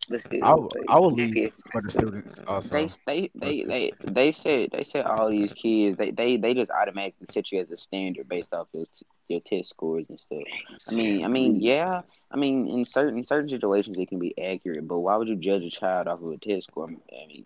but 0.10 0.22
still, 0.22 0.42
I 0.42 0.54
will, 0.54 0.72
like, 0.74 0.90
I 0.90 1.00
will 1.00 1.14
leave 1.14 1.38
JPS 1.38 1.62
for 1.72 1.82
the 1.82 1.90
students 1.90 2.40
also. 2.48 2.72
They 2.72 2.88
they 3.06 3.32
they 3.36 3.64
they 3.66 3.92
they 4.04 4.32
said 4.32 4.70
they 4.72 4.84
said 4.84 5.06
all 5.06 5.30
these 5.30 5.54
kids 5.54 5.98
they 5.98 6.12
they 6.12 6.38
they 6.38 6.54
just 6.54 6.72
automatically 6.72 7.28
set 7.28 7.52
you 7.52 7.60
as 7.62 7.70
a 7.72 7.76
standard 7.76 8.28
based 8.28 8.54
off 8.54 8.68
your 8.74 8.86
t- 8.86 9.06
your 9.28 9.40
test 9.42 9.70
scores 9.70 10.06
and 10.10 10.20
stuff. 10.20 10.44
I 10.90 10.92
mean 10.94 11.24
I 11.26 11.28
mean 11.28 11.62
yeah 11.62 12.02
I 12.32 12.38
mean 12.38 12.68
in 12.68 12.86
certain 12.86 13.26
certain 13.26 13.50
situations 13.50 13.98
it 13.98 14.10
can 14.10 14.20
be 14.20 14.34
accurate, 14.38 14.88
but 14.88 15.00
why 15.00 15.16
would 15.16 15.28
you 15.28 15.36
judge 15.36 15.64
a 15.64 15.70
child 15.70 16.08
off 16.08 16.22
of 16.22 16.32
a 16.32 16.38
test 16.38 16.68
score? 16.68 16.90
I 16.90 17.28
mean 17.28 17.46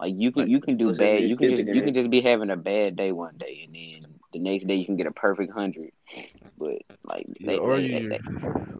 like 0.00 0.14
you 0.16 0.32
can 0.32 0.48
you 0.48 0.60
can 0.60 0.76
do 0.76 0.92
bad 0.92 1.24
you 1.24 1.36
can 1.36 1.48
just 1.48 1.64
you 1.70 1.82
can 1.82 1.94
just 1.94 2.10
be 2.10 2.20
having 2.22 2.50
a 2.50 2.56
bad 2.56 2.96
day 2.96 3.12
one 3.12 3.36
day 3.38 3.62
and 3.64 3.74
then 3.74 4.14
the 4.32 4.38
next 4.40 4.66
day 4.66 4.74
you 4.76 4.86
can 4.86 4.96
get 4.96 5.06
a 5.06 5.12
perfect 5.12 5.52
hundred, 5.52 5.90
but 6.58 6.78
like 7.04 7.26
Yeah, 7.38 7.52
they, 7.52 7.58
or 7.58 7.78
they, 7.80 7.80
you, 7.80 8.00
they, 8.08 8.20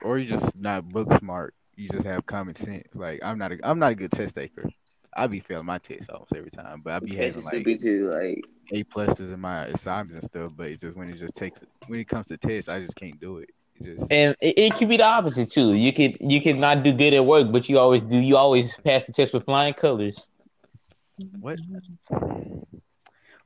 or 0.03 0.19
you 0.19 0.29
just 0.29 0.57
not 0.57 0.89
book 0.93 1.13
smart. 1.19 1.55
You 1.81 1.89
just 1.89 2.05
have 2.05 2.27
common 2.27 2.57
sense. 2.57 2.89
Like 2.95 3.21
I'm 3.23 3.39
not 3.39 3.53
a, 3.53 3.59
I'm 3.65 3.79
not 3.79 3.93
a 3.93 3.95
good 3.95 4.13
test 4.13 4.35
taker. 4.35 4.69
I 5.17 5.27
be 5.27 5.41
failing 5.41 5.65
my 5.65 5.79
tests 5.79 6.11
almost 6.11 6.33
every 6.37 6.51
time, 6.51 6.83
but 6.85 6.93
I 6.93 6.99
be 6.99 7.17
having 7.17 7.43
Catch 7.43 7.45
like 7.45 7.55
stupid 7.55 7.81
too, 7.81 8.11
like 8.11 8.45
A 8.71 8.85
pluses 8.85 9.33
in 9.33 9.41
my 9.41 9.65
assignments 9.65 10.15
and 10.15 10.25
stuff. 10.25 10.53
But 10.55 10.67
it's 10.69 10.83
just 10.83 10.95
when 10.95 11.09
it 11.09 11.19
just 11.19 11.35
takes 11.35 11.65
when 11.87 12.01
it 12.01 12.05
comes 12.07 12.27
to 12.27 12.37
tests, 12.37 12.69
I 12.69 12.81
just 12.81 12.97
can't 12.97 13.19
do 13.19 13.39
it. 13.39 13.49
It 13.77 13.97
just 13.97 14.13
And 14.13 14.37
it, 14.43 14.59
it 14.59 14.75
could 14.75 14.91
be 14.91 14.99
the 14.99 15.05
opposite 15.05 15.51
too. 15.51 15.75
You 15.75 15.91
could 15.95 16.19
you 16.21 16.43
could 16.43 16.59
not 16.59 16.83
do 16.83 16.93
good 16.93 17.15
at 17.15 17.25
work, 17.25 17.51
but 17.51 17.71
you 17.71 17.79
always 17.79 18.05
do. 18.05 18.19
You 18.19 18.37
always 18.37 18.77
pass 18.77 19.05
the 19.05 19.13
test 19.13 19.33
with 19.33 19.47
flying 19.47 19.73
colors. 19.73 20.29
what? 21.41 21.59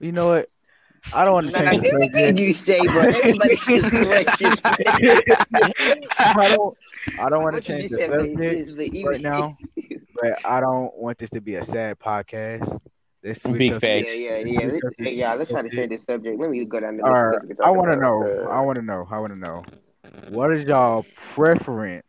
You 0.01 0.12
know 0.12 0.27
what? 0.27 0.51
I 1.12 1.25
don't 1.25 1.35
want 1.35 1.47
to 1.47 1.53
Nah, 1.53 1.62
nah, 1.62 1.71
change 1.71 1.83
the 1.83 1.88
everything 1.93 2.37
you 2.38 2.53
say, 2.53 2.81
bro. 2.87 3.03
Everybody. 3.03 3.57
I 6.19 6.49
don't. 6.49 6.77
I 7.21 7.29
don't 7.29 7.43
want 7.43 7.57
to 7.57 7.61
change 7.62 7.83
just 7.83 7.95
the 7.95 8.07
subject 8.07 8.38
sense, 8.38 8.71
but 8.73 8.87
even 8.87 9.07
right 9.11 9.21
now, 9.21 9.57
but 10.21 10.38
I 10.45 10.61
don't 10.61 10.97
want 10.97 11.19
this 11.19 11.31
to 11.31 11.40
be 11.40 11.57
a 11.57 11.64
sad 11.64 11.99
podcast. 11.99 12.81
Let's 13.23 13.43
switch 13.43 13.59
Big 13.59 13.73
up- 13.75 13.81
facts. 13.81 14.17
Yeah, 14.17 14.38
yeah, 14.38 14.47
yeah. 14.47 14.67
Let's, 14.67 14.81
hey, 14.99 15.14
yeah, 15.14 15.35
let's 15.35 15.51
try 15.51 15.62
to 15.62 15.71
change 15.71 15.90
the 15.90 15.99
subject. 15.99 16.38
Let 16.40 16.51
me 16.51 16.64
go 16.64 16.81
down 16.81 16.97
the 16.97 17.05
All 17.05 17.12
right, 17.12 17.35
subject. 17.40 17.61
I 17.62 17.71
want 17.71 17.90
to 17.90 17.97
know. 17.97 18.23
uh, 18.23 18.49
I 18.51 18.61
want 18.61 18.77
to 18.77 18.83
know. 18.83 19.07
I 19.11 19.19
want 19.19 19.33
to 19.33 19.38
know. 19.38 19.64
What 20.31 20.53
is 20.53 20.64
y'all 20.64 21.05
preference 21.33 22.05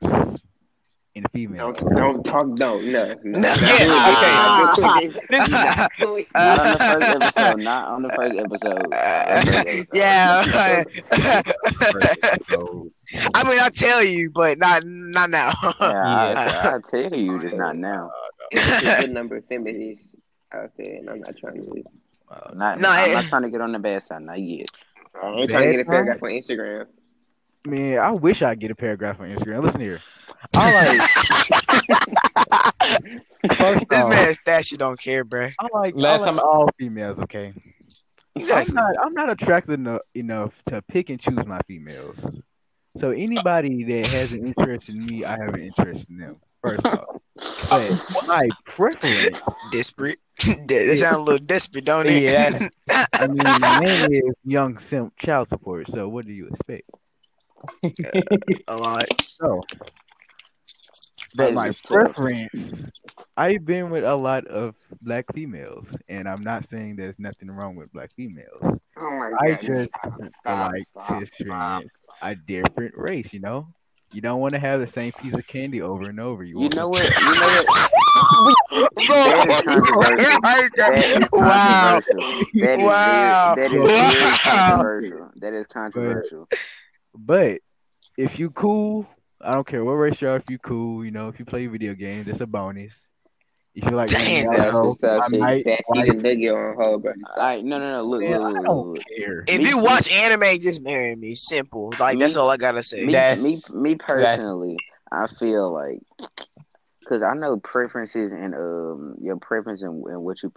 in 1.16 1.24
female? 1.34 1.72
Don't 1.74 1.96
don't 1.96 2.24
talk. 2.24 2.56
Don't 2.56 2.86
no. 2.86 3.14
no. 3.24 3.26
No. 3.26 3.40
Not 3.40 3.58
doing 6.00 6.26
Yeah, 6.26 6.26
it. 6.28 6.28
Not 6.40 6.66
not 6.68 6.70
on 6.70 6.82
the 6.82 6.90
first 6.90 7.16
episode, 7.16 7.64
not 7.64 7.88
on 7.90 8.04
the 8.04 8.10
first 8.10 8.36
episode. 8.36 8.90
Not 8.94 9.12
on 9.24 9.24
the 9.30 9.30
first 9.50 9.56
episode. 9.56 9.88
yeah. 9.94 10.42
So, 10.44 10.62
I 13.36 13.44
mean, 13.50 13.60
I 13.60 13.70
tell 13.74 14.04
you, 14.04 14.32
but 14.34 14.58
not 14.58 14.84
not 14.86 15.30
now. 15.30 15.52
Yeah, 15.64 15.72
I, 15.82 16.32
Yeah. 16.32 16.74
I 16.76 16.80
tell 16.90 17.14
you, 17.20 17.40
just 17.40 17.56
not 17.56 17.76
now. 17.78 18.12
It's 18.52 18.88
a 18.88 19.02
good 19.06 19.14
number 19.14 19.38
of 19.38 19.46
feminists 19.46 20.16
out 20.54 20.72
there, 20.78 20.96
and 20.98 21.10
I'm 21.10 21.20
not 21.20 21.36
trying 21.38 21.56
to. 21.56 21.84
uh, 22.32 22.52
Not, 22.54 22.80
No, 22.80 22.90
I'm 22.90 23.10
it- 23.10 23.14
not 23.14 23.24
trying 23.26 23.42
to 23.44 23.50
get 23.50 23.62
on 23.62 23.72
the 23.72 23.80
bad 23.80 24.04
side, 24.04 24.22
not 24.24 24.40
yet. 24.40 24.68
I'm 25.16 25.48
trying 25.48 25.68
to 25.68 25.72
get 25.72 25.82
a 25.82 25.86
Bad 25.86 25.92
paragraph 25.92 26.24
on 26.24 26.30
Instagram. 26.30 26.86
Man, 27.66 28.00
I 28.00 28.12
wish 28.12 28.42
I 28.42 28.56
get 28.56 28.72
a 28.72 28.76
paragraph 28.76 29.20
on 29.20 29.30
Instagram. 29.30 29.64
Listen 29.64 29.82
here. 29.82 30.00
I 30.54 30.74
like 30.74 31.02
first 33.56 33.86
this 33.90 34.04
off, 34.04 34.10
man 34.10 34.34
Stashy 34.34 34.78
don't 34.78 35.00
care, 35.00 35.26
bruh. 35.26 35.54
I 35.60 35.68
like 35.74 35.96
Last 35.96 36.22
I 36.22 36.26
like 36.26 36.36
time- 36.36 36.40
all 36.40 36.70
females. 36.78 37.20
Okay, 37.20 37.54
Exactly. 38.36 38.72
I'm 38.72 38.76
not 38.76 38.96
I'm 39.06 39.14
not 39.14 39.30
attracted 39.30 39.80
eno- 39.80 40.00
enough 40.14 40.62
to 40.68 40.82
pick 40.84 41.10
and 41.10 41.20
choose 41.20 41.46
my 41.46 41.60
females. 41.68 42.18
So 42.98 43.12
anybody 43.12 43.84
that 43.84 44.08
has 44.08 44.32
an 44.32 44.46
interest 44.48 44.90
in 44.90 45.06
me, 45.06 45.26
I 45.26 45.38
have 45.38 45.54
an 45.54 45.62
interest 45.62 46.08
in 46.10 46.18
them. 46.18 46.36
First 46.62 46.86
off, 46.86 47.06
but 47.70 48.28
my 48.28 48.50
preference. 48.66 49.38
Desperate. 49.72 50.20
that 50.46 50.68
that 50.68 50.98
sounds 51.00 51.16
a 51.18 51.22
little 51.22 51.46
desperate, 51.46 51.86
don't 51.86 52.08
it? 52.08 52.24
Yeah. 52.24 52.68
I 53.14 53.28
mean, 53.28 53.38
my 53.60 53.80
name 53.80 54.12
is 54.12 54.34
Young 54.44 54.78
Simp 54.78 55.14
Child 55.18 55.50
Support. 55.50 55.90
So 55.90 56.08
what 56.10 56.26
do 56.26 56.34
you 56.34 56.48
expect? 56.48 56.90
A 58.68 58.78
lot. 58.78 59.06
So, 59.42 59.62
but 61.36 61.54
my 61.54 61.70
preference, 61.84 62.90
I've 63.36 63.66
been 63.66 63.90
with 63.90 64.06
a 64.06 64.16
lot 64.16 64.48
of 64.48 64.76
black 65.02 65.26
females, 65.34 65.88
and 66.08 66.28
I'm 66.28 66.42
not 66.42 66.66
saying 66.66 66.96
there's 66.96 67.20
nothing 67.20 67.52
wrong 67.52 67.76
with 67.76 67.92
black 67.92 68.12
females. 68.16 68.62
Oh 68.98 69.12
my 69.20 69.32
god! 69.32 69.40
I 69.42 69.54
just 69.62 69.94
Stop, 69.94 70.14
stop, 70.40 70.72
like 70.72 70.84
stop, 70.92 71.08
to 71.08 71.26
stop. 71.26 71.82
experience 71.84 71.92
a 72.22 72.36
different 72.36 72.94
race. 72.96 73.34
You 73.34 73.42
know, 73.42 73.68
you 74.14 74.22
don't 74.22 74.40
want 74.40 74.54
to 74.54 74.60
have 74.60 74.80
the 74.80 74.88
same 74.88 75.12
piece 75.12 75.34
of 75.34 75.46
candy 75.48 75.82
over 75.82 76.08
and 76.08 76.20
over. 76.20 76.44
You, 76.44 76.62
You 76.62 76.70
know 76.70 76.88
what? 76.88 77.04
You 77.22 77.36
know 77.36 77.50
what? 77.50 78.56
That 79.08 79.48
is 79.48 79.62
controversial. 79.62 80.42
That 80.78 80.94
is 80.94 81.30
wow. 81.34 82.02
controversial. 82.02 82.46
That 82.56 82.80
is 82.80 82.86
Wow. 82.86 83.56
that 83.56 83.72
is 83.74 84.42
controversial. 84.42 85.32
That 85.36 85.54
is 85.54 85.68
controversial. 85.68 86.48
But 86.50 86.60
if 88.18 88.40
you 88.40 88.50
cool, 88.52 89.08
I 89.42 89.54
don't 89.54 89.68
care 89.68 89.84
what 89.84 89.94
race 89.94 90.22
you 90.22 90.30
are. 90.30 90.38
If 90.38 90.50
you 90.50 90.58
cool, 90.60 91.04
you 91.06 91.12
know, 91.12 91.28
if 91.30 91.40
you 91.40 91.46
play 91.46 91.68
video 91.68 91.94
games, 91.94 92.26
that's 92.28 92.42
a 92.42 92.48
bonus. 92.48 93.08
If 93.74 93.84
you 93.84 93.92
like, 93.92 94.10
Damn, 94.10 94.48
running 94.48 94.64
yellow, 94.64 94.94
Stop, 94.94 95.10
I 95.12 95.18
stop, 95.18 95.32
shit. 95.32 95.40
might 95.42 95.64
Sassy 95.66 95.84
like- 95.90 96.08
and 96.10 96.24
Boogie 96.24 96.54
on 96.70 96.76
hold, 96.78 97.04
bro. 97.04 97.12
All 97.36 97.44
right, 97.44 97.64
no, 97.64 97.78
no, 97.78 97.92
no. 97.98 98.04
Look, 98.06 98.22
Man, 98.22 98.42
look, 98.42 98.58
I 98.58 98.62
don't 98.62 98.88
look. 98.94 99.04
care. 99.18 99.44
If 99.50 99.58
Me- 99.62 99.68
you 99.70 99.80
watch 99.84 100.10
anime, 100.12 100.60
just 100.62 100.82
marry 100.82 101.14
me. 101.16 101.36
Simple. 101.36 101.94
Like 102.00 102.18
that's 102.18 102.38
all 102.38 102.50
I 102.50 102.56
gotta 102.56 102.82
say. 102.84 103.06
Me, 103.06 103.12
That's- 103.12 103.44
me, 103.74 103.82
me 103.82 103.96
personally, 103.96 104.78
I 105.12 105.28
feel 105.28 105.74
like 105.74 106.00
because 107.02 107.22
I 107.22 107.34
know 107.34 107.58
preferences 107.58 108.32
and 108.32 108.56
um 108.56 109.16
your 109.22 109.36
preference 109.38 109.82
and, 109.82 110.04
and 110.06 110.22
what 110.22 110.42
you 110.42 110.54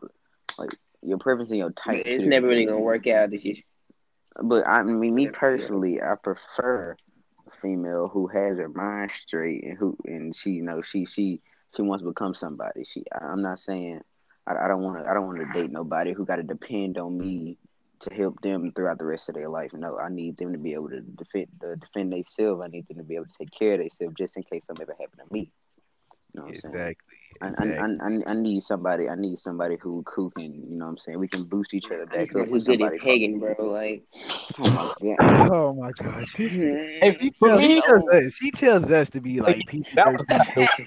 like 0.56 0.70
your 1.02 1.18
preference 1.18 1.50
and 1.50 1.58
your 1.58 1.70
type. 1.72 2.02
It's 2.06 2.22
too. 2.22 2.28
never 2.28 2.46
really 2.46 2.66
gonna 2.66 2.78
work 2.80 3.06
out. 3.08 3.32
It's 3.32 3.42
just 3.42 3.64
But 4.42 4.66
I 4.66 4.82
mean, 4.82 5.14
me 5.14 5.28
personally, 5.28 6.00
I 6.00 6.14
prefer 6.14 6.96
a 7.46 7.50
female 7.60 8.08
who 8.08 8.28
has 8.28 8.58
her 8.58 8.68
mind 8.68 9.10
straight 9.26 9.64
and 9.64 9.76
who 9.76 9.96
and 10.04 10.34
she, 10.36 10.50
you 10.50 10.62
know, 10.62 10.82
she 10.82 11.06
she 11.06 11.40
she 11.74 11.82
wants 11.82 12.02
to 12.02 12.08
become 12.08 12.34
somebody. 12.34 12.84
She, 12.84 13.04
I'm 13.20 13.42
not 13.42 13.58
saying 13.58 14.00
I, 14.46 14.64
I 14.64 14.68
don't 14.68 14.82
want 14.82 15.02
to 15.02 15.10
I 15.10 15.14
don't 15.14 15.26
want 15.26 15.38
to 15.38 15.60
date 15.60 15.70
nobody 15.70 16.12
who 16.12 16.24
got 16.24 16.36
to 16.36 16.42
depend 16.42 16.98
on 16.98 17.18
me 17.18 17.58
to 18.00 18.14
help 18.14 18.40
them 18.42 18.70
throughout 18.72 18.98
the 18.98 19.04
rest 19.04 19.28
of 19.28 19.34
their 19.34 19.48
life. 19.48 19.72
No, 19.74 19.98
I 19.98 20.08
need 20.08 20.36
them 20.36 20.52
to 20.52 20.58
be 20.58 20.72
able 20.72 20.90
to 20.90 21.00
defend 21.00 21.48
uh, 21.64 21.74
defend 21.74 22.12
themselves. 22.12 22.62
I 22.64 22.68
need 22.68 22.86
them 22.86 22.98
to 22.98 23.02
be 23.04 23.16
able 23.16 23.26
to 23.26 23.34
take 23.38 23.50
care 23.50 23.74
of 23.74 23.80
themselves 23.80 24.14
just 24.16 24.36
in 24.36 24.44
case 24.44 24.66
something 24.66 24.84
ever 24.84 24.96
happened 24.98 25.22
to 25.26 25.34
me. 25.34 25.50
You 26.34 26.40
know 26.40 26.46
what 26.46 26.48
I'm 26.48 26.56
saying? 26.56 26.74
Exactly. 26.74 27.04
I, 27.40 27.46
I. 27.46 28.08
I, 28.08 28.30
I 28.30 28.34
need 28.34 28.62
somebody. 28.62 29.08
I 29.08 29.14
need 29.14 29.38
somebody 29.38 29.76
who 29.80 30.04
who 30.14 30.30
can, 30.30 30.52
you 30.54 30.76
know, 30.76 30.86
what 30.86 30.90
I'm 30.92 30.98
saying 30.98 31.18
we 31.20 31.28
can 31.28 31.44
boost 31.44 31.72
each 31.74 31.86
other 31.86 32.06
back 32.06 32.26
just 32.26 32.34
know 32.34 32.42
up. 32.42 32.48
who's 32.48 32.68
when 32.68 32.78
good 32.78 32.86
at 32.94 33.00
pegging, 33.00 33.38
bro. 33.38 33.54
Like, 33.60 34.02
Oh 34.58 34.68
my 34.70 34.88
god! 35.16 35.50
Oh 35.52 35.72
my 35.74 35.92
god. 35.92 36.26
If 37.00 37.18
he 37.20 37.30
tells, 37.42 37.62
he 37.62 37.80
tells 37.80 38.08
us, 38.12 38.36
he 38.38 38.50
tells 38.50 38.90
us 38.90 39.10
to 39.10 39.20
be 39.20 39.40
like 39.40 39.56
Like, 39.58 39.66
PG 39.66 39.84
that 39.94 40.12
was- 40.12 40.24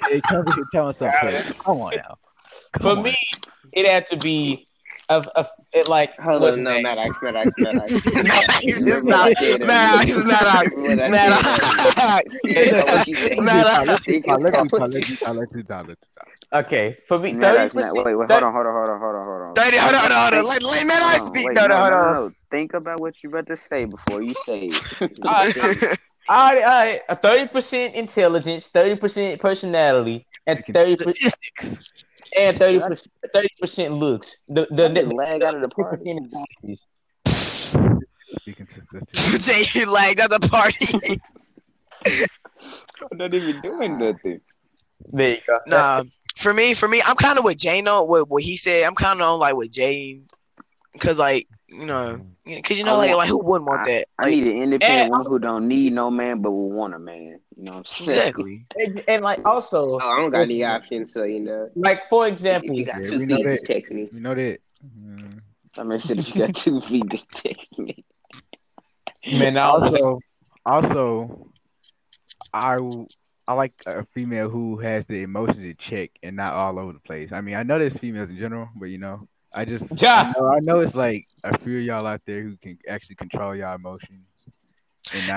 They 0.09 0.21
come 0.21 0.45
here 0.53 0.65
telling 0.71 0.89
us 0.89 0.97
something. 0.97 1.53
Come 1.63 1.77
on 1.77 1.91
now. 1.95 2.15
Come 2.73 2.81
for 2.81 2.97
on. 2.97 3.03
me, 3.03 3.15
it 3.71 3.85
had 3.85 4.07
to 4.07 4.17
be 4.17 4.67
of 5.11 5.27
of 5.35 5.47
it 5.73 5.87
like 5.87 6.15
hold 6.17 6.35
on, 6.35 6.41
no, 6.41 6.47
his 6.47 6.59
name? 6.59 6.83
Maddox, 6.83 7.15
Maddox, 7.21 7.51
Maddox. 7.57 7.91
Maddox 8.23 8.63
is 8.63 8.85
Remember 9.03 9.09
not- 9.09 9.29
what 9.29 9.37
I 9.37 9.41
said 9.43 9.61
earlier. 9.61 9.67
Maddox 9.67 10.11
is 10.11 10.23
Maddox. 10.23 10.75
Remember 10.75 10.87
what 10.87 10.99
I 10.99 11.09
said 11.09 11.11
Maddox. 11.11 12.27
earlier. 12.45 12.63
You 12.65 12.71
know 12.71 12.85
what 12.85 13.07
you 13.07 13.15
said. 13.15 13.37
Maddox. 13.39 13.87
Let's 13.87 14.05
do 14.05 14.11
You 14.13 14.21
talk, 14.23 14.39
let's 14.41 14.57
do 14.57 14.63
know 14.63 14.69
talk, 14.69 14.79
what 14.79 14.89
let's 14.91 15.09
you 15.09 15.15
do 15.15 15.25
talk, 15.25 15.35
let's 15.35 15.51
do 15.51 15.63
talk, 15.63 15.87
let's 15.87 16.01
do 16.01 16.07
talk. 16.17 16.27
Okay, 16.65 16.93
for 17.07 17.17
me, 17.19 17.31
thirty 17.31 17.39
Maddox, 17.39 17.73
percent. 17.75 17.95
Wait, 18.05 18.15
wait, 18.15 18.29
hold 18.31 18.43
on, 18.43 18.53
hold 18.53 18.65
on, 18.67 18.73
hold 18.73 18.89
on, 18.89 18.99
hold 18.99 19.15
on, 19.15 19.25
hold 19.25 19.41
on. 19.49 19.53
Thirty. 19.55 19.77
Hold 19.77 19.95
on, 19.95 20.01
hold 20.01 20.11
on, 20.11 20.33
hold 20.33 20.33
on. 20.33 20.43
Let, 20.49 20.63
let 20.63 20.87
Maddox 20.87 21.21
Hold 21.21 21.27
speak. 21.37 21.47
wait, 21.47 21.55
No, 21.55 21.67
no, 21.67 21.77
hold 21.77 21.91
no, 21.91 21.97
on. 21.97 22.13
no. 22.13 22.31
Think 22.51 22.73
about 22.73 22.99
what 22.99 23.23
you're 23.23 23.31
about 23.31 23.47
to 23.47 23.55
say 23.57 23.85
before 23.85 24.21
you 24.21 24.33
say 24.45 24.65
it. 24.71 25.99
All 26.29 26.53
right, 26.53 26.63
all 26.63 26.69
right. 26.69 26.99
A 27.09 27.15
thirty 27.15 27.47
percent 27.47 27.95
intelligence, 27.95 28.67
thirty 28.67 28.95
percent 28.95 29.39
personality, 29.41 30.25
and 30.47 30.63
thirty 30.73 30.95
percent 30.95 31.15
Statistics. 31.15 31.89
And 32.39 32.57
thirty 32.59 33.49
percent 33.59 33.93
looks. 33.93 34.37
The 34.47 34.67
the, 34.69 34.89
That 34.89 34.93
the, 34.93 35.15
lag 35.15 35.43
out 35.43 35.55
of 35.55 35.61
the 35.61 35.69
party. 35.69 36.03
10% 36.03 36.31
bodies. 36.31 36.81
Speaking 38.41 38.65
to 38.65 38.81
statistics. 38.87 39.45
Say 39.45 39.79
you 39.79 39.91
lagged 39.91 40.19
at 40.19 40.29
the 40.29 40.39
party. 40.47 41.19
I'm 43.11 43.17
not 43.17 43.33
even 43.33 43.61
doing 43.61 43.97
nothing. 43.97 44.41
There 45.07 45.31
you 45.31 45.41
go. 45.47 45.57
nah, 45.67 46.03
for 46.35 46.53
me, 46.53 46.73
for 46.73 46.87
me, 46.87 47.01
I'm 47.05 47.15
kind 47.15 47.37
of 47.37 47.43
with 47.43 47.57
Jay. 47.57 47.81
No, 47.81 48.03
what 48.03 48.29
what 48.29 48.43
he 48.43 48.57
said. 48.57 48.83
I'm 48.85 48.95
kind 48.95 49.21
of 49.21 49.27
on 49.27 49.39
like 49.39 49.55
with 49.55 49.71
Jay, 49.71 50.21
cause 50.99 51.19
like 51.19 51.47
you 51.69 51.85
know, 51.85 52.17
because 52.17 52.30
you 52.69 52.83
know, 52.83 52.95
I 52.95 52.97
like 52.97 53.09
want- 53.09 53.17
like 53.19 53.29
who 53.29 53.39
wouldn't 53.43 53.67
want 53.69 53.85
that? 53.85 54.05
I 54.19 54.23
Like 54.25 54.35
need 54.35 54.47
an 54.47 54.61
independent 54.63 55.01
And- 55.03 55.09
woman 55.11 55.25
who 55.27 55.39
don't 55.39 55.67
need 55.67 55.93
no 55.93 56.09
man 56.11 56.41
but 56.41 56.51
will 56.51 56.69
want 56.71 56.93
a 56.93 56.99
man. 56.99 57.37
You 57.57 57.63
know 57.63 57.71
what 57.73 57.77
I'm 57.79 57.85
saying? 57.85 58.09
exactly. 58.09 58.65
And, 58.79 59.03
and 59.07 59.23
like 59.23 59.47
also, 59.47 59.99
Oh, 59.99 59.99
I 59.99 60.17
don't 60.21 60.31
got 60.31 60.41
any 60.41 60.63
options, 60.63 61.13
so 61.13 61.23
you 61.23 61.39
know. 61.41 61.69
like 61.75 62.07
for 62.07 62.27
If 62.27 62.33
example, 62.33 62.73
you 62.73 62.85
got 62.85 62.99
Yeah, 63.01 63.05
two 63.11 63.19
we 63.19 63.25
feet, 63.27 63.43
that. 63.45 63.51
just 63.51 63.65
text 63.65 63.91
me. 63.91 64.09
You 64.11 64.19
know 64.21 64.33
that. 64.35 64.59
Mm. 64.85 65.39
I 65.77 65.83
mean, 65.83 65.99
shit, 65.99 66.17
if 66.19 66.35
you 66.35 66.45
got 66.45 66.55
two 66.55 66.81
feet, 66.81 67.07
just 67.09 67.29
text 67.31 67.77
me. 67.79 68.03
man, 69.31 69.57
I 69.57 69.77
was 69.77 69.93
Also, 70.01 70.19
also, 70.65 71.47
I 73.47 73.53
like 73.53 73.73
a 73.87 74.05
female 74.13 74.49
who 74.49 74.77
has 74.77 75.05
the 75.05 75.23
emotion 75.23 75.61
to 75.63 75.73
check 75.73 76.11
and 76.23 76.35
not 76.35 76.53
all 76.53 76.77
over 76.79 76.93
the 76.93 76.99
place. 76.99 77.31
I 77.31 77.41
mean, 77.41 77.55
I 77.55 77.63
know 77.63 77.79
there's 77.79 77.97
females 77.97 78.29
in 78.29 78.37
general, 78.37 78.69
but 78.75 78.85
you 78.85 78.97
know, 78.97 79.27
I 79.53 79.65
just 79.65 79.91
Yeah. 80.01 80.33
I, 80.35 80.39
know, 80.39 80.47
I 80.47 80.59
know 80.59 80.79
it's 80.79 80.95
like 80.95 81.25
a 81.43 81.57
few 81.57 81.77
of 81.77 81.83
y'all 81.83 82.07
out 82.07 82.21
there 82.25 82.41
who 82.41 82.55
can 82.57 82.77
actually 82.87 83.15
control 83.15 83.55
y'all 83.55 83.75
emotions. 83.75 84.25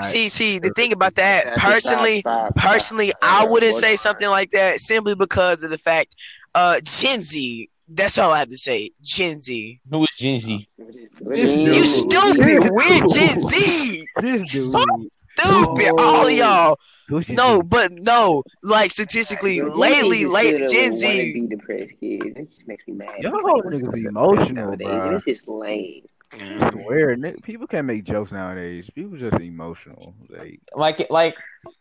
See, 0.01 0.29
see, 0.29 0.59
the 0.59 0.69
thing 0.75 0.93
about 0.93 1.15
that, 1.15 1.57
personally, 1.57 2.19
stop, 2.19 2.51
stop, 2.51 2.55
personally. 2.55 3.11
I 3.21 3.47
wouldn't 3.49 3.73
say 3.73 3.95
something 3.95 4.29
like 4.29 4.51
that 4.51 4.79
simply 4.79 5.15
because 5.15 5.63
of 5.63 5.71
the 5.71 5.79
fact, 5.79 6.15
uh, 6.53 6.79
Gen 6.83 7.21
Z. 7.21 7.69
That's 7.87 8.17
all 8.17 8.31
I 8.31 8.39
have 8.39 8.47
to 8.49 8.57
say. 8.57 8.91
Gen 9.01 9.39
Z. 9.39 9.79
Who 9.89 10.03
is 10.03 10.09
Gen 10.17 10.39
Z. 10.39 10.67
You 10.77 11.35
dude. 11.35 11.87
stupid, 11.87 12.69
weird 12.71 13.03
Gen 13.11 13.43
Z. 13.43 14.07
This 14.21 14.71
dude, 14.71 15.09
Stupid, 15.37 15.91
all 15.99 16.25
of 16.27 16.31
y'all. 16.31 16.77
who's 17.07 17.27
this 17.27 17.37
No, 17.37 17.61
dude? 17.61 17.69
but 17.69 17.91
no, 17.91 18.43
like 18.63 18.91
statistically, 18.91 19.59
Bro, 19.59 19.77
lately, 19.77 20.17
niggas 20.23 20.31
late 20.31 20.55
still 20.55 20.67
Gen 20.67 20.91
wanna 20.91 20.95
Z. 20.95 21.33
be 21.33 21.47
depressed 21.47 21.93
kids. 21.99 22.35
This 22.35 22.49
just 22.55 22.67
makes 22.67 22.87
me 22.87 22.93
mad. 22.95 23.09
Y'all 23.19 23.33
Like, 23.43 23.63
what's 23.65 23.77
niggas 23.77 23.87
up 23.87 23.93
be 23.93 24.01
with 24.03 24.09
emotional, 24.09 24.55
nowadays? 24.55 24.87
bruh. 24.87 25.23
This 25.25 25.41
is 25.41 25.47
lame. 25.47 26.05
I 26.33 26.71
swear, 26.71 27.15
ni- 27.15 27.35
people 27.43 27.67
can't 27.67 27.85
make 27.87 28.03
jokes 28.03 28.31
nowadays. 28.31 28.89
People 28.89 29.17
just 29.17 29.39
emotional. 29.39 30.15
Like 30.29 30.59
Like 30.75 31.07
like 31.09 31.35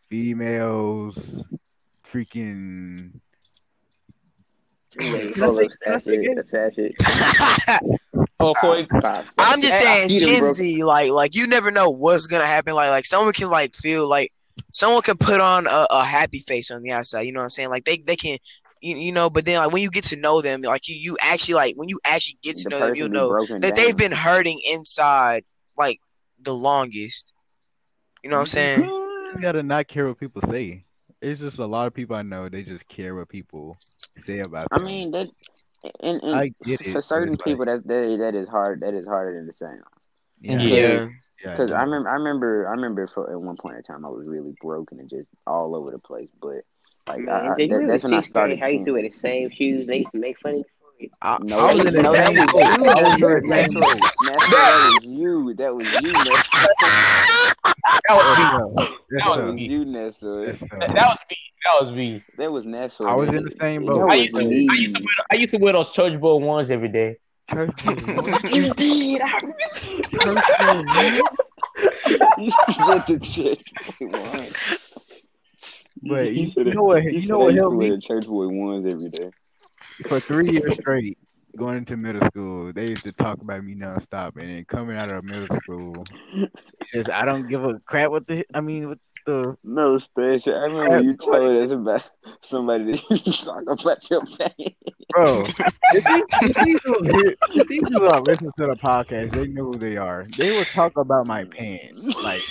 females, 0.08 1.42
freaking. 2.10 3.20
oh. 8.40 8.54
I'm 9.38 9.60
just 9.60 9.78
saying, 9.78 10.10
you 10.10 10.20
done 10.20 10.28
Gen 10.28 10.50
Z, 10.50 10.84
like, 10.84 11.10
like 11.10 11.34
you 11.34 11.46
never 11.46 11.70
know 11.70 11.90
what's 11.90 12.26
gonna 12.26 12.46
happen. 12.46 12.74
Like, 12.74 12.90
like 12.90 13.04
someone 13.04 13.32
can 13.32 13.50
like 13.50 13.74
feel 13.74 14.08
like 14.08 14.32
someone 14.72 15.02
can 15.02 15.16
put 15.16 15.40
on 15.40 15.66
a, 15.66 15.86
a 15.90 16.04
happy 16.04 16.40
face 16.40 16.70
on 16.70 16.82
the 16.82 16.92
outside. 16.92 17.22
You 17.22 17.32
know 17.32 17.40
what 17.40 17.44
I'm 17.44 17.50
saying? 17.50 17.70
Like 17.70 17.84
they 17.84 17.98
they 17.98 18.16
can, 18.16 18.38
you, 18.80 18.96
you 18.96 19.12
know. 19.12 19.30
But 19.30 19.44
then 19.44 19.58
like 19.58 19.72
when 19.72 19.82
you 19.82 19.90
get 19.90 20.04
to 20.04 20.16
know 20.16 20.40
them, 20.40 20.62
like 20.62 20.88
you 20.88 20.96
you 20.96 21.16
actually 21.22 21.54
like 21.54 21.76
when 21.76 21.88
you 21.88 21.98
actually 22.04 22.38
get 22.42 22.56
to 22.58 22.64
The 22.64 22.70
know 22.70 22.86
them, 22.86 22.94
you 22.94 23.04
be 23.04 23.10
know 23.10 23.30
broken 23.30 23.60
that 23.62 23.76
they've 23.76 23.96
been 23.96 24.12
hurting 24.12 24.60
inside 24.72 25.44
like 25.76 25.98
the 26.42 26.54
longest. 26.54 27.32
You 28.22 28.30
know 28.30 28.36
what 28.36 28.54
I'm 28.54 28.60
mm-hmm. 28.60 28.80
saying? 28.80 28.90
You 28.90 29.28
just 29.30 29.42
gotta 29.42 29.62
not 29.62 29.88
care 29.88 30.06
what 30.06 30.18
people 30.18 30.42
say. 30.42 30.84
It's 31.24 31.40
just 31.40 31.58
a 31.58 31.66
lot 31.66 31.86
of 31.86 31.94
people 31.94 32.16
I 32.16 32.22
know. 32.22 32.48
They 32.48 32.62
just 32.62 32.86
care 32.88 33.14
what 33.14 33.28
people 33.28 33.76
say 34.16 34.40
about. 34.40 34.68
I 34.70 34.78
them. 34.78 34.86
mean, 34.86 35.10
that, 35.12 35.30
and, 36.00 36.22
and 36.22 36.34
I 36.34 36.50
get 36.64 36.80
it. 36.82 36.92
for 36.92 37.00
certain 37.00 37.34
it's 37.34 37.40
like- 37.40 37.44
people, 37.44 37.64
that, 37.64 37.86
that 37.86 38.16
that 38.20 38.34
is 38.34 38.48
hard. 38.48 38.80
That 38.80 38.94
is 38.94 39.06
harder 39.06 39.36
than 39.36 39.46
the 39.46 39.52
sound. 39.52 39.80
yeah, 40.40 40.60
Yeah. 40.60 40.76
Yeah. 40.76 41.08
yeah, 41.44 41.50
Because 41.52 41.72
I 41.72 41.82
remember, 41.82 42.08
I 42.08 42.14
remember, 42.14 42.68
I 42.68 42.72
remember 42.72 43.06
for 43.06 43.30
at 43.30 43.40
one 43.40 43.56
point 43.56 43.76
in 43.76 43.82
time, 43.82 44.04
I 44.04 44.08
was 44.08 44.26
really 44.26 44.54
broken 44.60 45.00
and 45.00 45.08
just 45.08 45.28
all 45.46 45.74
over 45.74 45.90
the 45.90 45.98
place. 45.98 46.28
But 46.40 46.64
like, 47.08 47.20
Man, 47.20 47.34
I, 47.34 47.52
I, 47.52 47.56
did 47.56 47.70
that, 47.70 47.74
remember 47.74 47.92
that's 47.92 48.04
when 48.04 48.14
I 48.14 48.20
started. 48.20 48.58
how 48.60 48.66
you 48.66 48.74
used 48.74 48.86
to 48.86 48.92
wear 48.92 49.02
the 49.02 49.10
same 49.10 49.50
shoes? 49.50 49.86
They 49.86 49.98
used 50.00 50.12
to 50.12 50.18
make 50.18 50.38
fun 50.40 50.52
of 50.52 50.58
you 50.58 50.64
for 50.64 50.68
it. 50.68 50.73
I, 51.22 51.38
No, 51.42 51.58
I 51.58 51.74
was 51.74 51.84
that- 51.84 51.94
in 51.94 51.94
the 51.94 52.02
no, 52.02 52.12
that 52.12 52.26
same 52.26 52.36
was 52.36 52.52
boat. 52.52 52.56
Was 52.56 53.18
you. 53.20 53.28
in 53.28 53.42
the 53.42 53.48
That's 53.48 53.72
same 53.72 53.80
right. 53.80 54.00
boat. 54.00 54.10
That's 54.26 54.50
that 54.50 54.94
was 54.94 55.04
you. 55.04 55.54
That 55.54 55.74
was 55.74 55.86
you, 56.02 56.12
Nessa. 56.12 56.68
That 58.06 58.16
was 58.16 58.38
me. 58.38 58.94
That 59.10 59.28
was 59.28 59.36
tough. 59.36 59.60
you, 59.60 59.84
Nessa. 59.84 60.26
That, 60.26 60.90
was 60.90 61.18
me. 61.30 61.36
That 61.64 61.80
was 61.80 61.92
me. 61.92 62.22
That 62.36 62.52
was 62.52 62.64
Nessa. 62.64 63.04
I 63.04 63.14
was 63.14 63.30
in 63.30 63.44
the 63.44 63.50
same 63.50 63.86
boat. 63.86 64.08
I 64.10 64.14
used 64.16 64.34
to. 64.34 64.40
I 64.42 64.44
used 64.50 64.96
to 64.96 65.02
wear 65.02 65.26
I 65.30 65.34
used 65.36 65.50
to 65.52 65.58
wear 65.58 65.72
those 65.72 65.90
church 65.92 66.20
boy 66.20 66.36
ones 66.36 66.70
every 66.70 66.88
day. 66.88 67.16
Church 67.50 67.70
boy. 67.84 68.32
You 68.50 68.72
did. 68.74 69.20
I 69.22 69.40
Church 70.10 70.44
boy, 70.60 70.82
man. 70.82 71.20
You 72.38 72.50
said 72.86 73.06
the 73.06 73.18
church 73.22 73.62
boy 74.00 74.06
ones. 74.18 75.26
But 76.02 76.32
you, 76.34 76.50
you 76.56 76.74
know 76.74 76.82
what? 76.84 77.02
You 77.04 77.26
know 77.26 77.40
I 77.40 77.44
what 77.44 77.54
used 77.54 77.56
to 77.56 77.60
helped 77.62 77.76
wear 77.76 77.90
me 77.92 77.98
church 78.00 78.26
boy 78.26 78.48
ones 78.48 78.84
every 78.86 79.08
day. 79.10 79.30
For 80.06 80.20
three 80.20 80.50
years 80.52 80.74
straight. 80.74 81.18
Going 81.56 81.78
into 81.78 81.96
middle 81.96 82.22
school, 82.22 82.72
they 82.72 82.88
used 82.88 83.04
to 83.04 83.12
talk 83.12 83.40
about 83.40 83.62
me 83.64 83.74
nonstop, 83.74 84.36
and 84.36 84.48
then 84.48 84.64
coming 84.64 84.96
out 84.96 85.10
of 85.10 85.24
middle 85.24 85.48
school, 85.56 86.08
just 86.92 87.10
I 87.10 87.24
don't 87.24 87.46
give 87.48 87.64
a 87.64 87.78
crap 87.86 88.10
what 88.10 88.26
the 88.26 88.44
I 88.54 88.60
mean 88.60 88.88
what 88.88 88.98
the 89.26 89.56
No, 89.62 89.98
Stash. 89.98 90.46
I 90.48 90.50
remember 90.66 90.98
you 90.98 91.14
told 91.14 91.62
us 91.62 91.70
about 91.70 92.02
somebody 92.42 92.92
that 92.92 93.26
you 93.26 93.32
talk 93.32 93.62
about 93.68 94.10
your 94.10 94.22
pain. 94.26 94.74
Bro. 95.14 95.40
if 95.92 96.04
these, 96.04 96.24
if 96.42 96.54
these 96.56 96.80
people, 96.80 97.04
hear- 97.04 97.36
if 97.50 97.68
these 97.68 97.82
people 97.82 98.08
are 98.08 98.20
listening 98.20 98.52
to 98.58 98.66
the 98.66 98.76
podcast, 98.76 99.30
they 99.30 99.46
know 99.46 99.66
who 99.66 99.74
they 99.74 99.96
are. 99.96 100.26
They 100.36 100.50
will 100.50 100.64
talk 100.64 100.96
about 100.96 101.28
my 101.28 101.44
pants. 101.44 102.04
Like, 102.22 102.42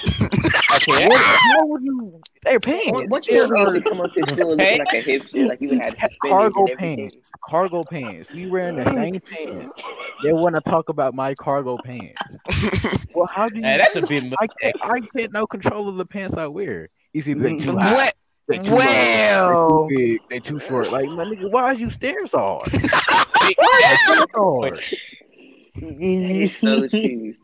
Okay. 0.76 1.08
what, 1.08 1.22
how 1.22 1.66
would 1.66 1.84
you? 1.84 2.22
They're 2.44 2.60
pants. 2.60 2.92
What, 2.92 3.10
what 3.10 3.28
you 3.28 3.48
They're 3.48 3.58
used 3.58 3.76
to 3.76 3.82
come 3.82 4.02
up 4.02 4.12
to 4.14 4.36
school 4.36 4.50
looking 4.56 4.80
like 4.80 4.94
a 4.94 4.98
hipster, 4.98 5.48
like 5.48 5.62
you 5.62 5.80
had 5.80 5.96
cargo 6.26 6.66
pants. 6.78 7.18
Cargo 7.48 7.84
pants. 7.84 8.32
We 8.34 8.48
wearing 8.50 8.78
the 8.78 8.92
same 8.94 9.20
pants. 9.20 9.84
They 10.24 10.34
want 10.34 10.56
to 10.56 10.62
talk 10.62 10.90
about 10.90 11.14
my 11.14 11.36
cargo 11.36 11.78
pants. 11.84 12.22
Well, 13.16 13.30
how 13.32 13.48
do 13.48 13.58
you? 13.58 13.64
Hey, 13.64 13.78
that's 13.78 13.96
a 13.96 14.02
bit 14.02 14.24
much. 14.24 14.34
I 14.42 14.48
can't. 14.48 14.76
I 14.82 15.00
can't 15.16 15.32
no 15.32 15.46
control 15.46 15.88
of 15.88 15.98
the 15.98 16.06
pants 16.06 16.36
I 16.36 16.48
wear. 16.48 16.90
It's 17.14 17.28
either 17.28 17.42
they 17.42 17.54
mm-hmm. 17.54 17.70
too 17.70 17.78
high, 17.78 17.94
What? 17.94 18.14
They 18.48 18.60
too 18.60 18.80
low, 18.80 19.10
Well, 19.26 19.46
they 19.46 19.56
too 19.56 19.82
big, 19.88 20.22
they 20.30 20.40
too 20.40 20.60
short. 20.60 20.92
Like 20.92 21.10
my 21.10 21.24
nigga, 21.26 21.50
why 21.50 21.64
are 21.64 21.74
you 21.76 21.90
staring 21.90 22.28
so 22.28 22.38
hard? 22.40 22.74
That's- 22.74 23.54
Why 23.56 23.68
are 23.74 23.82
you 23.90 23.98
staring 23.98 24.28
so 24.34 24.60
hard? 24.62 24.84
That 26.20 26.36
is 26.38 26.56
so 26.56 26.88
true. 26.88 27.36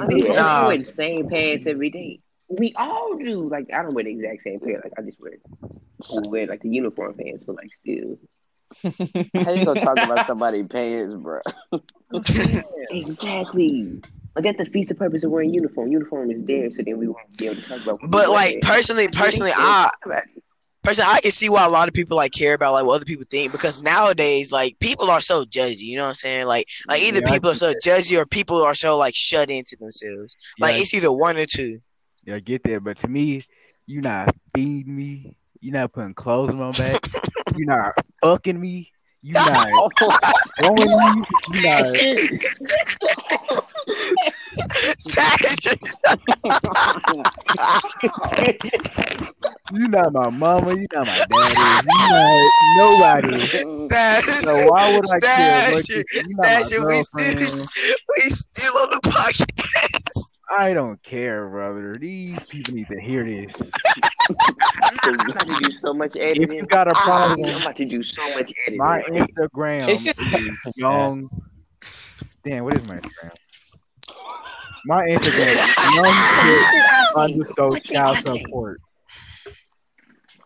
I 0.00 0.06
mean, 0.06 0.64
wear 0.64 0.78
the 0.78 0.84
same 0.84 1.28
pants 1.28 1.66
every 1.66 1.90
day. 1.90 2.20
We 2.48 2.72
all 2.76 3.16
do. 3.16 3.48
Like 3.48 3.72
I 3.72 3.82
don't 3.82 3.94
wear 3.94 4.04
the 4.04 4.10
exact 4.12 4.42
same 4.42 4.60
pair. 4.60 4.80
Like 4.82 4.92
I 4.98 5.02
just 5.02 5.20
wear, 5.20 5.32
I 5.62 6.20
wear 6.28 6.46
like 6.46 6.62
the 6.62 6.68
uniform 6.70 7.14
pants, 7.14 7.44
but 7.46 7.56
like 7.56 7.70
still. 7.82 8.18
How 9.44 9.52
you 9.52 9.64
gonna 9.64 9.78
talk 9.80 10.00
about 10.00 10.22
somebody's 10.22 10.66
pants, 10.68 11.14
bro? 11.14 11.40
Exactly. 12.90 14.02
Like 14.38 14.56
that 14.56 14.64
defeats 14.64 14.88
the 14.88 14.94
purpose 14.94 15.24
of 15.24 15.32
wearing 15.32 15.52
uniform. 15.52 15.90
Uniform 15.90 16.30
is 16.30 16.40
there, 16.44 16.70
so 16.70 16.84
then 16.84 16.96
we 16.96 17.08
won't 17.08 17.36
be 17.36 17.46
able 17.46 17.56
to 17.56 17.62
talk 17.62 17.82
about. 17.82 17.98
but 18.08 18.28
like 18.28 18.52
wear. 18.52 18.60
personally, 18.62 19.08
personally, 19.08 19.50
I 19.52 19.90
personally 20.84 21.10
I 21.12 21.20
can 21.20 21.32
see 21.32 21.48
why 21.48 21.66
a 21.66 21.68
lot 21.68 21.88
of 21.88 21.94
people 21.94 22.16
like 22.16 22.30
care 22.30 22.54
about 22.54 22.74
like 22.74 22.84
what 22.84 22.94
other 22.94 23.04
people 23.04 23.24
think 23.28 23.50
because 23.50 23.82
nowadays 23.82 24.52
like 24.52 24.78
people 24.78 25.10
are 25.10 25.20
so 25.20 25.44
judgy. 25.44 25.80
You 25.80 25.96
know 25.96 26.04
what 26.04 26.10
I'm 26.10 26.14
saying? 26.14 26.46
Like 26.46 26.68
like 26.86 27.02
either 27.02 27.20
Yeah, 27.20 27.32
people 27.32 27.50
are 27.50 27.54
get 27.54 27.58
so 27.58 27.72
judgy 27.84 28.16
or 28.16 28.26
people 28.26 28.62
are 28.62 28.76
so 28.76 28.96
like 28.96 29.16
shut 29.16 29.50
into 29.50 29.76
themselves. 29.80 30.36
Like 30.60 30.76
it's 30.76 30.94
either 30.94 31.10
one 31.10 31.36
or 31.36 31.46
two. 31.46 31.80
Yeah, 32.24 32.36
I 32.36 32.38
get 32.38 32.62
that, 32.62 32.84
but 32.84 32.98
to 32.98 33.08
me, 33.08 33.42
you're 33.86 34.02
not 34.02 34.36
feeding 34.54 34.94
me. 34.94 35.34
You're 35.60 35.74
not 35.74 35.92
putting 35.92 36.14
clothes 36.14 36.50
on 36.50 36.58
my 36.58 36.70
back. 36.70 37.00
you're 37.56 37.66
not 37.66 37.92
fucking 38.22 38.60
me. 38.60 38.92
You 39.20 39.32
not 39.34 39.72
oh 40.00 40.16
throwing 40.56 40.86
me. 40.86 41.24
You 41.48 41.62
not. 41.64 43.64
You 49.70 49.86
not 49.88 50.12
my 50.12 50.30
mama. 50.30 50.74
You 50.74 50.86
not 50.94 51.06
my 51.06 51.24
daddy. 51.28 51.86
You 51.86 52.08
not 52.10 52.52
nobody. 52.76 53.36
So 53.36 54.70
why 54.70 54.94
would 54.96 55.04
I 55.10 55.20
care? 55.20 55.72
what 55.72 55.80
Stash 55.80 55.96
you- 55.96 56.04
it. 56.12 56.26
Not 56.36 56.46
my 56.46 56.58
We 56.58 56.64
still, 56.64 56.82
girlfriend. 56.84 57.38
we 58.16 58.22
still 58.30 58.72
on 58.78 58.90
the 58.90 59.00
podcast. 59.04 60.32
I 60.58 60.72
don't 60.72 61.02
care, 61.02 61.46
brother. 61.48 61.98
These 61.98 62.42
people 62.44 62.74
need 62.74 62.88
to 62.88 62.98
hear 63.00 63.24
this. 63.24 63.54
I'm 65.04 65.14
about 65.20 65.46
to 65.46 65.60
do 65.62 65.70
so 65.70 65.92
much 65.92 66.16
editing. 66.16 66.42
If 66.42 66.50
editing. 66.50 66.56
you 66.58 66.62
got 66.64 66.88
a 66.88 66.94
problem, 66.94 67.46
I'm 67.46 67.60
about 67.62 67.76
to 67.76 67.84
do 67.84 68.02
so 68.02 68.22
much 68.38 68.52
editing. 68.66 68.78
my 68.78 69.02
Instagram 69.02 69.88
is 69.88 70.76
young. 70.76 71.28
Damn, 72.44 72.64
what 72.64 72.78
is 72.78 72.88
my 72.88 72.96
Instagram? 72.96 73.30
My 74.84 75.06
Instagram 75.06 75.54
is 75.68 75.94
young 75.94 76.14
kid 76.42 77.16
underscore 77.16 77.76
child 77.76 78.16
support. 78.18 78.80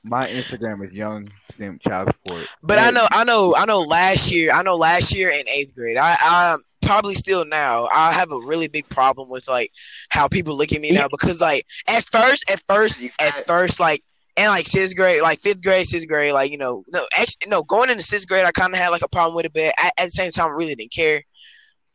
My 0.04 0.22
Instagram 0.22 0.84
is 0.86 0.92
young 0.92 1.28
simp 1.50 1.80
child 1.82 2.08
support. 2.08 2.48
But 2.62 2.78
I 2.78 2.90
know, 2.90 3.06
I 3.10 3.24
know, 3.24 3.54
I 3.56 3.66
know. 3.66 3.80
Last 3.80 4.32
year, 4.32 4.52
I 4.52 4.62
know 4.62 4.76
last 4.76 5.14
year 5.14 5.30
in 5.30 5.42
eighth 5.48 5.74
grade, 5.74 5.96
I, 5.96 6.16
I 6.20 6.56
probably 6.82 7.14
still 7.14 7.44
now. 7.46 7.88
I 7.94 8.12
have 8.12 8.32
a 8.32 8.38
really 8.38 8.68
big 8.68 8.88
problem 8.88 9.28
with 9.30 9.48
like 9.48 9.70
how 10.08 10.26
people 10.26 10.56
look 10.56 10.72
at 10.72 10.80
me 10.80 10.90
now 10.92 11.06
because 11.08 11.40
like 11.40 11.64
at 11.88 12.04
first, 12.04 12.50
at 12.50 12.62
first, 12.68 13.02
at 13.20 13.46
first, 13.46 13.78
like 13.78 14.02
and 14.36 14.48
like 14.48 14.66
sixth 14.66 14.96
grade, 14.96 15.22
like 15.22 15.40
fifth 15.42 15.62
grade, 15.62 15.86
sixth 15.86 16.08
grade, 16.08 16.32
like 16.32 16.50
you 16.50 16.58
know, 16.58 16.84
no, 16.92 17.00
actually, 17.18 17.48
no, 17.48 17.62
going 17.62 17.90
into 17.90 18.02
sixth 18.02 18.26
grade, 18.26 18.44
I 18.44 18.50
kind 18.50 18.72
of 18.72 18.78
had 18.78 18.88
like 18.88 19.02
a 19.02 19.08
problem 19.08 19.36
with 19.36 19.46
it, 19.46 19.52
but 19.54 19.62
at, 19.62 19.92
at 19.98 20.04
the 20.04 20.10
same 20.10 20.30
time, 20.30 20.50
I 20.50 20.54
really 20.54 20.74
didn't 20.74 20.92
care. 20.92 21.22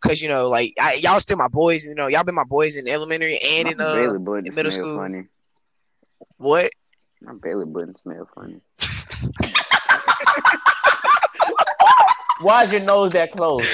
Cause 0.02 0.22
you 0.22 0.30
know, 0.30 0.50
like 0.50 0.74
I, 0.80 1.00
y'all 1.02 1.20
still 1.20 1.38
my 1.38 1.48
boys, 1.48 1.86
you 1.86 1.96
know, 1.96 2.08
y'all 2.08 2.24
been 2.24 2.36
my 2.36 2.44
boys 2.44 2.78
in 2.78 2.88
elementary 2.88 3.40
and 3.44 3.68
in 3.68 3.78
My 3.78 3.84
uh 3.84 4.14
in 4.14 4.56
middle 4.56 4.72
school. 4.72 4.98
Funny. 4.98 5.26
what? 6.38 6.70
My 7.22 7.34
belly 7.34 7.66
button 7.66 7.96
smell 7.96 8.30
funny. 8.36 8.62
Why 12.42 12.64
is 12.64 12.72
your 12.72 12.82
nose 12.82 13.14
that 13.14 13.32
close? 13.32 13.66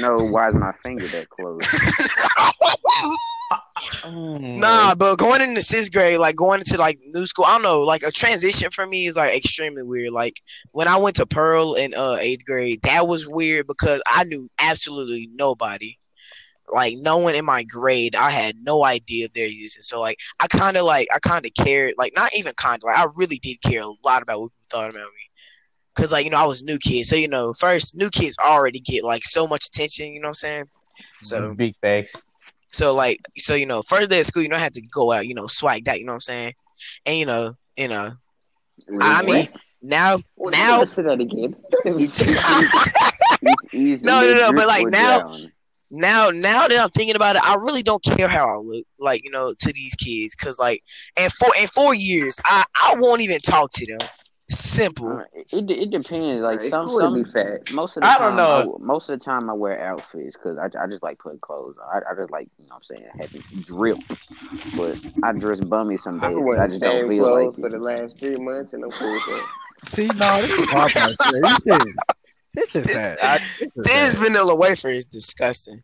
No, 0.00 0.24
why 0.24 0.48
is 0.48 0.54
my 0.54 0.72
finger 0.82 1.06
that 1.06 1.28
close? 1.28 1.60
Mm. 3.84 4.58
Nah, 4.58 4.94
but 4.94 5.16
going 5.16 5.40
into 5.40 5.62
sixth 5.62 5.92
grade, 5.92 6.18
like 6.18 6.36
going 6.36 6.60
into 6.60 6.78
like 6.78 6.98
new 7.06 7.26
school, 7.26 7.44
I 7.44 7.54
don't 7.54 7.62
know, 7.62 7.80
like 7.80 8.02
a 8.02 8.10
transition 8.10 8.70
for 8.70 8.86
me 8.86 9.06
is 9.06 9.16
like 9.16 9.36
extremely 9.36 9.82
weird. 9.82 10.12
Like 10.12 10.40
when 10.72 10.88
I 10.88 10.96
went 10.96 11.16
to 11.16 11.26
Pearl 11.26 11.74
in 11.74 11.92
uh 11.94 12.16
eighth 12.20 12.44
grade, 12.44 12.80
that 12.82 13.06
was 13.06 13.28
weird 13.28 13.66
because 13.66 14.02
I 14.06 14.24
knew 14.24 14.48
absolutely 14.60 15.28
nobody. 15.34 15.98
Like 16.72 16.94
no 16.98 17.18
one 17.18 17.34
in 17.34 17.44
my 17.44 17.64
grade, 17.64 18.16
I 18.16 18.30
had 18.30 18.56
no 18.62 18.84
idea 18.84 19.26
of 19.26 19.34
their 19.34 19.46
existence. 19.46 19.88
So 19.88 20.00
like 20.00 20.16
I 20.40 20.46
kind 20.46 20.76
of 20.76 20.84
like 20.84 21.08
I 21.14 21.18
kind 21.18 21.44
of 21.44 21.52
cared, 21.54 21.94
like 21.98 22.12
not 22.14 22.30
even 22.36 22.52
kind 22.56 22.78
of 22.82 22.84
like 22.84 22.98
I 22.98 23.06
really 23.16 23.38
did 23.38 23.60
care 23.62 23.82
a 23.82 23.92
lot 24.04 24.22
about 24.22 24.40
what 24.40 24.50
people 24.52 24.80
thought 24.80 24.90
about 24.90 25.06
me. 25.06 25.30
Cause 25.94 26.10
like 26.12 26.24
you 26.24 26.30
know 26.30 26.42
I 26.42 26.46
was 26.46 26.62
new 26.62 26.78
kid, 26.78 27.06
so 27.06 27.16
you 27.16 27.28
know 27.28 27.52
first 27.54 27.96
new 27.96 28.10
kids 28.10 28.36
already 28.44 28.80
get 28.80 29.04
like 29.04 29.24
so 29.24 29.46
much 29.46 29.66
attention. 29.66 30.12
You 30.12 30.20
know 30.20 30.26
what 30.26 30.30
I'm 30.30 30.34
saying? 30.34 30.64
So 31.22 31.54
big 31.54 31.76
facts. 31.76 32.14
So 32.74 32.94
like 32.94 33.20
so 33.36 33.54
you 33.54 33.66
know 33.66 33.82
first 33.88 34.10
day 34.10 34.20
of 34.20 34.26
school 34.26 34.42
you 34.42 34.48
don't 34.48 34.58
have 34.60 34.72
to 34.72 34.82
go 34.92 35.12
out 35.12 35.26
you 35.26 35.34
know 35.34 35.46
swag 35.46 35.84
that 35.84 35.98
you 35.98 36.04
know 36.04 36.12
what 36.12 36.16
I'm 36.16 36.20
saying, 36.20 36.54
and 37.06 37.16
you 37.16 37.26
know 37.26 37.52
you 37.76 37.88
know 37.88 38.12
I 39.00 39.22
mean 39.22 39.48
now 39.82 40.18
What? 40.34 40.52
now 40.52 40.78
Let's 40.80 40.92
say 40.92 41.02
that 41.02 41.20
again. 41.20 41.54
No, 44.02 44.20
no, 44.22 44.38
no, 44.38 44.52
but, 44.54 44.66
like, 44.66 44.86
now- 44.88 45.20
drown. 45.20 45.52
now 45.90 46.30
now 46.30 46.66
that 46.68 46.78
I'm 46.82 46.88
thinking 46.90 47.16
about 47.16 47.36
it, 47.36 47.42
I 47.44 47.56
really 47.56 47.82
don't 47.82 48.02
care 48.02 48.28
how 48.28 48.48
I 48.48 48.56
look, 48.58 48.84
like 48.98 49.22
you 49.24 49.30
know, 49.30 49.54
to 49.58 49.72
these 49.72 49.94
kids, 49.94 50.34
cause 50.34 50.58
like, 50.58 50.82
in 51.20 51.28
four 51.30 51.50
in 51.60 51.66
four 51.66 51.94
years, 51.94 52.40
I 52.46 52.64
I 52.82 52.94
won't 52.98 53.20
even 53.20 53.38
talk 53.40 53.70
to 53.74 53.86
them. 53.86 54.08
Simple. 54.48 55.08
Uh, 55.18 55.24
It, 55.52 55.70
it 55.70 55.90
depends. 55.90 56.42
Like 56.42 56.60
It's 56.60 56.70
some 56.70 56.88
cool 56.88 56.98
some 56.98 57.14
be 57.14 57.30
fat. 57.30 57.70
most 57.72 57.96
of 57.96 58.02
the 58.02 58.08
I 58.08 58.18
time, 58.18 58.36
don't 58.36 58.36
know. 58.36 58.78
I- 58.80 58.84
most 58.84 59.08
of 59.08 59.18
the 59.18 59.24
time 59.24 59.48
I 59.48 59.52
wear 59.54 59.80
outfits 59.80 60.36
because 60.36 60.58
I, 60.58 60.66
I 60.82 60.86
just 60.86 61.02
like 61.02 61.18
putting 61.18 61.38
clothes. 61.40 61.76
on. 61.82 62.02
I, 62.02 62.12
I 62.12 62.14
just 62.14 62.30
like 62.30 62.48
you 62.58 62.64
know 62.66 62.74
what 62.74 62.76
I'm 62.76 62.82
saying 62.84 63.04
having 63.18 63.42
drip, 63.66 63.98
but 64.76 64.96
I 65.22 65.32
dress 65.32 65.60
bummy 65.60 65.96
some 65.96 66.20
days. 66.20 66.34
been 66.34 66.44
'cause 66.46 66.58
I 66.58 66.68
just 66.68 66.82
don't 66.82 67.08
feel 67.08 67.32
like 67.32 67.54
for 67.60 67.68
the 67.70 67.78
last 67.78 68.18
three 68.18 68.36
months, 68.36 68.72
and 68.72 68.84
I'm 68.84 68.90
cool 68.90 69.14
with 69.14 69.24
that. 69.26 69.46
See, 69.94 70.08
no, 70.08 70.42
this 70.42 70.50
is 70.50 70.66
Popeyes. 70.66 71.94
This 72.54 72.74
is 72.76 72.82
this 72.84 72.90
is 72.90 72.96
This- 72.96 73.20
bad. 73.20 73.38
This 73.84 74.14
is 74.14 74.20
vanilla 74.20 74.54
wafer 74.56 74.88
is 74.90 75.06
disgusting. 75.06 75.82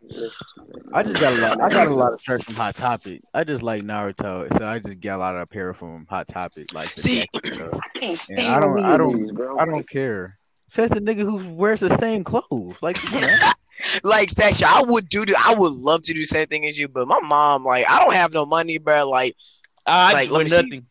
I 0.93 1.03
just 1.03 1.21
got 1.21 1.37
a 1.37 1.41
lot. 1.43 1.61
I 1.61 1.69
got 1.69 1.89
a 1.89 1.95
lot 1.95 2.13
of 2.13 2.21
shirts 2.21 2.45
from 2.45 2.55
Hot 2.55 2.77
Topic. 2.77 3.21
I 3.35 3.45
just 3.45 3.63
like 3.63 3.83
Naruto, 3.83 4.57
so 4.59 4.67
I 4.67 4.79
just 4.79 5.01
get 5.01 5.15
a 5.15 5.19
lot 5.19 5.35
of 5.35 5.41
apparel 5.43 5.75
from 5.75 6.07
Hot 6.11 6.29
Topic, 6.29 6.73
like 6.73 6.89
See- 6.89 7.25
jacket. 7.45 7.71
I 7.75 7.99
can't 7.99 8.19
stand 8.19 8.41
I 8.55 8.61
don't- 8.61 8.85
I 8.85 8.97
don't- 8.97 9.21
niggas, 9.23 9.35
bro. 9.35 9.59
I 9.59 9.65
don't 9.67 9.89
care. 9.89 10.39
Says 10.69 10.91
the 10.91 11.01
nigga 11.01 11.23
who 11.23 11.53
wears 11.55 11.81
the 11.81 11.97
same 11.99 12.23
clothes. 12.23 12.77
Like, 12.81 12.97
like 14.05 14.31
Sasha, 14.31 14.69
I 14.69 14.83
would 14.83 15.09
do 15.09 15.25
the, 15.25 15.35
I 15.45 15.55
would 15.59 15.73
love 15.73 16.03
to 16.03 16.13
do 16.13 16.21
the 16.21 16.25
same 16.25 16.47
thing 16.47 16.65
as 16.67 16.79
you, 16.79 16.87
but 16.87 17.09
my 17.09 17.19
mom, 17.25 17.65
like, 17.65 17.85
I 17.91 17.99
don't 17.99 18.15
have 18.15 18.33
no 18.33 18.47
money, 18.47 18.79
bro. 18.79 19.09
Like, 19.09 19.35
I 19.87 20.13
Like, 20.13 20.29
just 20.29 20.33
let 20.33 20.51
wear 20.53 20.63
me 20.63 20.71
see. 20.71 20.83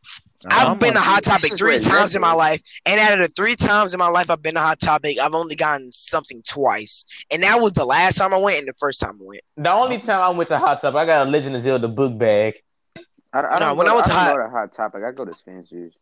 Nothing. 0.45 0.59
I've 0.59 0.67
I'm 0.73 0.77
been 0.79 0.95
a 0.95 0.99
Hot 1.01 1.23
Topic 1.23 1.57
three 1.57 1.79
times 1.79 2.15
in 2.15 2.21
my 2.21 2.33
life, 2.33 2.61
and 2.85 2.99
out 2.99 3.19
of 3.19 3.27
the 3.27 3.33
three 3.35 3.55
times 3.55 3.93
in 3.93 3.97
my 3.99 4.09
life 4.09 4.29
I've 4.29 4.41
been 4.41 4.57
a 4.57 4.61
Hot 4.61 4.79
Topic, 4.79 5.17
I've 5.19 5.33
only 5.33 5.55
gotten 5.55 5.91
something 5.91 6.41
twice, 6.47 7.05
and 7.31 7.43
that 7.43 7.61
was 7.61 7.71
the 7.73 7.85
last 7.85 8.17
time 8.17 8.33
I 8.33 8.37
went 8.41 8.59
and 8.59 8.67
the 8.67 8.73
first 8.79 8.99
time 8.99 9.17
I 9.21 9.23
went. 9.25 9.41
The 9.57 9.71
only 9.71 9.97
time 9.97 10.21
I 10.21 10.29
went 10.29 10.47
to 10.49 10.57
Hot 10.59 10.79
topic, 10.81 10.97
I 10.97 11.05
got 11.05 11.27
a 11.27 11.29
Legend 11.29 11.55
of 11.55 11.61
Zelda 11.61 11.87
book 11.87 12.17
bag. 12.17 12.55
I, 13.31 13.39
I 13.41 13.41
No, 13.41 13.59
don't 13.59 13.77
when 13.77 13.85
go, 13.87 13.91
I 13.91 13.95
went 13.95 14.05
to 14.05 14.11
don't 14.11 14.19
Hot- 14.19 14.35
go 14.37 14.43
to 14.43 14.49
Hot 14.49 14.71
Topic. 14.73 15.01
I 15.07 15.11
go 15.11 15.25
to 15.25 15.33
Spencer's. 15.33 15.93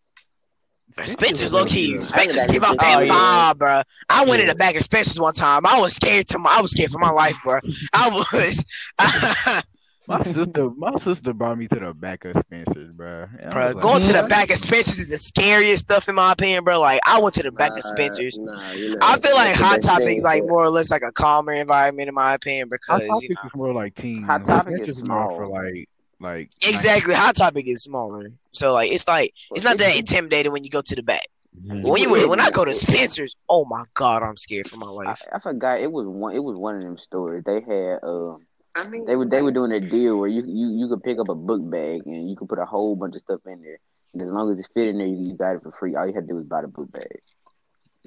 Spencer's 1.03 1.51
low 1.51 1.65
key. 1.65 1.99
Spencer's 1.99 2.47
I 2.47 2.53
give 2.53 2.63
out 2.63 2.75
oh, 2.75 2.75
that 2.79 2.97
Oh, 2.99 3.01
yeah. 3.01 3.11
vibe, 3.53 3.57
bro. 3.57 3.81
I 4.09 4.23
went 4.25 4.39
in 4.39 4.47
Yeah. 4.47 4.53
the 4.53 4.57
back 4.57 4.75
of 4.77 4.83
Spencer's 4.83 5.19
one 5.19 5.33
time. 5.33 5.65
I 5.65 5.81
was 5.81 5.93
scared 5.93 6.27
to 6.29 6.39
my. 6.39 6.55
I 6.57 6.61
was 6.61 6.71
scared 6.71 6.91
for 6.91 6.97
my 6.99 7.09
life, 7.09 7.37
bro. 7.43 7.59
I 7.93 8.07
was. 8.07 8.65
My 10.07 10.21
sister, 10.23 10.69
my 10.71 10.95
sister 10.95 11.33
brought 11.33 11.57
me 11.57 11.67
to 11.67 11.79
the 11.79 11.93
back 11.93 12.23
of 12.25 12.37
Spencer's, 12.37 12.91
bro. 12.91 13.27
Bro, 13.51 13.71
like, 13.71 13.79
going 13.81 14.01
to 14.01 14.13
the 14.13 14.25
back 14.27 14.49
of 14.49 14.57
Spencer's 14.57 14.99
is 14.99 15.09
the 15.09 15.17
scariest 15.17 15.83
stuff 15.83 16.07
in 16.07 16.15
my 16.15 16.31
opinion, 16.31 16.63
bro. 16.63 16.79
Like 16.79 17.01
I 17.05 17.19
went 17.19 17.35
to 17.35 17.43
the 17.43 17.51
back 17.51 17.71
of 17.75 17.83
Spencer's. 17.83 18.37
Nah, 18.37 18.71
you 18.71 18.91
know, 18.91 18.97
I 19.01 19.19
feel 19.19 19.35
like 19.35 19.55
Hot 19.55 19.75
best 19.75 19.87
Topic 19.87 20.07
is 20.07 20.23
like 20.23 20.43
more 20.45 20.63
or 20.63 20.69
less 20.69 20.89
like 20.89 21.01
a 21.01 21.11
calmer 21.11 21.51
environment 21.51 22.07
in 22.07 22.15
my 22.15 22.33
opinion 22.33 22.69
Hot 22.87 23.01
because 23.01 23.01
you 23.23 23.35
Topic 23.35 23.43
know 23.43 23.47
is 23.47 23.55
more 23.55 23.73
like 23.73 23.95
teen. 23.95 24.23
Hot 24.23 24.45
Topic 24.45 24.79
is 24.79 24.97
Spencer's 24.97 25.09
more 25.09 25.29
for 25.31 25.47
like, 25.47 25.89
like 26.21 26.51
exactly 26.65 27.13
Hot 27.13 27.35
Topic 27.35 27.67
is 27.67 27.83
smaller, 27.83 28.31
so 28.51 28.73
like 28.73 28.91
it's 28.91 29.07
like 29.07 29.33
it's 29.51 29.65
not 29.65 29.77
that 29.77 29.97
intimidating 29.97 30.53
when 30.53 30.63
you 30.63 30.69
go 30.69 30.81
to 30.81 30.95
the 30.95 31.03
back. 31.03 31.27
When 31.65 32.01
you 32.01 32.29
when 32.29 32.39
I 32.39 32.51
go 32.51 32.63
to 32.63 32.73
Spencer's, 32.73 33.35
oh 33.49 33.65
my 33.65 33.83
god, 33.93 34.23
I'm 34.23 34.37
scared 34.37 34.69
for 34.69 34.77
my 34.77 34.87
I, 34.87 34.91
life. 34.91 35.21
I 35.33 35.39
forgot 35.39 35.81
it 35.81 35.91
was 35.91 36.07
one. 36.07 36.33
It 36.33 36.43
was 36.43 36.57
one 36.57 36.75
of 36.75 36.83
them 36.83 36.97
stores. 36.97 37.43
They 37.45 37.61
had 37.61 37.99
um. 38.03 38.46
I 38.77 38.87
mean, 38.89 39.05
They 39.05 39.15
were 39.15 39.25
they 39.25 39.41
were 39.41 39.51
doing 39.51 39.71
a 39.71 39.79
deal 39.79 40.17
where 40.17 40.29
you 40.29 40.43
you 40.45 40.69
you 40.79 40.87
could 40.87 41.03
pick 41.03 41.19
up 41.19 41.29
a 41.29 41.35
book 41.35 41.61
bag 41.69 42.01
and 42.05 42.29
you 42.29 42.35
could 42.35 42.47
put 42.47 42.59
a 42.59 42.65
whole 42.65 42.95
bunch 42.95 43.15
of 43.15 43.21
stuff 43.21 43.41
in 43.45 43.61
there. 43.61 43.79
And 44.13 44.21
as 44.21 44.29
long 44.29 44.51
as 44.51 44.59
it 44.59 44.67
fit 44.73 44.87
in 44.87 44.99
there, 44.99 45.07
you, 45.07 45.23
you 45.27 45.33
got 45.33 45.55
it 45.55 45.63
for 45.63 45.71
free. 45.71 45.95
All 45.95 46.07
you 46.07 46.13
had 46.13 46.27
to 46.27 46.27
do 46.27 46.35
was 46.35 46.45
buy 46.45 46.61
the 46.61 46.67
book 46.67 46.91
bag. 46.91 47.21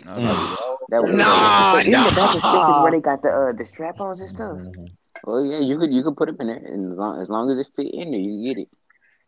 I 0.07 0.15
was 0.15 0.25
like, 0.25 0.89
That 0.91 1.03
was 1.03 1.13
Nah, 1.13 1.79
Isn't 1.79 1.93
the 1.93 2.21
back 2.21 2.35
of 2.35 2.43
Spencer's 2.43 2.69
nah. 2.69 2.83
where 2.83 2.93
they 2.93 3.01
got 3.01 3.23
the 3.23 3.29
uh, 3.29 3.53
the 3.53 3.67
strap 3.67 4.01
ons 4.01 4.21
and 4.21 4.31
stuff. 4.31 4.59
Well, 5.25 5.45
yeah, 5.45 5.59
you 5.59 5.79
could 5.79 5.93
you 5.93 6.03
could 6.03 6.17
put 6.17 6.27
them 6.27 6.37
in 6.41 6.47
there, 6.47 6.57
and 6.57 6.93
as 6.93 6.99
long 6.99 7.21
as 7.21 7.29
long 7.29 7.51
as 7.51 7.59
it 7.59 7.67
fit 7.77 7.93
in 7.93 8.13
there, 8.13 8.21
you 8.21 8.55
get 8.55 8.63
it. 8.63 8.69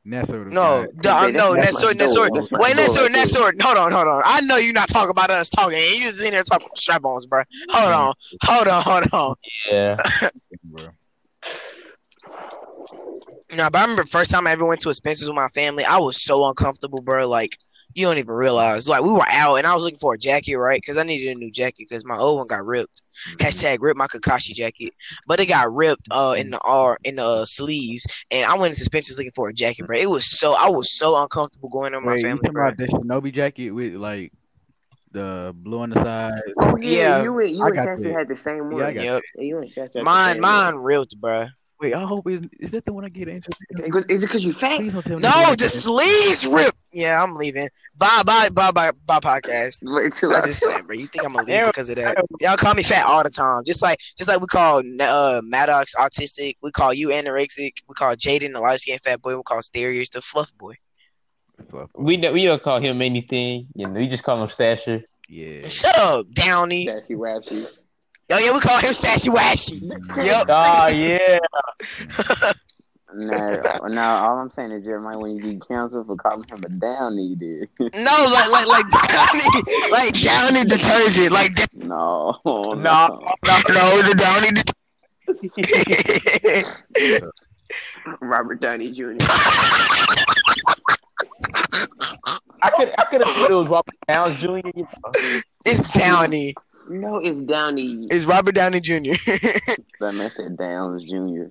Nessa 0.05 0.37
would've 0.37 0.53
No, 0.53 0.81
no, 0.83 0.87
that's 0.95 1.37
Nessor, 1.37 1.85
my 1.85 1.93
Nessor. 1.93 2.15
door. 2.15 2.31
That's 2.35 2.51
my 2.51 2.59
Wait, 2.59 2.77
door 2.77 2.87
Nessor, 2.87 3.03
right 3.03 3.13
there. 3.13 3.25
Nessor. 3.25 3.63
Hold 3.63 3.77
on, 3.77 3.93
hold 3.93 4.09
on. 4.09 4.23
I 4.25 4.41
know 4.41 4.57
you're 4.57 4.73
not 4.73 4.89
talking 4.89 5.11
about 5.11 5.31
us 5.31 5.49
talking. 5.49 5.79
You 5.79 6.01
just 6.01 6.25
in 6.25 6.33
there 6.33 6.43
talking 6.43 6.69
strap-ons, 6.75 7.27
bro. 7.27 7.43
Hold 7.71 7.93
on, 7.93 8.15
hold 8.43 8.69
on, 8.69 8.83
hold 8.83 9.05
on. 9.13 9.35
Yeah. 9.71 9.97
bro. 10.65 10.89
No, 13.53 13.69
but 13.71 13.79
I 13.79 13.83
remember 13.83 14.03
the 14.05 14.09
first 14.09 14.31
time 14.31 14.47
I 14.47 14.53
ever 14.53 14.65
went 14.65 14.81
to 14.83 14.89
a 14.91 14.95
Spencer's 14.95 15.29
with 15.29 15.37
my 15.37 15.49
family. 15.49 15.85
I 15.85 15.99
was 15.99 16.23
so 16.23 16.47
uncomfortable, 16.47 17.03
bro. 17.03 17.29
Like 17.29 17.59
you 17.95 18.07
don't 18.07 18.17
even 18.19 18.35
realize. 18.35 18.89
Like 18.89 19.03
we 19.03 19.13
were 19.13 19.27
out, 19.31 19.57
and 19.57 19.67
I 19.67 19.75
was 19.75 19.85
looking 19.85 19.99
for 20.01 20.15
a 20.15 20.19
jacket, 20.19 20.57
right? 20.57 20.81
Because 20.81 20.97
I 20.97 21.03
needed 21.03 21.31
a 21.31 21.39
new 21.39 21.51
jacket 21.51 21.87
because 21.89 22.05
my 22.05 22.17
old 22.17 22.39
one 22.39 22.47
got 22.47 22.65
ripped. 22.65 23.03
Hashtag 23.39 23.79
rip 23.81 23.97
my 23.97 24.07
Kakashi 24.07 24.55
jacket, 24.55 24.93
but 25.27 25.41
it 25.41 25.47
got 25.49 25.73
ripped 25.73 26.09
uh 26.11 26.35
in 26.39 26.51
the 26.51 26.61
R 26.65 26.99
in 27.05 27.17
the 27.17 27.25
uh, 27.25 27.45
sleeves, 27.45 28.07
and 28.31 28.47
I 28.47 28.57
went 28.57 28.73
into 28.73 28.85
Spencer's 28.85 29.19
looking 29.19 29.33
for 29.35 29.49
a 29.49 29.55
jacket, 29.55 29.87
bro. 29.87 29.99
It 29.99 30.09
was 30.11 30.27
so 30.27 30.55
I 30.55 30.69
was 30.71 30.91
so 30.97 31.21
uncomfortable 31.21 31.69
going 31.69 31.93
in 31.93 32.01
with 32.01 32.07
my 32.07 32.17
Wait, 32.17 32.27
you 32.27 32.39
family, 32.39 32.41
talking 32.41 32.53
bro. 32.53 32.63
about 32.63 32.77
that 32.79 32.91
Shinobi 32.91 33.33
jacket 33.33 33.71
with 33.71 33.95
like 33.95 34.33
the 35.13 35.53
blue 35.55 35.81
on 35.81 35.91
the 35.91 35.97
side? 35.97 36.35
Oh 36.61 36.77
yeah, 36.81 36.91
Yeah. 36.91 37.23
you 37.23 37.39
and 37.39 37.51
you 37.51 37.63
I 37.65 37.67
and 37.69 37.77
Chester 37.77 38.19
had 38.19 38.29
the 38.29 38.37
same 38.37 38.71
one. 38.71 38.95
Yeah, 38.95 39.03
Yep. 39.03 39.23
Yeah, 39.37 39.43
you 39.43 39.59
and 39.59 39.67
Chester 39.69 39.99
had 39.99 40.05
Mine, 40.05 40.33
same 40.33 40.41
mine 40.41 40.75
ripped, 40.77 41.21
bro. 41.21 41.47
Wait, 41.81 41.95
I 41.95 42.03
hope 42.03 42.29
is 42.29 42.43
is 42.61 42.71
that 42.71 42.85
the 42.85 42.93
one 42.93 43.05
I 43.05 43.09
get 43.09 43.27
interested 43.27 43.67
in? 43.71 43.93
Is 44.09 44.23
it 44.23 44.27
because 44.29 44.45
you 44.45 44.53
fat? 44.53 44.77
Please 44.77 44.93
don't 44.93 45.05
tell 45.05 45.17
me. 45.17 45.23
No, 45.23 45.31
that's 45.31 45.57
the 45.57 45.65
the 45.65 45.69
sleeves 45.69 46.47
ripped. 46.47 46.77
Yeah, 46.93 47.21
I'm 47.21 47.35
leaving. 47.35 47.69
Bye, 47.97 48.23
bye, 48.25 48.49
bye, 48.53 48.71
bye, 48.71 48.91
bye, 49.05 49.19
podcast. 49.19 49.79
Wait 49.83 50.13
till 50.13 50.33
I 50.33 50.39
I 50.41 50.47
just 50.47 50.65
fat, 50.65 50.87
bro. 50.87 50.95
You 50.95 51.07
think 51.07 51.25
I'm 51.27 51.33
gonna 51.33 51.47
leave 51.47 51.65
because 51.65 51.91
of 51.91 51.97
that? 51.97 52.25
Y'all 52.41 52.57
call 52.57 52.75
me 52.75 52.85
fat 52.85 53.05
all 53.05 53.25
the 53.25 53.31
time. 53.31 53.65
Just 53.67 53.83
like, 53.83 53.99
just 54.17 54.29
like 54.29 54.41
we 54.41 54.47
call 54.47 54.81
uh 55.01 55.41
Maddox 55.43 55.97
autistic. 55.97 56.55
We 56.63 56.71
call 56.71 56.95
you 56.95 57.09
anorexic. 57.09 57.73
We 57.89 57.95
call 57.95 58.15
Jaden 58.15 58.53
the 58.53 58.61
light 58.61 58.79
skinned 58.79 59.01
fat 59.05 59.21
boy. 59.21 59.37
We 59.37 59.43
call 59.43 59.59
Sterius 59.59 60.11
the 60.11 60.23
fluff 60.23 60.57
boy. 60.57 60.75
One. 61.73 61.89
We 61.97 62.17
don't, 62.17 62.33
we 62.35 62.45
don't 62.45 62.63
call 62.63 62.81
him 62.81 63.03
anything. 63.03 63.67
You 63.75 63.87
know, 63.87 63.99
we 63.99 64.09
just 64.09 64.25
call 64.25 64.41
him 64.43 64.49
Stasher. 64.49 65.03
Yeah. 65.29 65.69
Shut 65.69 65.97
up, 65.97 66.31
Downey. 66.33 66.87
Sassy 66.87 67.15
Wapsy. 67.15 67.85
Oh 68.31 68.39
yeah, 68.39 68.53
we 68.53 68.61
call 68.61 68.79
him 68.79 68.93
Stashy 68.93 69.29
Washy. 69.33 69.81
Yep. 70.25 70.47
Oh 70.49 70.89
yeah. 70.93 71.39
Now, 73.15 73.59
now 73.89 74.25
all 74.25 74.39
I'm 74.39 74.49
saying 74.51 74.71
is 74.71 74.85
Jeremiah, 74.85 75.19
when 75.19 75.37
you 75.37 75.43
get 75.43 75.69
canceled 75.69 76.07
for 76.07 76.17
calling 76.17 76.49
him 76.49 76.61
a 76.65 76.69
downy, 76.71 77.35
dude. 77.35 77.69
No, 77.79 77.89
like 78.33 78.51
like 78.51 78.67
like 78.69 78.89
Downey, 78.91 79.91
like 79.91 80.15
Downey 80.23 80.65
detergent, 80.65 81.31
like 81.31 81.55
that- 81.57 81.75
no, 81.75 82.39
No. 82.45 82.73
no, 82.73 83.29
no, 83.45 84.03
the 84.03 84.15
Downey. 84.17 84.53
Det- 84.53 84.73
Robert 88.23 88.61
Downey 88.63 88.91
Jr. 88.91 89.13
I 92.63 92.71
could 92.71 92.95
I 92.99 93.05
could 93.05 93.23
have 93.25 93.35
thought 93.35 93.51
it 93.51 93.55
was 93.55 93.69
Robert 93.69 93.95
Downs 94.09 94.37
Jr. 94.37 94.47
You 94.47 94.73
know. 94.77 95.13
It's 95.65 95.81
Downey. 95.89 96.55
No, 96.89 97.17
it's 97.19 97.41
Downey. 97.41 98.07
It's 98.11 98.25
Robert 98.25 98.55
Downey 98.55 98.81
Jr. 98.81 98.93
That 100.01 100.15
man 100.15 100.31
said 100.31 100.57
Downs 100.57 101.05
Jr. 101.05 101.45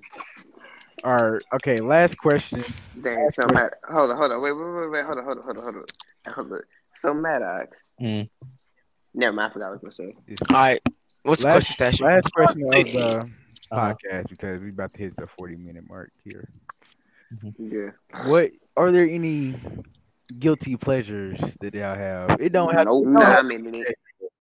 All 1.04 1.16
right. 1.16 1.42
Okay. 1.54 1.76
Last 1.76 2.16
question. 2.18 2.62
Damn, 3.00 3.30
so 3.30 3.46
Matt. 3.52 3.74
Hold 3.90 4.10
on, 4.10 4.16
hold 4.18 4.32
on. 4.32 4.42
Wait, 4.42 4.52
wait, 4.52 4.62
wait, 4.62 4.90
wait. 4.90 5.04
Hold 5.04 5.18
on, 5.18 5.24
hold 5.24 5.38
on, 5.38 5.42
hold 5.44 5.56
on, 5.56 5.62
hold 5.64 5.76
on. 5.76 6.32
Hold 6.34 6.52
on. 6.52 6.60
So 6.96 7.14
Maddox. 7.14 7.76
Mm. 8.00 8.28
Never 9.14 9.32
mind. 9.34 9.50
I 9.50 9.52
forgot 9.54 9.70
what 9.70 9.80
I 9.82 9.86
was 9.86 9.96
gonna 9.96 10.10
say. 10.10 10.36
All 10.50 10.56
right. 10.56 10.80
What's 11.22 11.42
the 11.42 11.50
question, 11.50 11.76
Stasher? 11.76 12.02
Last 12.02 12.32
question 12.34 12.62
of 12.64 12.70
the 12.70 13.28
Uh-huh. 13.70 13.94
podcast 13.94 14.28
because 14.28 14.60
we 14.60 14.68
about 14.68 14.92
to 14.92 14.98
hit 14.98 15.16
the 15.16 15.26
forty 15.26 15.56
minute 15.56 15.88
mark 15.88 16.10
here. 16.24 16.48
Yeah. 17.58 17.90
What 18.26 18.50
are 18.76 18.90
there 18.92 19.06
any 19.06 19.54
guilty 20.38 20.76
pleasures 20.76 21.40
that 21.60 21.74
y'all 21.74 21.96
have? 21.96 22.40
It 22.40 22.52
don't 22.52 22.72
have. 22.74 22.86
Nope. 22.86 23.06
it 23.06 23.12
don't 23.12 23.22
I 23.22 23.42
mean, 23.42 23.74
it, 23.74 23.96